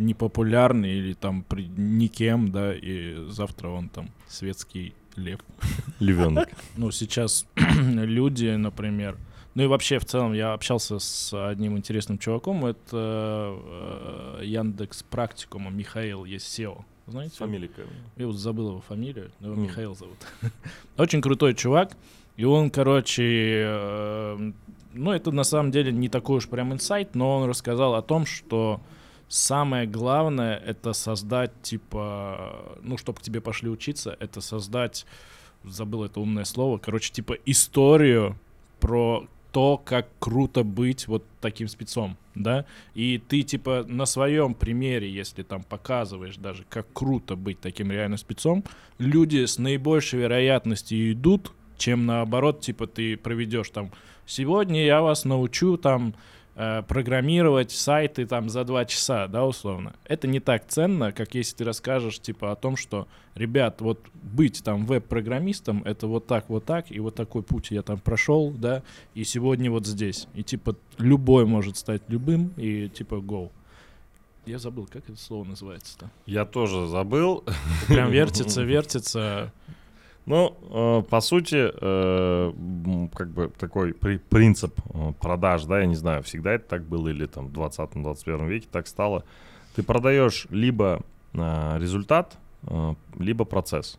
непопулярный 0.00 0.92
или 0.94 1.12
там 1.12 1.42
при 1.42 1.64
никем, 1.64 2.50
да, 2.50 2.74
и 2.74 3.26
завтра 3.28 3.68
он 3.68 3.88
там 3.88 4.08
светский 4.28 4.94
лев. 5.16 5.40
Львенок. 6.00 6.48
Ну, 6.76 6.90
сейчас 6.90 7.46
люди, 7.56 8.46
например, 8.56 9.16
ну 9.54 9.64
и 9.64 9.66
вообще 9.66 9.98
в 9.98 10.04
целом 10.04 10.32
я 10.32 10.52
общался 10.52 10.98
с 10.98 11.32
одним 11.50 11.76
интересным 11.76 12.18
чуваком, 12.18 12.64
это 12.66 13.56
э, 14.40 14.40
Яндекс 14.44 15.02
Практикума, 15.02 15.70
Михаил, 15.70 16.24
SEO. 16.24 16.84
Знаете? 17.06 17.36
Фамилия 17.36 17.68
какая? 17.68 17.88
Я 18.16 18.26
вот 18.26 18.36
забыл 18.36 18.68
его 18.70 18.80
фамилию, 18.80 19.32
но 19.40 19.48
его 19.48 19.56
Мгм. 19.56 19.64
Михаил 19.64 19.94
зовут. 19.96 20.18
Очень 20.96 21.20
крутой 21.20 21.54
чувак. 21.54 21.96
И 22.36 22.44
он, 22.44 22.70
короче, 22.70 23.24
э, 23.66 24.52
ну 24.94 25.10
это 25.10 25.32
на 25.32 25.44
самом 25.44 25.72
деле 25.72 25.92
не 25.92 26.08
такой 26.08 26.38
уж 26.38 26.48
прям 26.48 26.72
инсайт, 26.72 27.14
но 27.14 27.38
он 27.38 27.48
рассказал 27.48 27.96
о 27.96 28.02
том, 28.02 28.26
что 28.26 28.80
самое 29.30 29.86
главное 29.86 30.56
это 30.56 30.92
создать, 30.92 31.52
типа, 31.62 32.76
ну, 32.82 32.98
чтобы 32.98 33.20
к 33.20 33.22
тебе 33.22 33.40
пошли 33.40 33.70
учиться, 33.70 34.16
это 34.18 34.40
создать, 34.40 35.06
забыл 35.62 36.04
это 36.04 36.20
умное 36.20 36.44
слово, 36.44 36.78
короче, 36.78 37.12
типа 37.12 37.36
историю 37.46 38.36
про 38.80 39.24
то, 39.52 39.78
как 39.78 40.08
круто 40.18 40.64
быть 40.64 41.06
вот 41.06 41.24
таким 41.40 41.68
спецом, 41.68 42.16
да, 42.34 42.66
и 42.94 43.18
ты, 43.18 43.42
типа, 43.42 43.84
на 43.86 44.04
своем 44.04 44.52
примере, 44.54 45.08
если 45.08 45.44
там 45.44 45.62
показываешь 45.62 46.36
даже, 46.36 46.64
как 46.68 46.92
круто 46.92 47.36
быть 47.36 47.60
таким 47.60 47.92
реально 47.92 48.16
спецом, 48.16 48.64
люди 48.98 49.44
с 49.44 49.58
наибольшей 49.58 50.20
вероятностью 50.20 51.12
идут, 51.12 51.52
чем 51.78 52.04
наоборот, 52.04 52.60
типа, 52.62 52.88
ты 52.88 53.16
проведешь 53.16 53.70
там, 53.70 53.92
сегодня 54.26 54.84
я 54.84 55.02
вас 55.02 55.24
научу 55.24 55.76
там 55.76 56.14
э, 56.60 56.82
программировать 56.82 57.70
сайты 57.70 58.26
там 58.26 58.50
за 58.50 58.64
два 58.64 58.84
часа, 58.84 59.26
да, 59.26 59.46
условно. 59.46 59.94
Это 60.04 60.28
не 60.28 60.40
так 60.40 60.66
ценно, 60.68 61.10
как 61.10 61.34
если 61.34 61.56
ты 61.56 61.64
расскажешь, 61.64 62.20
типа, 62.20 62.52
о 62.52 62.56
том, 62.56 62.76
что, 62.76 63.08
ребят, 63.34 63.80
вот 63.80 64.00
быть 64.14 64.62
там 64.62 64.84
веб-программистом, 64.84 65.82
это 65.84 66.06
вот 66.06 66.26
так, 66.26 66.50
вот 66.50 66.66
так, 66.66 66.90
и 66.90 67.00
вот 67.00 67.14
такой 67.14 67.42
путь 67.42 67.70
я 67.70 67.82
там 67.82 67.98
прошел, 67.98 68.50
да, 68.50 68.82
и 69.14 69.24
сегодня 69.24 69.70
вот 69.70 69.86
здесь. 69.86 70.28
И, 70.34 70.42
типа, 70.42 70.76
любой 70.98 71.46
может 71.46 71.78
стать 71.78 72.02
любым, 72.08 72.52
и, 72.56 72.88
типа, 72.90 73.14
go. 73.14 73.50
Я 74.44 74.58
забыл, 74.58 74.86
как 74.86 75.08
это 75.08 75.18
слово 75.18 75.44
называется-то. 75.44 76.10
Я 76.26 76.44
тоже 76.44 76.86
забыл. 76.88 77.44
Прям 77.88 78.10
вертится, 78.10 78.62
вертится. 78.62 79.52
Ну, 80.30 80.54
э, 80.70 81.02
по 81.10 81.20
сути, 81.20 81.56
э, 81.72 82.52
как 83.14 83.30
бы 83.30 83.48
такой 83.58 83.92
при- 83.92 84.18
принцип 84.18 84.80
э, 84.94 85.12
продаж, 85.20 85.64
да, 85.64 85.80
я 85.80 85.86
не 85.86 85.96
знаю, 85.96 86.22
всегда 86.22 86.52
это 86.52 86.68
так 86.68 86.82
было 86.84 87.08
или 87.08 87.26
там 87.26 87.48
в 87.48 87.52
20-21 87.52 88.46
веке 88.46 88.68
так 88.70 88.86
стало. 88.86 89.24
Ты 89.74 89.82
продаешь 89.82 90.46
либо 90.50 91.00
э, 91.34 91.78
результат, 91.78 92.38
э, 92.62 92.94
либо 93.18 93.44
процесс. 93.44 93.98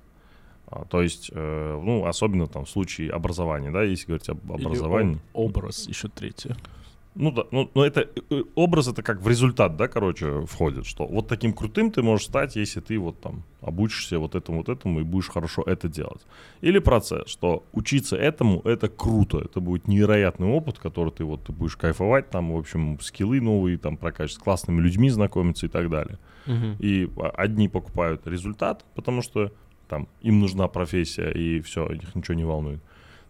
А, 0.68 0.86
То 0.86 1.02
есть, 1.02 1.32
э, 1.34 1.82
ну, 1.84 2.06
особенно 2.06 2.48
там 2.48 2.64
в 2.64 2.70
случае 2.70 3.12
образования, 3.12 3.72
да, 3.72 3.84
если 3.84 4.06
говорить 4.08 4.30
об 4.30 4.40
Или 4.56 4.66
образовании. 4.66 5.16
об- 5.16 5.22
образ, 5.34 5.86
еще 5.90 6.08
третье. 6.08 6.56
Ну 7.14 7.32
да, 7.32 7.44
ну, 7.52 7.70
но 7.76 7.86
это 7.86 8.08
э, 8.30 8.44
образ 8.56 8.88
это 8.88 9.04
как 9.04 9.22
в 9.22 9.28
результат, 9.28 9.76
да, 9.76 9.90
короче, 9.90 10.46
входит, 10.46 10.86
что 10.86 11.06
вот 11.06 11.28
таким 11.28 11.52
крутым 11.52 11.92
ты 11.92 12.02
можешь 12.02 12.28
стать, 12.28 12.56
если 12.56 12.80
ты 12.80 12.98
вот 12.98 13.20
там 13.20 13.44
обучишься 13.60 14.18
вот 14.18 14.36
этому, 14.36 14.60
вот 14.60 14.70
этому 14.70 15.02
и 15.02 15.04
будешь 15.04 15.30
хорошо 15.30 15.62
это 15.66 15.90
делать. 15.90 16.26
Или 16.62 16.80
процесс, 16.80 17.28
что 17.28 17.66
учиться 17.74 18.16
этому 18.16 18.62
это 18.62 18.88
круто, 18.88 19.40
это 19.40 19.60
будет 19.60 19.90
невероятный 19.90 20.48
опыт, 20.48 20.80
который 20.80 21.12
ты 21.12 21.26
вот 21.26 21.44
ты 21.44 21.52
будешь 21.52 21.76
кайфовать, 21.76 22.30
там, 22.30 22.54
в 22.54 22.58
общем, 22.58 22.98
скиллы 23.02 23.42
новые, 23.42 23.78
там, 23.78 23.98
прокачивать, 23.98 24.40
с 24.40 24.44
классными 24.44 24.80
людьми 24.80 25.10
знакомиться 25.10 25.66
и 25.66 25.70
так 25.70 25.90
далее. 25.90 26.18
Мгм. 26.46 26.78
И 26.80 27.10
а, 27.18 27.30
одни 27.36 27.68
покупают 27.68 28.26
результат, 28.26 28.86
потому 28.96 29.22
что 29.22 29.52
там 29.90 30.08
им 30.22 30.40
нужна 30.40 30.70
профессия 30.70 31.30
и 31.30 31.60
все, 31.60 31.88
их 31.88 32.16
ничего 32.16 32.36
не 32.36 32.46
волнует. 32.46 32.82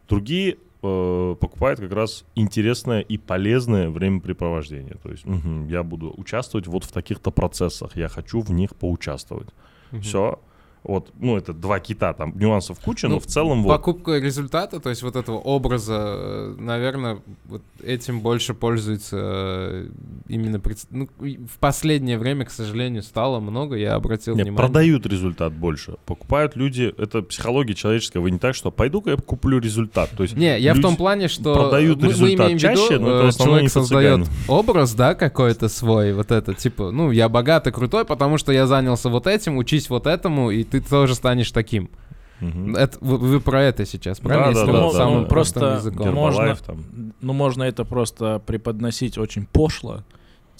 Другие 0.07 0.57
э, 0.83 1.35
покупают 1.39 1.79
как 1.79 1.91
раз 1.91 2.25
интересное 2.35 3.01
и 3.01 3.17
полезное 3.17 3.89
времяпрепровождение. 3.89 4.95
То 5.03 5.11
есть 5.11 5.25
мгм, 5.25 5.67
я 5.67 5.83
буду 5.83 6.13
участвовать 6.17 6.67
вот 6.67 6.83
в 6.83 6.91
таких-то 6.91 7.31
процессах, 7.31 7.95
я 7.95 8.07
хочу 8.07 8.41
в 8.41 8.51
них 8.51 8.75
поучаствовать. 8.75 9.49
Мгм. 9.91 10.01
Все. 10.01 10.39
Вот, 10.83 11.11
ну, 11.19 11.37
это 11.37 11.53
два 11.53 11.79
кита, 11.79 12.13
там 12.13 12.33
нюансов 12.35 12.79
куча, 12.79 13.07
Ну, 13.07 13.15
но 13.15 13.19
в 13.19 13.27
целом 13.27 13.61
вот. 13.61 13.69
Покупка 13.69 14.17
результата, 14.17 14.79
то 14.79 14.89
есть 14.89 15.03
вот 15.03 15.15
этого 15.15 15.37
образа, 15.37 16.55
наверное, 16.57 17.19
вот 17.45 17.61
этим 17.83 18.21
больше 18.21 18.55
пользуется 18.55 19.17
э, 19.21 19.87
именно 20.27 20.59
пред- 20.59 20.87
ну, 20.89 21.07
в 21.19 21.59
последнее 21.59 22.17
время, 22.17 22.45
к 22.45 22.51
сожалению, 22.51 23.03
стало 23.03 23.39
много. 23.39 23.75
Я 23.75 23.93
обратил 23.93 24.35
Нет, 24.35 24.45
внимание. 24.47 24.67
продают 24.67 25.05
результат 25.05 25.53
больше. 25.53 25.97
Покупают 26.07 26.55
люди, 26.55 26.91
это 26.97 27.21
психология 27.21 27.75
человеческая. 27.75 28.19
Вы 28.19 28.31
не 28.31 28.39
так, 28.39 28.55
что 28.55 28.71
пойду-ка 28.71 29.11
я 29.11 29.17
куплю 29.17 29.59
результат. 29.59 30.09
То 30.17 30.23
есть 30.23 30.35
Не, 30.35 30.59
я 30.59 30.73
в 30.73 30.81
том 30.81 30.95
плане, 30.95 31.27
что 31.27 31.53
продают 31.53 31.99
мы, 31.99 32.07
мы 32.07 32.11
результат 32.13 32.47
имеем 32.47 32.57
в 32.57 32.61
виду, 32.63 32.75
чаще, 32.75 32.99
но 32.99 33.09
это 33.19 33.27
э, 33.27 33.43
человек 33.43 33.69
создает 33.71 34.27
образ, 34.47 34.93
да, 34.95 35.13
какой-то 35.13 35.69
свой, 35.69 36.13
вот 36.13 36.31
это, 36.31 36.55
типа, 36.55 36.89
ну, 36.89 37.11
я 37.11 37.29
богатый, 37.29 37.71
крутой, 37.71 38.03
потому 38.05 38.39
что 38.39 38.51
я 38.51 38.65
занялся 38.65 39.09
вот 39.09 39.27
этим, 39.27 39.57
учись 39.57 39.87
вот 39.89 40.07
этому, 40.07 40.49
и 40.49 40.63
ты 40.71 40.81
тоже 40.81 41.15
станешь 41.15 41.51
таким. 41.51 41.89
Мгм. 42.39 42.75
Это, 42.75 42.97
вы, 43.01 43.17
вы 43.17 43.39
про 43.39 43.61
это 43.61 43.85
сейчас, 43.85 44.19
правильно? 44.19 44.51
Да, 44.53 44.59
Если 44.59 44.71
да, 44.71 44.81
вот 44.81 44.93
да, 44.93 44.97
да, 44.97 45.03
самым 45.05 45.21
да. 45.23 45.27
простым 45.29 45.61
Просто 45.61 45.89
языком. 45.89 46.13
Можно- 46.15 46.55
там. 46.55 46.83
Ну, 47.21 47.33
можно 47.33 47.63
это 47.63 47.85
просто 47.85 48.41
преподносить 48.45 49.17
очень 49.19 49.45
пошло. 49.45 50.03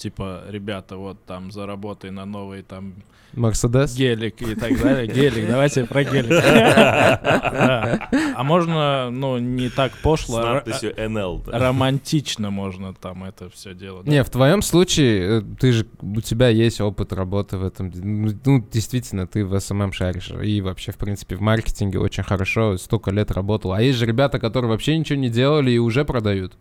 Типа, 0.02 0.42
ребята, 0.48 0.96
вот 0.96 1.24
там 1.26 1.52
заработай 1.52 2.10
на 2.10 2.24
новый 2.24 2.62
там 2.62 2.94
Мерседес? 3.34 3.94
гелик 3.94 4.42
и 4.42 4.56
так 4.56 4.76
далее. 4.82 5.06
Гелик, 5.06 5.46
давайте 5.46 5.84
про 5.84 6.02
гелик. 6.02 6.42
А 8.34 8.42
можно, 8.42 9.10
ну, 9.10 9.38
не 9.38 9.68
так 9.68 9.92
пошло, 10.02 10.38
а 10.38 10.64
NL. 10.64 11.48
романтично 11.48 12.50
можно 12.50 12.94
там 12.94 13.22
это 13.22 13.48
все 13.50 13.74
делать. 13.74 14.08
Не, 14.08 14.24
в 14.24 14.30
твоем 14.30 14.60
случае, 14.60 15.38
э, 15.38 15.42
ты 15.60 15.70
же, 15.70 15.86
у 16.00 16.20
тебя 16.20 16.48
есть 16.48 16.80
опыт 16.80 17.12
работы 17.12 17.58
в 17.58 17.64
этом. 17.64 17.92
Ну, 17.94 18.32
ну, 18.44 18.66
действительно, 18.72 19.28
ты 19.28 19.44
в 19.44 19.56
SMM 19.56 19.92
шаришь. 19.92 20.32
И 20.42 20.60
вообще, 20.60 20.90
в 20.90 20.96
принципе, 20.96 21.36
в 21.36 21.40
маркетинге 21.40 22.00
очень 22.00 22.24
хорошо, 22.24 22.76
столько 22.76 23.12
лет 23.12 23.30
работал. 23.30 23.72
А 23.72 23.80
есть 23.80 23.98
же 23.98 24.06
ребята, 24.06 24.40
которые 24.40 24.68
вообще 24.68 24.98
ничего 24.98 25.20
не 25.20 25.28
делали 25.28 25.70
и 25.70 25.78
уже 25.78 26.04
продают. 26.04 26.54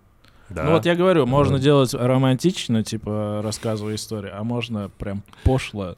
Да. 0.53 0.63
Ну 0.63 0.71
вот 0.71 0.85
я 0.85 0.95
говорю, 0.95 1.25
можно 1.25 1.57
Да. 1.57 1.63
делать 1.63 1.93
романтично, 1.93 2.83
типа 2.83 3.41
рассказывая 3.43 3.95
историю, 3.95 4.31
а 4.37 4.43
можно 4.43 4.89
прям 4.97 5.23
пошло 5.43 5.95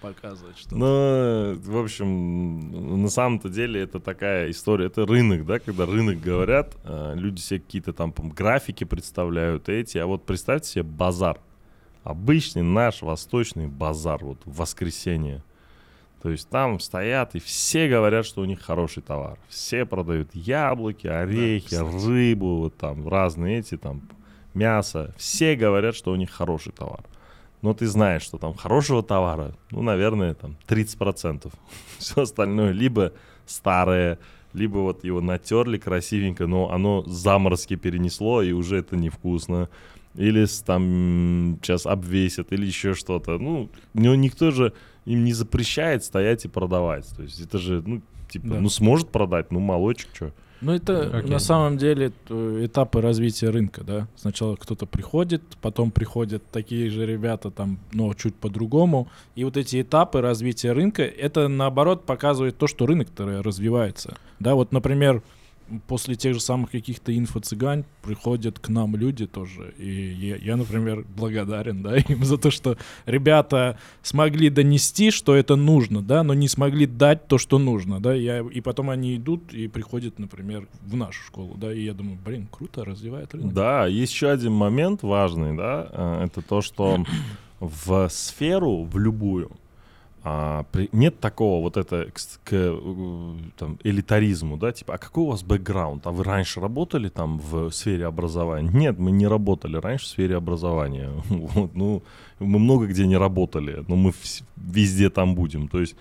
показывать 0.00 0.58
что 0.58 0.76
Ну, 0.76 1.54
в 1.58 1.78
общем, 1.82 3.02
на 3.02 3.08
самом-то 3.08 3.48
деле 3.48 3.80
это 3.82 4.00
такая 4.00 4.50
история, 4.50 4.86
это 4.86 5.06
рынок, 5.06 5.46
да, 5.46 5.58
когда 5.58 5.86
рынок 5.86 6.20
говорят, 6.20 6.76
э, 6.84 7.14
люди 7.16 7.40
себе 7.40 7.60
какие-то 7.60 7.92
там 7.94 8.12
графики 8.12 8.84
представляют 8.84 9.68
эти, 9.70 9.96
а 9.98 10.06
вот 10.06 10.26
представьте 10.26 10.68
себе 10.68 10.82
базар. 10.82 11.38
Обычный 12.02 12.62
наш 12.62 13.00
восточный 13.00 13.66
базар, 13.66 14.22
вот 14.22 14.38
в 14.44 14.58
воскресенье. 14.58 15.42
То 16.24 16.30
есть 16.30 16.48
там 16.48 16.80
стоят 16.80 17.34
и 17.34 17.38
все 17.38 17.86
говорят, 17.86 18.24
что 18.24 18.40
у 18.40 18.46
них 18.46 18.62
хороший 18.62 19.02
товар. 19.02 19.38
Все 19.46 19.84
продают 19.84 20.34
яблоки, 20.34 21.06
орехи, 21.06 21.66
кстати. 21.66 22.06
рыбу, 22.06 22.60
вот 22.60 22.78
там 22.78 23.06
разные 23.06 23.58
эти 23.58 23.76
там 23.76 24.08
мясо. 24.54 25.14
Все 25.18 25.54
говорят, 25.54 25.94
что 25.94 26.12
у 26.12 26.16
них 26.16 26.30
хороший 26.30 26.72
товар. 26.72 27.04
Но 27.60 27.74
ты 27.74 27.86
знаешь, 27.86 28.22
что 28.22 28.38
там 28.38 28.54
хорошего 28.54 29.02
товара, 29.02 29.54
ну, 29.70 29.82
наверное, 29.82 30.32
там 30.32 30.56
30%. 30.66 31.52
Все 31.98 32.22
остальное 32.22 32.72
либо 32.72 33.12
старое, 33.44 34.18
либо 34.54 34.78
вот 34.78 35.04
его 35.04 35.20
натерли 35.20 35.76
красивенько, 35.76 36.46
но 36.46 36.72
оно 36.72 37.02
заморозки 37.02 37.76
перенесло, 37.76 38.40
и 38.40 38.52
уже 38.52 38.78
это 38.78 38.96
невкусно. 38.96 39.68
Или 40.14 40.46
там 40.64 41.58
сейчас 41.60 41.84
обвесят, 41.84 42.50
или 42.50 42.64
еще 42.64 42.94
что-то. 42.94 43.36
Ну, 43.36 43.68
ну, 43.92 44.14
никто 44.14 44.52
же 44.52 44.72
им 45.06 45.24
не 45.24 45.32
запрещает 45.32 46.04
стоять 46.04 46.44
и 46.44 46.48
продавать. 46.48 47.06
То 47.16 47.22
есть 47.22 47.40
это 47.40 47.58
же, 47.58 47.82
ну, 47.86 48.02
типа, 48.28 48.46
Да. 48.48 48.60
ну, 48.60 48.68
сможет 48.68 49.08
продать, 49.10 49.50
ну, 49.52 49.60
молочек, 49.60 50.08
что. 50.14 50.30
Ну, 50.60 50.72
это 50.72 51.18
Окей. 51.18 51.30
на 51.30 51.38
самом 51.40 51.76
деле 51.76 52.10
т- 52.26 52.64
этапы 52.64 53.02
развития 53.02 53.50
рынка, 53.50 53.84
да. 53.84 54.08
Сначала 54.16 54.56
кто-то 54.56 54.86
приходит, 54.86 55.42
потом 55.60 55.90
приходят 55.90 56.42
такие 56.50 56.88
же 56.88 57.04
ребята 57.04 57.50
там, 57.50 57.78
но 57.92 58.14
чуть 58.14 58.34
по-другому. 58.34 59.08
И 59.34 59.44
вот 59.44 59.58
эти 59.58 59.82
этапы 59.82 60.22
развития 60.22 60.72
рынка, 60.72 61.02
это 61.02 61.48
наоборот 61.48 62.06
показывает 62.06 62.56
то, 62.56 62.66
что 62.66 62.86
рынок-то 62.86 63.42
развивается. 63.42 64.16
Да, 64.40 64.54
вот, 64.54 64.72
например, 64.72 65.22
после 65.86 66.14
тех 66.14 66.34
же 66.34 66.40
самых 66.40 66.70
каких-то 66.70 67.16
инфо-цыгань 67.16 67.84
приходят 68.02 68.58
к 68.58 68.68
нам 68.68 68.96
люди 68.96 69.26
тоже. 69.26 69.74
И 69.78 69.90
я, 69.90 70.36
я, 70.36 70.56
например, 70.56 71.04
благодарен, 71.16 71.82
да, 71.82 71.96
им 72.08 72.24
за 72.24 72.38
то, 72.38 72.50
что 72.50 72.76
ребята 73.06 73.78
смогли 74.02 74.50
донести, 74.50 75.10
что 75.10 75.34
это 75.34 75.56
нужно, 75.56 76.02
да, 76.02 76.22
но 76.22 76.34
не 76.34 76.48
смогли 76.48 76.86
дать 76.86 77.26
то, 77.28 77.38
что 77.38 77.58
нужно, 77.58 78.00
да, 78.00 78.14
я, 78.14 78.40
и 78.40 78.60
потом 78.60 78.90
они 78.90 79.16
идут 79.16 79.52
и 79.52 79.68
приходят, 79.68 80.18
например, 80.18 80.68
в 80.82 80.96
нашу 80.96 81.22
школу, 81.22 81.54
да, 81.56 81.72
и 81.72 81.82
я 81.82 81.94
думаю, 81.94 82.18
блин, 82.24 82.48
круто, 82.50 82.84
развивает 82.84 83.34
рынок. 83.34 83.52
Да, 83.54 83.86
еще 83.86 84.30
один 84.30 84.52
момент 84.52 85.02
важный, 85.02 85.56
да, 85.56 85.88
э, 85.90 86.24
это 86.24 86.42
то, 86.42 86.62
что 86.62 87.04
в 87.60 88.08
сферу, 88.10 88.84
в 88.84 88.98
любую, 88.98 89.50
а, 90.26 90.64
при- 90.72 90.88
нет 90.92 91.20
такого 91.20 91.60
вот 91.62 91.76
это 91.76 92.06
к, 92.10 92.18
к, 92.44 92.52
э, 92.52 93.34
там, 93.58 93.78
элитаризму, 93.84 94.56
да, 94.56 94.72
типа, 94.72 94.94
а 94.94 94.98
какой 94.98 95.24
у 95.24 95.26
вас 95.26 95.42
бэкграунд? 95.42 96.06
А 96.06 96.10
вы 96.10 96.24
раньше 96.24 96.60
работали 96.60 97.10
там 97.10 97.38
в 97.38 97.70
сфере 97.70 98.06
образования? 98.06 98.70
Нет, 98.72 98.98
мы 98.98 99.10
не 99.10 99.26
работали 99.26 99.76
раньше 99.76 100.06
в 100.06 100.08
сфере 100.08 100.36
образования. 100.36 101.10
Вот, 101.28 101.74
ну, 101.74 102.02
мы 102.38 102.58
много 102.58 102.86
где 102.86 103.06
не 103.06 103.18
работали, 103.18 103.84
но 103.86 103.96
мы 103.96 104.10
вс- 104.10 104.42
везде 104.56 105.10
там 105.10 105.34
будем. 105.34 105.68
То 105.68 105.80
есть 105.80 105.94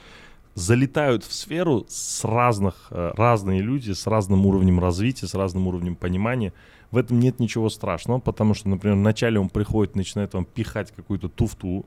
залетают 0.55 1.23
в 1.25 1.33
сферу 1.33 1.85
с 1.89 2.23
разных, 2.23 2.87
э, 2.91 3.11
разные 3.17 3.61
люди 3.61 3.91
с 3.91 4.07
разным 4.07 4.45
уровнем 4.45 4.79
развития, 4.79 5.27
с 5.27 5.33
разным 5.33 5.67
уровнем 5.67 5.95
понимания. 5.95 6.53
В 6.91 6.97
этом 6.97 7.19
нет 7.19 7.39
ничего 7.39 7.69
страшного, 7.69 8.19
потому 8.19 8.53
что, 8.53 8.69
например, 8.69 8.95
вначале 8.97 9.39
он 9.39 9.49
приходит, 9.49 9.95
начинает 9.95 10.33
вам 10.33 10.45
пихать 10.45 10.93
какую-то 10.95 11.27
туфту, 11.27 11.85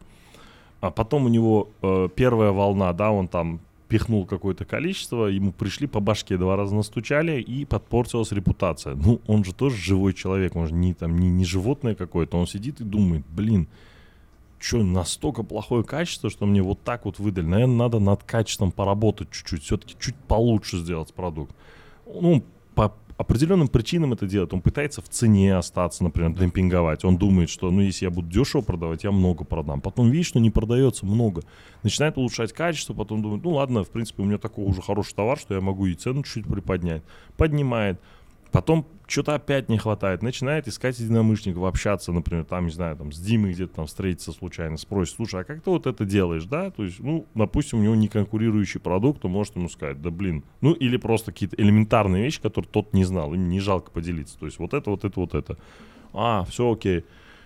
а 0.81 0.91
потом 0.91 1.27
у 1.27 1.29
него 1.29 1.69
э, 1.83 2.09
первая 2.15 2.53
волна, 2.53 2.93
да, 2.93 3.11
он 3.11 3.29
там 3.29 3.61
пихнул 3.89 4.27
какое-то 4.27 4.65
количество, 4.65 5.27
ему 5.27 5.53
пришли 5.53 5.87
по 5.87 6.01
башке 6.01 6.37
два 6.37 6.57
раза 6.57 6.75
настучали, 6.75 7.41
и 7.41 7.65
подпортилась 7.65 8.33
репутация. 8.33 8.95
Ну, 8.95 9.21
он 9.27 9.45
же 9.45 9.55
тоже 9.55 9.77
живой 9.77 10.13
человек, 10.13 10.57
он 10.57 10.69
же 10.69 10.75
не, 10.75 10.95
там, 10.95 11.19
не, 11.19 11.31
не 11.31 11.45
животное 11.45 11.95
какое-то, 11.95 12.37
он 12.37 12.47
сидит 12.47 12.81
и 12.81 12.85
думает, 12.85 13.25
блин, 13.29 13.69
что, 14.59 14.83
настолько 14.83 15.43
плохое 15.43 15.85
качество, 15.85 16.31
что 16.31 16.47
мне 16.47 16.63
вот 16.63 16.83
так 16.83 17.05
вот 17.05 17.19
выдали. 17.19 17.47
Наверное, 17.47 17.77
надо 17.77 17.99
над 17.99 18.25
качеством 18.25 18.73
поработать 18.73 19.31
чуть-чуть, 19.31 19.63
все-таки 19.63 19.95
чуть 20.01 20.17
получше 20.17 20.79
сделать 20.79 21.13
продукт. 21.15 21.55
Ну, 22.07 22.43
определенным 23.17 23.69
причинам 23.69 24.13
это 24.13 24.27
делает. 24.27 24.53
Он 24.53 24.61
пытается 24.61 25.01
в 25.01 25.09
цене 25.09 25.57
остаться, 25.57 26.05
например, 26.05 26.33
демпинговать. 26.33 27.05
Он 27.05 27.17
думает, 27.17 27.49
что, 27.49 27.71
ну, 27.71 27.81
если 27.81 28.05
я 28.05 28.11
буду 28.11 28.29
дешево 28.29 28.61
продавать, 28.61 29.05
я 29.05 29.11
много 29.11 29.45
продам. 29.45 29.81
Потом 29.81 30.11
видит, 30.11 30.27
что 30.27 30.39
не 30.39 30.51
продается 30.51 31.07
много. 31.07 31.43
Начинает 31.83 32.19
улучшать 32.19 32.53
качество, 32.53 32.95
потом 32.95 33.23
думает, 33.23 33.43
ну, 33.45 33.51
ладно, 33.51 33.85
в 33.85 33.91
принципе, 33.91 34.23
у 34.23 34.27
меня 34.27 34.39
такой 34.39 34.65
уже 34.65 34.83
хороший 34.83 35.15
товар, 35.15 35.39
что 35.39 35.55
я 35.55 35.61
могу 35.61 35.87
и 35.87 35.95
цену 35.95 36.23
чуть-чуть 36.23 36.47
приподнять. 36.47 37.03
Поднимает. 37.37 38.01
Потом 38.53 38.87
что-то 39.07 39.35
опять 39.35 39.69
не 39.69 39.79
хватает. 39.79 40.23
Начинает 40.23 40.67
искать 40.69 40.99
единомышленников, 40.99 41.65
общаться, 41.65 42.13
например, 42.13 42.45
там, 42.45 42.67
не 42.67 42.73
знаю, 42.73 42.97
там, 42.97 43.13
с 43.13 43.19
Димой 43.19 43.53
где-то 43.53 43.77
там 43.77 43.87
встретиться 43.87 44.33
случайно, 44.33 44.77
спросит, 44.77 45.17
слушай, 45.17 45.41
а 45.41 45.45
как 45.45 45.63
ты 45.63 45.71
вот 45.71 45.87
это 45.87 46.05
делаешь, 46.05 46.45
да? 46.45 46.71
То 46.71 46.85
есть, 46.85 46.99
ну, 47.01 47.27
допустим, 47.35 47.79
у 47.79 47.83
него 47.83 47.95
не 47.95 48.09
конкурирующий 48.09 48.81
продукт, 48.81 49.23
то 49.23 49.29
может 49.29 49.57
ему 49.57 49.69
сказать, 49.69 50.01
да 50.01 50.11
блин. 50.11 50.45
Ну, 50.61 50.73
или 50.73 50.97
просто 50.97 51.33
какие-то 51.33 51.57
элементарные 51.57 52.23
вещи, 52.25 52.41
которые 52.41 52.69
тот 52.71 52.93
не 52.93 53.05
знал, 53.05 53.35
им 53.35 53.49
не 53.49 53.61
жалко 53.61 53.91
поделиться. 53.91 54.39
То 54.39 54.47
есть, 54.47 54.59
вот 54.59 54.75
это, 54.75 54.91
вот 54.91 55.05
это, 55.05 55.21
вот 55.21 55.35
это. 55.35 55.59
А, 56.13 56.45
все 56.45 56.73
окей. 56.73 57.05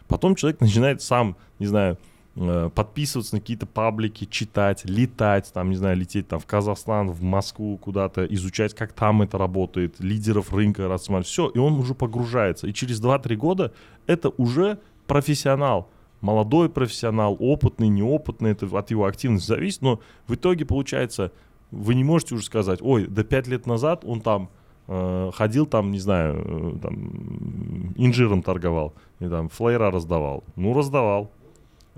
Потом 0.09 0.34
человек 0.34 0.61
начинает 0.61 1.03
сам, 1.03 1.36
не 1.59 1.66
знаю, 1.66 1.98
подписываться 2.35 3.35
на 3.35 3.41
какие-то 3.41 3.66
паблики, 3.66 4.24
читать, 4.24 4.85
летать, 4.85 5.51
там, 5.53 5.70
не 5.70 5.76
знаю, 5.76 5.97
лететь 5.97 6.28
там 6.28 6.39
в 6.39 6.47
Казахстан, 6.47 7.11
в 7.11 7.22
Москву 7.22 7.76
куда-то, 7.76 8.24
изучать, 8.26 8.74
как 8.74 8.93
там 8.93 9.22
это 9.22 9.37
работает, 9.37 9.97
лидеров 9.99 10.53
рынка 10.53 10.87
рассматривать, 10.89 11.26
все, 11.26 11.49
и 11.49 11.59
он 11.59 11.74
уже 11.74 11.95
погружается. 11.95 12.66
И 12.68 12.72
через 12.72 13.03
2-3 13.03 13.35
года 13.37 13.72
это 14.07 14.31
уже 14.31 14.78
профессионал, 15.07 15.91
молодой 16.20 16.68
профессионал, 16.68 17.37
опытный, 17.41 17.89
неопытный, 17.89 18.53
это 18.53 18.66
от 18.78 18.91
его 18.91 19.07
активности 19.07 19.49
зависит, 19.49 19.83
но 19.83 20.01
в 20.26 20.35
итоге 20.35 20.64
получается, 20.64 21.33
вы 21.70 21.95
не 21.95 22.05
можете 22.05 22.37
уже 22.37 22.45
сказать, 22.45 22.81
ой, 22.81 23.07
до 23.07 23.24
5 23.24 23.49
лет 23.49 23.66
назад 23.66 24.05
он 24.05 24.20
там 24.20 24.51
э, 24.87 25.31
ходил 25.35 25.66
там, 25.66 25.91
не 25.91 25.99
знаю, 25.99 26.43
э, 26.45 26.78
там, 26.81 27.93
инжиром 27.97 28.43
торговал, 28.43 28.95
и 29.18 29.28
там 29.28 29.49
флейра 29.49 29.91
раздавал. 29.91 30.45
Ну, 30.57 30.74
раздавал, 30.74 31.31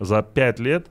за 0.02 0.22
пять 0.22 0.58
лет 0.58 0.90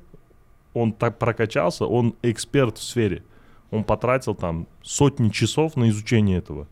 он 0.74 0.93
так 0.93 1.20
прокачался, 1.20 1.86
он 1.86 2.16
эксперт 2.22 2.78
в 2.78 2.84
сфере. 2.84 3.24
Он 3.70 3.84
потратил 3.84 4.36
там 4.36 4.68
сотни 4.82 5.30
часов 5.30 5.76
на 5.76 5.89
изучение 5.89 6.38
этого. 6.38 6.68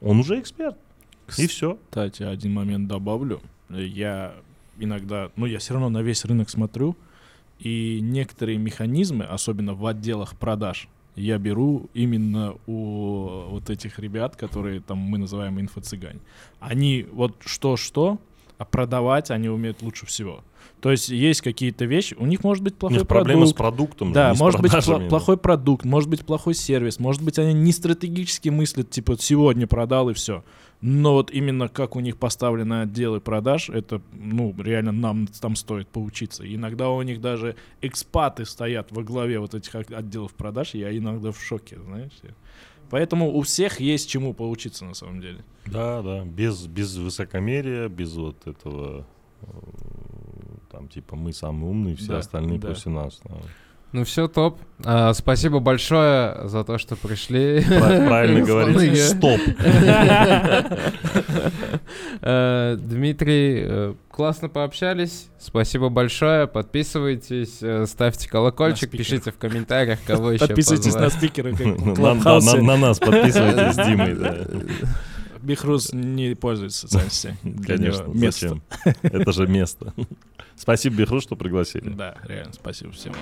Он 0.00 0.20
уже 0.20 0.40
эксперт. 0.40 0.76
И 1.38 1.46
все. 1.46 1.78
Кстати, 1.88 2.22
один 2.22 2.54
момент 2.54 2.88
добавлю. 2.88 3.40
Я 3.68 4.34
иногда, 4.78 5.30
ну, 5.36 5.46
я 5.46 5.58
все 5.58 5.74
равно 5.74 5.88
на 5.88 6.02
весь 6.02 6.24
рынок 6.24 6.50
смотрю, 6.50 6.96
и 7.58 8.00
некоторые 8.02 8.58
механизмы, 8.58 9.24
особенно 9.24 9.74
в 9.74 9.86
отделах 9.86 10.36
продаж, 10.36 10.88
я 11.16 11.38
беру 11.38 11.88
именно 11.94 12.54
у 12.66 13.46
вот 13.48 13.70
этих 13.70 13.98
ребят, 13.98 14.36
которые 14.36 14.80
там 14.80 14.98
мы 14.98 15.18
называем 15.18 15.58
инфо-цыгань. 15.58 16.20
Они 16.60 17.06
вот 17.10 17.36
что-что, 17.44 18.18
а 18.58 18.64
продавать 18.64 19.30
они 19.30 19.48
умеют 19.48 19.82
лучше 19.82 20.06
всего. 20.06 20.42
То 20.80 20.90
есть 20.90 21.08
есть 21.08 21.40
какие-то 21.40 21.84
вещи, 21.84 22.14
у 22.18 22.26
них 22.26 22.44
может 22.44 22.62
быть 22.62 22.76
плохой 22.76 22.98
у 22.98 23.00
них 23.00 23.08
продукт. 23.08 23.26
проблема 23.26 23.46
с 23.46 23.52
продуктом. 23.52 24.12
Да, 24.12 24.34
же, 24.34 24.40
может 24.40 24.60
быть 24.60 24.72
продажами, 24.72 25.08
плохой 25.08 25.36
продукт, 25.36 25.84
может 25.84 26.10
быть 26.10 26.24
плохой 26.24 26.54
сервис, 26.54 26.98
может 26.98 27.22
быть 27.22 27.38
они 27.38 27.54
не 27.54 27.72
стратегически 27.72 28.50
мыслят, 28.50 28.90
типа 28.90 29.16
сегодня 29.18 29.66
продал 29.66 30.10
и 30.10 30.14
все. 30.14 30.44
Но 30.82 31.14
вот 31.14 31.30
именно 31.30 31.68
как 31.68 31.96
у 31.96 32.00
них 32.00 32.18
поставлены 32.18 32.82
отделы 32.82 33.20
продаж, 33.20 33.70
это, 33.70 34.02
ну, 34.12 34.54
реально 34.58 34.92
нам 34.92 35.26
там 35.26 35.56
стоит 35.56 35.88
поучиться. 35.88 36.44
Иногда 36.46 36.90
у 36.90 37.00
них 37.00 37.20
даже 37.22 37.56
экспаты 37.80 38.44
стоят 38.44 38.92
во 38.92 39.02
главе 39.02 39.38
вот 39.38 39.54
этих 39.54 39.74
отделов 39.74 40.34
продаж, 40.34 40.74
я 40.74 40.96
иногда 40.96 41.32
в 41.32 41.40
шоке, 41.42 41.78
знаешь. 41.82 42.12
Поэтому 42.90 43.34
у 43.34 43.42
всех 43.42 43.80
есть 43.80 44.08
чему 44.08 44.34
поучиться 44.34 44.84
на 44.84 44.94
самом 44.94 45.20
деле. 45.20 45.44
Да, 45.66 46.02
да, 46.02 46.24
без, 46.24 46.66
без 46.66 46.96
высокомерия, 46.96 47.88
без 47.88 48.14
вот 48.14 48.46
этого 48.46 49.06
э, 49.42 49.46
там 50.70 50.88
типа 50.88 51.16
мы 51.16 51.32
самые 51.32 51.70
умные, 51.70 51.96
все 51.96 52.08
да, 52.08 52.18
остальные 52.18 52.58
да. 52.58 52.68
после 52.68 52.92
нас. 52.92 53.20
Да. 53.24 53.36
Ну 53.92 54.04
все, 54.04 54.28
топ. 54.28 54.58
А, 54.84 55.14
спасибо 55.14 55.60
большое 55.60 56.48
за 56.48 56.64
то, 56.64 56.76
что 56.76 56.96
пришли. 56.96 57.64
Правильно 57.66 58.40
говорить, 58.46 59.00
стоп. 59.00 59.40
Э, 62.22 62.76
Дмитрий, 62.78 63.60
э, 63.62 63.94
классно 64.16 64.48
пообщались. 64.48 65.28
Спасибо 65.38 65.90
большое. 65.90 66.46
Подписывайтесь, 66.46 67.58
э, 67.60 67.84
ставьте 67.86 68.30
колокольчик, 68.30 68.90
пишите 68.90 69.30
в 69.30 69.36
комментариях, 69.36 69.98
кого 70.06 70.32
еще 70.32 70.46
Подписывайтесь 70.46 70.94
на 70.94 71.10
спикеры. 71.10 71.52
На 71.96 72.76
нас 72.78 72.98
подписывайтесь 72.98 73.74
с 73.74 73.76
Димой, 73.76 74.16
Бихрус 75.42 75.92
не 75.92 76.34
пользуется 76.34 76.88
социальной 76.88 77.10
сетью. 77.10 77.36
Конечно, 77.64 78.06
зачем? 78.14 78.62
Это 79.02 79.32
же 79.32 79.46
место. 79.46 79.92
Спасибо, 80.56 80.96
Бихрус, 80.96 81.22
что 81.22 81.36
пригласили. 81.36 81.90
Да, 81.90 82.16
реально, 82.24 82.54
спасибо 82.54 82.92
всем. 82.92 83.12